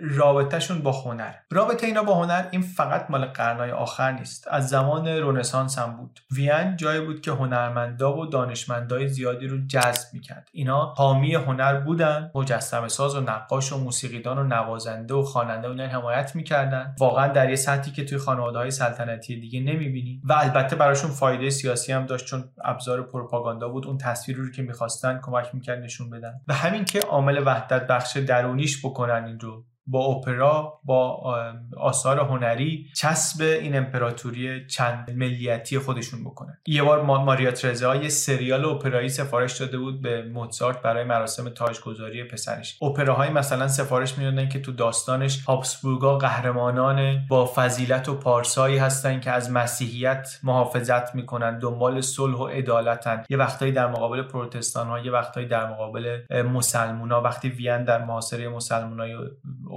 رابطهشون 0.01 0.83
با 0.83 0.93
هنر. 0.93 1.33
رابطه 1.51 1.87
اینا 1.87 2.03
با 2.03 2.15
هنر 2.15 2.45
این 2.51 2.63
فقط 2.63 3.07
مال 3.11 3.25
قرنهای 3.25 3.71
آخر 3.71 4.13
نیست. 4.13 4.49
از 4.51 4.69
زمان 4.69 5.07
رنسانس 5.07 5.79
هم 5.79 5.97
بود. 5.97 6.21
وین 6.31 6.77
جایی 6.77 7.01
بود 7.01 7.21
که 7.21 7.31
هنرمندا 7.31 8.17
و 8.17 8.27
دانشمندای 8.27 9.09
زیادی 9.09 9.47
رو 9.47 9.67
جذب 9.67 10.09
می‌کرد. 10.13 10.49
اینا 10.53 10.95
حامی 10.97 11.35
هنر 11.35 11.81
بودن 11.81 12.31
مجسمه 12.35 12.89
ساز 12.89 13.17
و 13.17 13.21
نقاش 13.21 13.73
و 13.73 13.79
موسیقیدان 13.79 14.39
و 14.39 14.45
نوازنده 14.45 15.15
و 15.15 15.23
خواننده 15.23 15.69
اونها 15.69 15.87
حمایت 15.87 16.37
می‌کردن. 16.37 16.95
واقعا 17.01 17.29
در 17.29 17.51
یه 17.51 17.57
سطحی 17.57 17.93
که 17.93 18.05
توی 18.05 18.19
خانواده 18.19 18.59
های 18.59 18.71
سلطنتی 18.71 19.41
دیگه 19.41 19.61
نمی‌بینی. 19.61 20.21
و 20.25 20.33
البته 20.33 20.77
براشون 20.77 21.11
فایده 21.11 21.51
سیاسی 21.51 21.93
هم 21.93 22.07
داشت 22.07 22.25
چون 22.25 22.45
ابزار 22.65 23.03
پروپاگاندا 23.03 23.69
بود. 23.69 23.87
اون 23.87 23.99
تصویری 23.99 24.41
رو 24.41 24.51
که 24.51 24.63
می‌خواستن 24.63 25.21
کمک 25.23 25.50
می‌کرد 25.55 25.83
نشون 25.83 26.11
بدن. 26.11 26.41
و 26.49 26.55
همین 26.55 26.85
که 26.85 27.01
عامل 27.01 27.43
وحدت 27.47 27.87
بخش 27.87 28.17
درونیش 28.17 28.87
بکنن 28.87 29.25
این 29.25 29.41
رو. 29.41 29.65
با 29.87 30.05
اپرا 30.05 30.81
با 30.85 31.35
آثار 31.77 32.21
هنری 32.21 32.87
چسب 32.97 33.43
این 33.43 33.77
امپراتوری 33.77 34.67
چند 34.67 35.11
ملیتی 35.17 35.79
خودشون 35.79 36.25
بکنن 36.25 36.59
یه 36.67 36.83
بار 36.83 37.03
ماریا 37.03 37.51
ترزا 37.51 37.97
یه 37.97 38.09
سریال 38.09 38.65
اپرایی 38.65 39.09
سفارش 39.09 39.61
داده 39.61 39.79
بود 39.79 40.03
به 40.03 40.23
موزارت 40.23 40.83
برای 40.83 41.05
مراسم 41.05 41.49
تاجگذاری 41.49 42.25
پسرش. 42.25 42.83
اپراهایی 42.83 43.33
مثلا 43.33 43.69
سفارش 43.69 44.19
می‌دادن 44.19 44.49
که 44.49 44.61
تو 44.61 44.73
داستانش 44.73 45.45
هابسبورگا 45.45 46.19
قهرمانان 46.19 47.27
با 47.29 47.53
فضیلت 47.55 48.09
و 48.09 48.15
پارسایی 48.15 48.79
هستن 48.79 49.21
که 49.21 49.31
از 49.31 49.51
مسیحیت 49.51 50.39
محافظت 50.43 51.15
می‌کنن 51.15 51.59
دنبال 51.59 52.01
صلح 52.01 52.37
و 52.37 52.47
عدالتن. 52.47 53.25
یه 53.31 53.37
وقتایی 53.37 53.73
در 53.73 53.87
مقابل 53.87 54.23
پروتستان 54.23 54.87
ها 54.87 54.99
یه 54.99 55.11
وقتایی 55.11 55.47
در 55.47 55.71
مقابل 55.71 56.21
مسلمونا. 56.31 57.23
وقتی 57.23 57.49
وین 57.49 57.85
در 57.85 58.05
محاصره 58.05 58.49
مسلمونای 58.49 59.17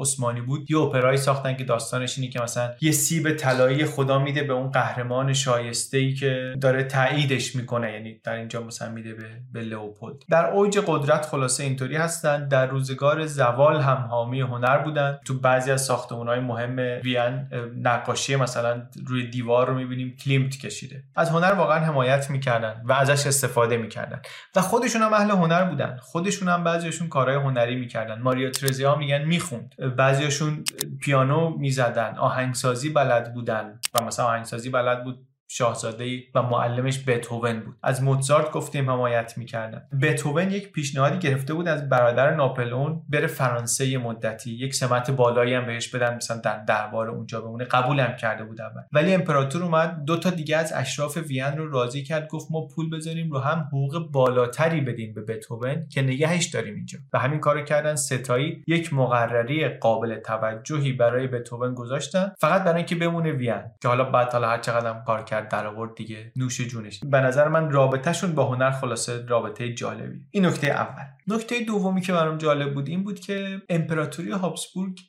عثمانی 0.04 0.42
بود 0.42 0.72
یه 0.72 0.78
اپرایی 0.78 1.18
ساختن 1.18 1.56
که 1.56 1.64
داستانش 1.64 2.18
اینه 2.18 2.32
که 2.32 2.42
مثلا 2.42 2.72
یه 2.82 2.92
سیب 2.92 3.32
طلایی 3.32 3.86
خدا 3.86 4.20
میده 4.20 4.44
به 4.44 4.54
اون 4.54 4.72
قهرمان 4.72 5.34
شایسته 5.34 5.98
ای 5.98 6.14
که 6.14 6.56
داره 6.62 6.84
تاییدش 6.84 7.56
می‌کنه 7.56 7.94
یعنی 7.94 8.20
در 8.24 8.34
اینجا 8.34 8.64
مثلا 8.64 8.90
میده 8.90 9.14
به 9.14 9.26
به 9.54 9.62
لئوپولد. 9.62 10.16
در 10.30 10.46
اوج 10.46 10.80
قدرت 10.88 11.26
خلاصه 11.26 11.64
اینطوری 11.64 11.96
هستن 11.96 12.48
در 12.48 12.66
روزگار 12.66 13.26
زوال 13.26 13.82
هم 13.82 13.98
حامی 13.98 14.42
هنر 14.42 14.78
بودن. 14.78 15.20
تو 15.26 15.40
بعضی 15.40 15.72
از 15.72 15.86
ساختمان‌های 15.86 16.40
مهم 16.40 16.78
وین 17.04 17.48
نقاشی 17.84 18.36
مثلا 18.36 18.82
روی 19.08 19.28
دیوار 19.28 19.68
رو 19.68 19.74
می‌بینیم 19.74 20.16
کلیمت 20.24 20.58
کشیده. 20.58 21.04
از 21.16 21.30
هنر 21.30 21.54
واقعا 21.54 21.80
حمایت 21.80 22.30
می‌کردن 22.30 22.82
و 22.86 22.94
ازش 22.94 23.28
استفاده 23.28 23.78
می‌کردن. 23.78 24.22
و 24.56 24.62
خودشون 24.62 25.02
هم 25.02 25.14
اهل 25.14 25.32
هنر 25.32 25.64
بودن. 25.64 25.98
خودشون 26.02 26.48
هم 26.48 26.64
بعضیشون 26.64 27.08
کارهای 27.08 27.38
هنری 27.38 27.76
می‌کردن. 27.76 28.22
ماریا 28.22 28.50
ترزیا 28.50 28.96
میگن 28.96 29.26
می‌خوند. 29.26 29.76
بعضیاشون 29.90 30.64
پیانو 31.02 31.58
می‌زدن 31.58 32.18
آهنگسازی 32.18 32.90
بلد 32.90 33.34
بودن 33.34 33.80
و 33.94 34.04
مثلا 34.04 34.26
آهنگسازی 34.26 34.70
بلد 34.70 35.04
بود. 35.04 35.28
شاهزاده 35.56 36.24
و 36.36 36.42
معلمش 36.42 37.04
بتوون 37.08 37.60
بود. 37.60 37.76
از 37.84 38.04
موزارت 38.04 38.52
گفتیم 38.52 38.90
حمایت 38.90 39.38
می‌کردن. 39.38 39.82
بتوون 40.02 40.52
یک 40.52 40.72
پیشنهادی 40.72 41.20
گرفته 41.20 41.54
بود 41.54 41.68
از 41.68 41.90
برادر 41.90 42.36
ناپلئون 42.36 43.02
بره 43.10 43.28
فرانسه 43.28 43.98
مدتی. 43.98 44.52
یک 44.52 44.76
سمت 44.76 45.12
بالایی 45.12 45.54
هم 45.54 45.66
بهش 45.66 45.88
بدن 45.88 46.16
مثلا 46.16 46.38
در 46.38 46.64
دربار 46.64 47.10
اونجا 47.10 47.42
بمونه. 47.42 47.64
قبولم 47.64 48.16
کرده 48.16 48.44
بود 48.44 48.62
اول. 48.62 48.82
ولی 48.92 49.14
امپراتور 49.14 49.64
اومد 49.64 50.06
دو 50.06 50.18
تا 50.18 50.30
دیگه 50.30 50.58
از 50.58 50.74
اشراف 50.76 51.18
وین 51.18 51.58
رو 51.58 51.72
راضی 51.72 52.04
کرد 52.04 52.28
گفت 52.28 52.48
ما 52.52 52.68
پول 52.68 52.90
بذاریم 52.90 53.32
رو 53.32 53.40
هم 53.40 53.60
حقوق 53.68 54.12
بالاتری 54.12 54.82
بدیم 54.82 55.14
به 55.14 55.22
بتوون 55.22 55.88
که 55.90 56.02
نگهش 56.02 56.46
داریم 56.46 56.76
اینجا. 56.76 57.00
و 57.14 57.20
همین 57.20 57.40
کارو 57.40 57.62
کردن 57.62 57.96
ستایی. 57.96 58.64
یک 58.68 58.94
مقرری 58.94 59.70
قابل 59.70 60.16
توجهی 60.16 60.94
برای 60.94 61.28
بتوون 61.28 61.74
گذاشتن. 61.74 62.32
فقط 62.40 62.64
برای 62.64 62.78
اینکه 62.78 62.96
بمونه 62.96 63.32
وین. 63.32 63.64
که 63.82 63.88
حالا 63.88 64.04
بعد 64.04 64.32
حالا 64.34 64.48
هر 64.48 64.58
چقدر 64.58 64.94
کار 65.06 65.24
کرد 65.24 65.43
در 65.50 65.68
آورد 65.68 65.96
دیگه 65.96 66.32
نوش 66.36 66.62
جونش. 66.62 67.00
به 67.04 67.20
نظر 67.20 67.48
من 67.48 67.72
رابطهشون 67.72 68.36
با 68.36 68.46
هنر 68.46 68.72
خلاصه 68.72 69.26
رابطه 69.26 69.74
جالبی. 69.74 70.20
این 70.32 70.46
نکته 70.46 70.68
اول. 70.68 71.04
نکته 71.28 71.60
دومی 71.60 72.02
که 72.02 72.14
برام 72.14 72.38
جالب 72.38 72.74
بود 72.74 72.88
این 72.88 73.04
بود 73.04 73.20
که 73.20 73.62
امپراتوری 73.70 74.32
هابسبورگ 74.32 75.00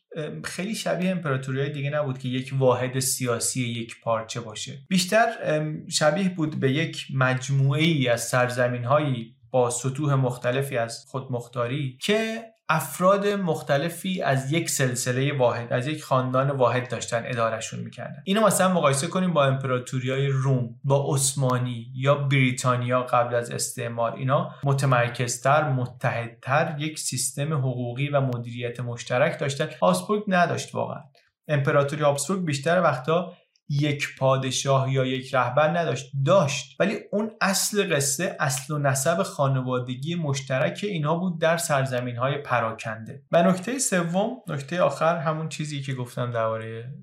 خیلی 0.45 0.75
شبیه 0.75 1.11
امپراتوری 1.11 1.71
دیگه 1.71 1.91
نبود 1.91 2.19
که 2.19 2.29
یک 2.29 2.55
واحد 2.59 2.99
سیاسی 2.99 3.63
یک 3.63 4.01
پارچه 4.01 4.41
باشه. 4.41 4.79
بیشتر 4.89 5.27
شبیه 5.91 6.29
بود 6.29 6.61
به 6.61 6.73
یک 6.73 7.07
مجموعه 7.15 7.83
ای 7.83 8.09
از 8.09 8.29
سرزمین 8.29 8.85
هایی 8.85 9.37
با 9.51 9.71
سطوح 9.71 10.15
مختلفی 10.15 10.77
از 10.77 11.05
خودمختاری 11.09 11.99
که 12.03 12.43
افراد 12.69 13.27
مختلفی 13.27 14.23
از 14.23 14.53
یک 14.53 14.71
سلسله 14.71 15.39
واحد 15.39 15.73
از 15.73 15.87
یک 15.87 16.03
خاندان 16.05 16.51
واحد 16.51 16.91
داشتن 16.91 17.23
ادارشون 17.27 17.81
می‌کردن. 17.81 18.23
اینو 18.25 18.47
مثلا 18.47 18.75
مقایسه 18.75 19.07
کنیم 19.07 19.33
با 19.33 19.45
امپراتوری 19.45 20.29
روم 20.29 20.81
با 20.85 21.15
عثمانی 21.15 21.93
یا 21.95 22.15
بریتانیا 22.15 23.03
قبل 23.03 23.35
از 23.35 23.51
استعمار. 23.51 24.15
اینا 24.17 24.51
متمرکزتر 24.65 25.69
متحدتر 25.69 26.77
یک 26.79 26.99
سیستم 26.99 27.55
حقوقی 27.55 28.09
و 28.09 28.21
مدیریت 28.21 28.81
مشترک 28.81 29.41
داشتن. 29.41 29.69
هابسبورگ 29.83 30.23
نداشت 30.29 30.75
واقعا. 30.75 31.01
امپراتوری 31.49 32.03
هابسبورگ 32.03 32.45
بیشتر 32.45 32.81
وقتا 32.81 33.33
یک 33.69 34.17
پادشاه 34.19 34.93
یا 34.93 35.05
یک 35.05 35.35
رهبر 35.35 35.79
نداشت 35.79 36.13
داشت. 36.27 36.81
ولی 36.81 36.99
اون 37.13 37.31
اصل 37.41 37.95
قصه 37.95 38.37
اصل 38.41 38.75
و 38.75 38.79
نسب 38.79 39.23
خانوادگی 39.23 40.15
مشترک 40.15 40.81
اینها 40.83 41.17
بود 41.17 41.41
در 41.41 41.57
سرزمین 41.57 42.17
های 42.17 42.39
پراکنده. 42.39 43.23
و 43.33 43.43
نکته 43.43 43.79
سوم 43.79 44.31
نکته 44.49 44.83
آخر 44.83 45.17
همون 45.17 45.49
چیزی 45.49 45.83
که 45.83 45.95
گفتم 45.95 46.31
درباره 46.31 46.95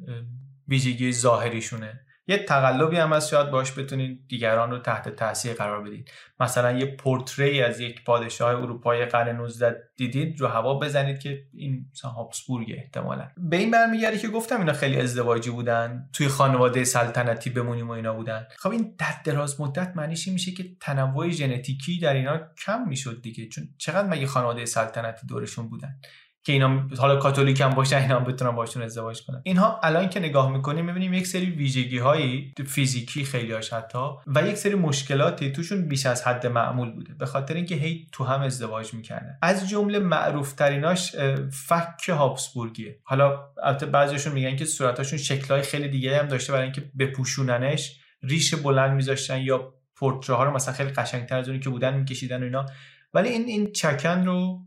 ویژگی 0.68 1.14
ظاهریشونه. 1.14 2.00
یه 2.32 2.38
تقلبی 2.38 2.98
هم 2.98 3.14
از 3.14 3.30
شاید 3.30 3.50
باش 3.50 3.80
بتونید 3.80 4.28
دیگران 4.28 4.72
رو 4.72 4.78
تحت 4.78 5.10
تاثیر 5.10 5.54
قرار 5.54 5.84
بدید. 5.84 6.12
مثلا 6.40 6.72
یه 6.72 6.86
پورتری 6.86 7.62
از 7.62 7.80
یک 7.80 8.04
پادشاه 8.04 8.62
اروپای 8.62 9.06
قرن 9.06 9.36
19 9.36 9.76
دیدید 9.98 10.42
رو 10.42 10.48
هوا 10.48 10.80
بزنید 10.80 11.20
که 11.20 11.44
این 11.54 11.86
هابسبورگ 12.04 12.74
احتمالا. 12.78 13.28
به 13.38 13.58
این 13.58 13.72
برمیگرده 13.72 14.18
که 14.18 14.28
گفتم 14.28 14.60
اینا 14.60 14.74
خیلی 14.74 15.02
ازدواجی 15.02 15.50
بودن 15.50 16.10
توی 16.14 16.28
خانواده 16.28 16.84
سلطنتی 16.84 17.50
بمونیم 17.50 17.88
و 17.88 17.92
اینا 17.92 18.14
بودن. 18.14 18.48
خب 18.58 18.70
این 18.70 18.96
در 18.98 19.16
دراز 19.24 19.62
مدت 19.62 19.94
معنیش 19.96 20.28
میشه 20.28 20.52
که 20.52 20.66
تنوع 20.82 21.30
ژنتیکی 21.30 22.00
در 22.00 22.14
اینا 22.14 22.40
کم 22.66 22.88
می‌شد 22.88 23.22
دیگه 23.22 23.48
چون 23.48 23.64
چقدر 23.78 24.08
مگه 24.08 24.28
خانواده 24.28 24.66
سلطنتی 24.66 25.28
دورشون 25.28 25.70
بودن؟ 25.70 26.00
که 26.44 26.54
اینا 26.54 26.88
حالا 26.98 27.16
کاتولیک 27.16 27.62
هم 27.62 27.70
باشن 27.70 27.98
اینا 27.98 28.20
هم 28.20 28.24
بتونن 28.24 28.52
باشون 28.52 28.84
ازدواج 28.84 29.22
کنن. 29.22 29.42
اینها 29.44 29.80
الان 29.84 30.10
که 30.10 30.20
نگاه 30.20 30.52
می‌کنیم 30.52 30.86
می‌بینیم 30.86 31.14
یک 31.14 31.28
سری 31.28 31.46
ویژگی 31.46 31.98
هایی 31.98 32.54
فیزیکی 32.68 33.26
خیلی 33.26 33.52
هاش 33.52 33.74
حتی 33.74 34.10
و 34.28 34.48
یک 34.48 34.56
سری 34.56 34.76
مشکلاتی 34.76 35.52
توشون 35.52 35.88
بیش 35.88 36.06
از 36.06 36.28
حد 36.28 36.48
معمول 36.48 36.92
بوده. 36.92 37.14
به 37.14 37.26
خاطر 37.26 37.54
اینکه 37.54 37.76
هی 37.76 38.08
تو 38.12 38.24
هم 38.24 38.42
ازدواج 38.42 38.94
می‌کردن. 38.94 39.38
از 39.42 39.70
جمله 39.70 40.00
معروف 40.00 40.54
تریناش 40.54 41.16
فک 41.52 42.10
هابسبورگیه. 42.10 43.00
حالا 43.04 43.40
البته 43.64 43.86
بعضیشون 43.86 44.34
میگن 44.34 44.56
که 44.56 44.66
صورتاشون 44.66 45.20
شکلهای 45.20 45.62
خیلی 45.62 45.88
دیگه 45.88 46.20
هم 46.20 46.28
داشته 46.28 46.54
برای 46.54 46.64
اینکه 46.64 46.92
بپوشوننش. 47.00 47.98
ریش 48.24 48.56
بلند 48.56 48.92
میذاشتن 48.92 49.42
یا 49.42 49.74
پورتره 49.96 50.44
رو 50.44 50.52
مثلا 50.52 50.74
خیلی 50.74 50.90
قشنگتر 50.90 51.38
از 51.38 51.48
اونی 51.48 51.60
که 51.60 51.70
بودن 51.70 51.98
میکشیدن 51.98 52.42
و 52.42 52.44
اینا. 52.44 52.66
ولی 53.14 53.30
این 53.30 53.46
این 53.46 53.72
چکن 53.72 54.26
رو 54.26 54.60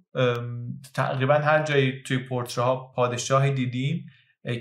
تقریبا 0.94 1.34
هر 1.34 1.62
جایی 1.62 2.02
توی 2.02 2.18
پورتره 2.18 2.64
ها 2.64 2.92
پادشاهی 2.96 3.50
دیدیم 3.50 4.06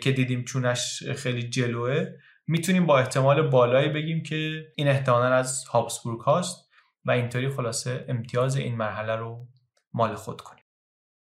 که 0.02 0.12
دیدیم 0.12 0.44
چونش 0.44 1.04
خیلی 1.04 1.44
جلوه. 1.50 2.06
می‌تونیم 2.48 2.86
با 2.86 3.00
احتمال 3.00 3.50
بالایی 3.50 3.90
بگیم 3.90 4.24
که 4.24 4.66
این 4.76 4.88
احتمالا 4.88 5.36
از 5.36 5.66
هابسبورگ 5.66 6.20
هاست 6.20 6.70
و 7.06 7.12
اینطوری 7.12 7.50
خلاصه 7.50 8.06
امتیاز 8.08 8.56
این 8.56 8.76
مرحله 8.76 9.16
رو 9.16 9.48
مال 9.94 10.16
خود 10.16 10.42
کنیم. 10.42 10.63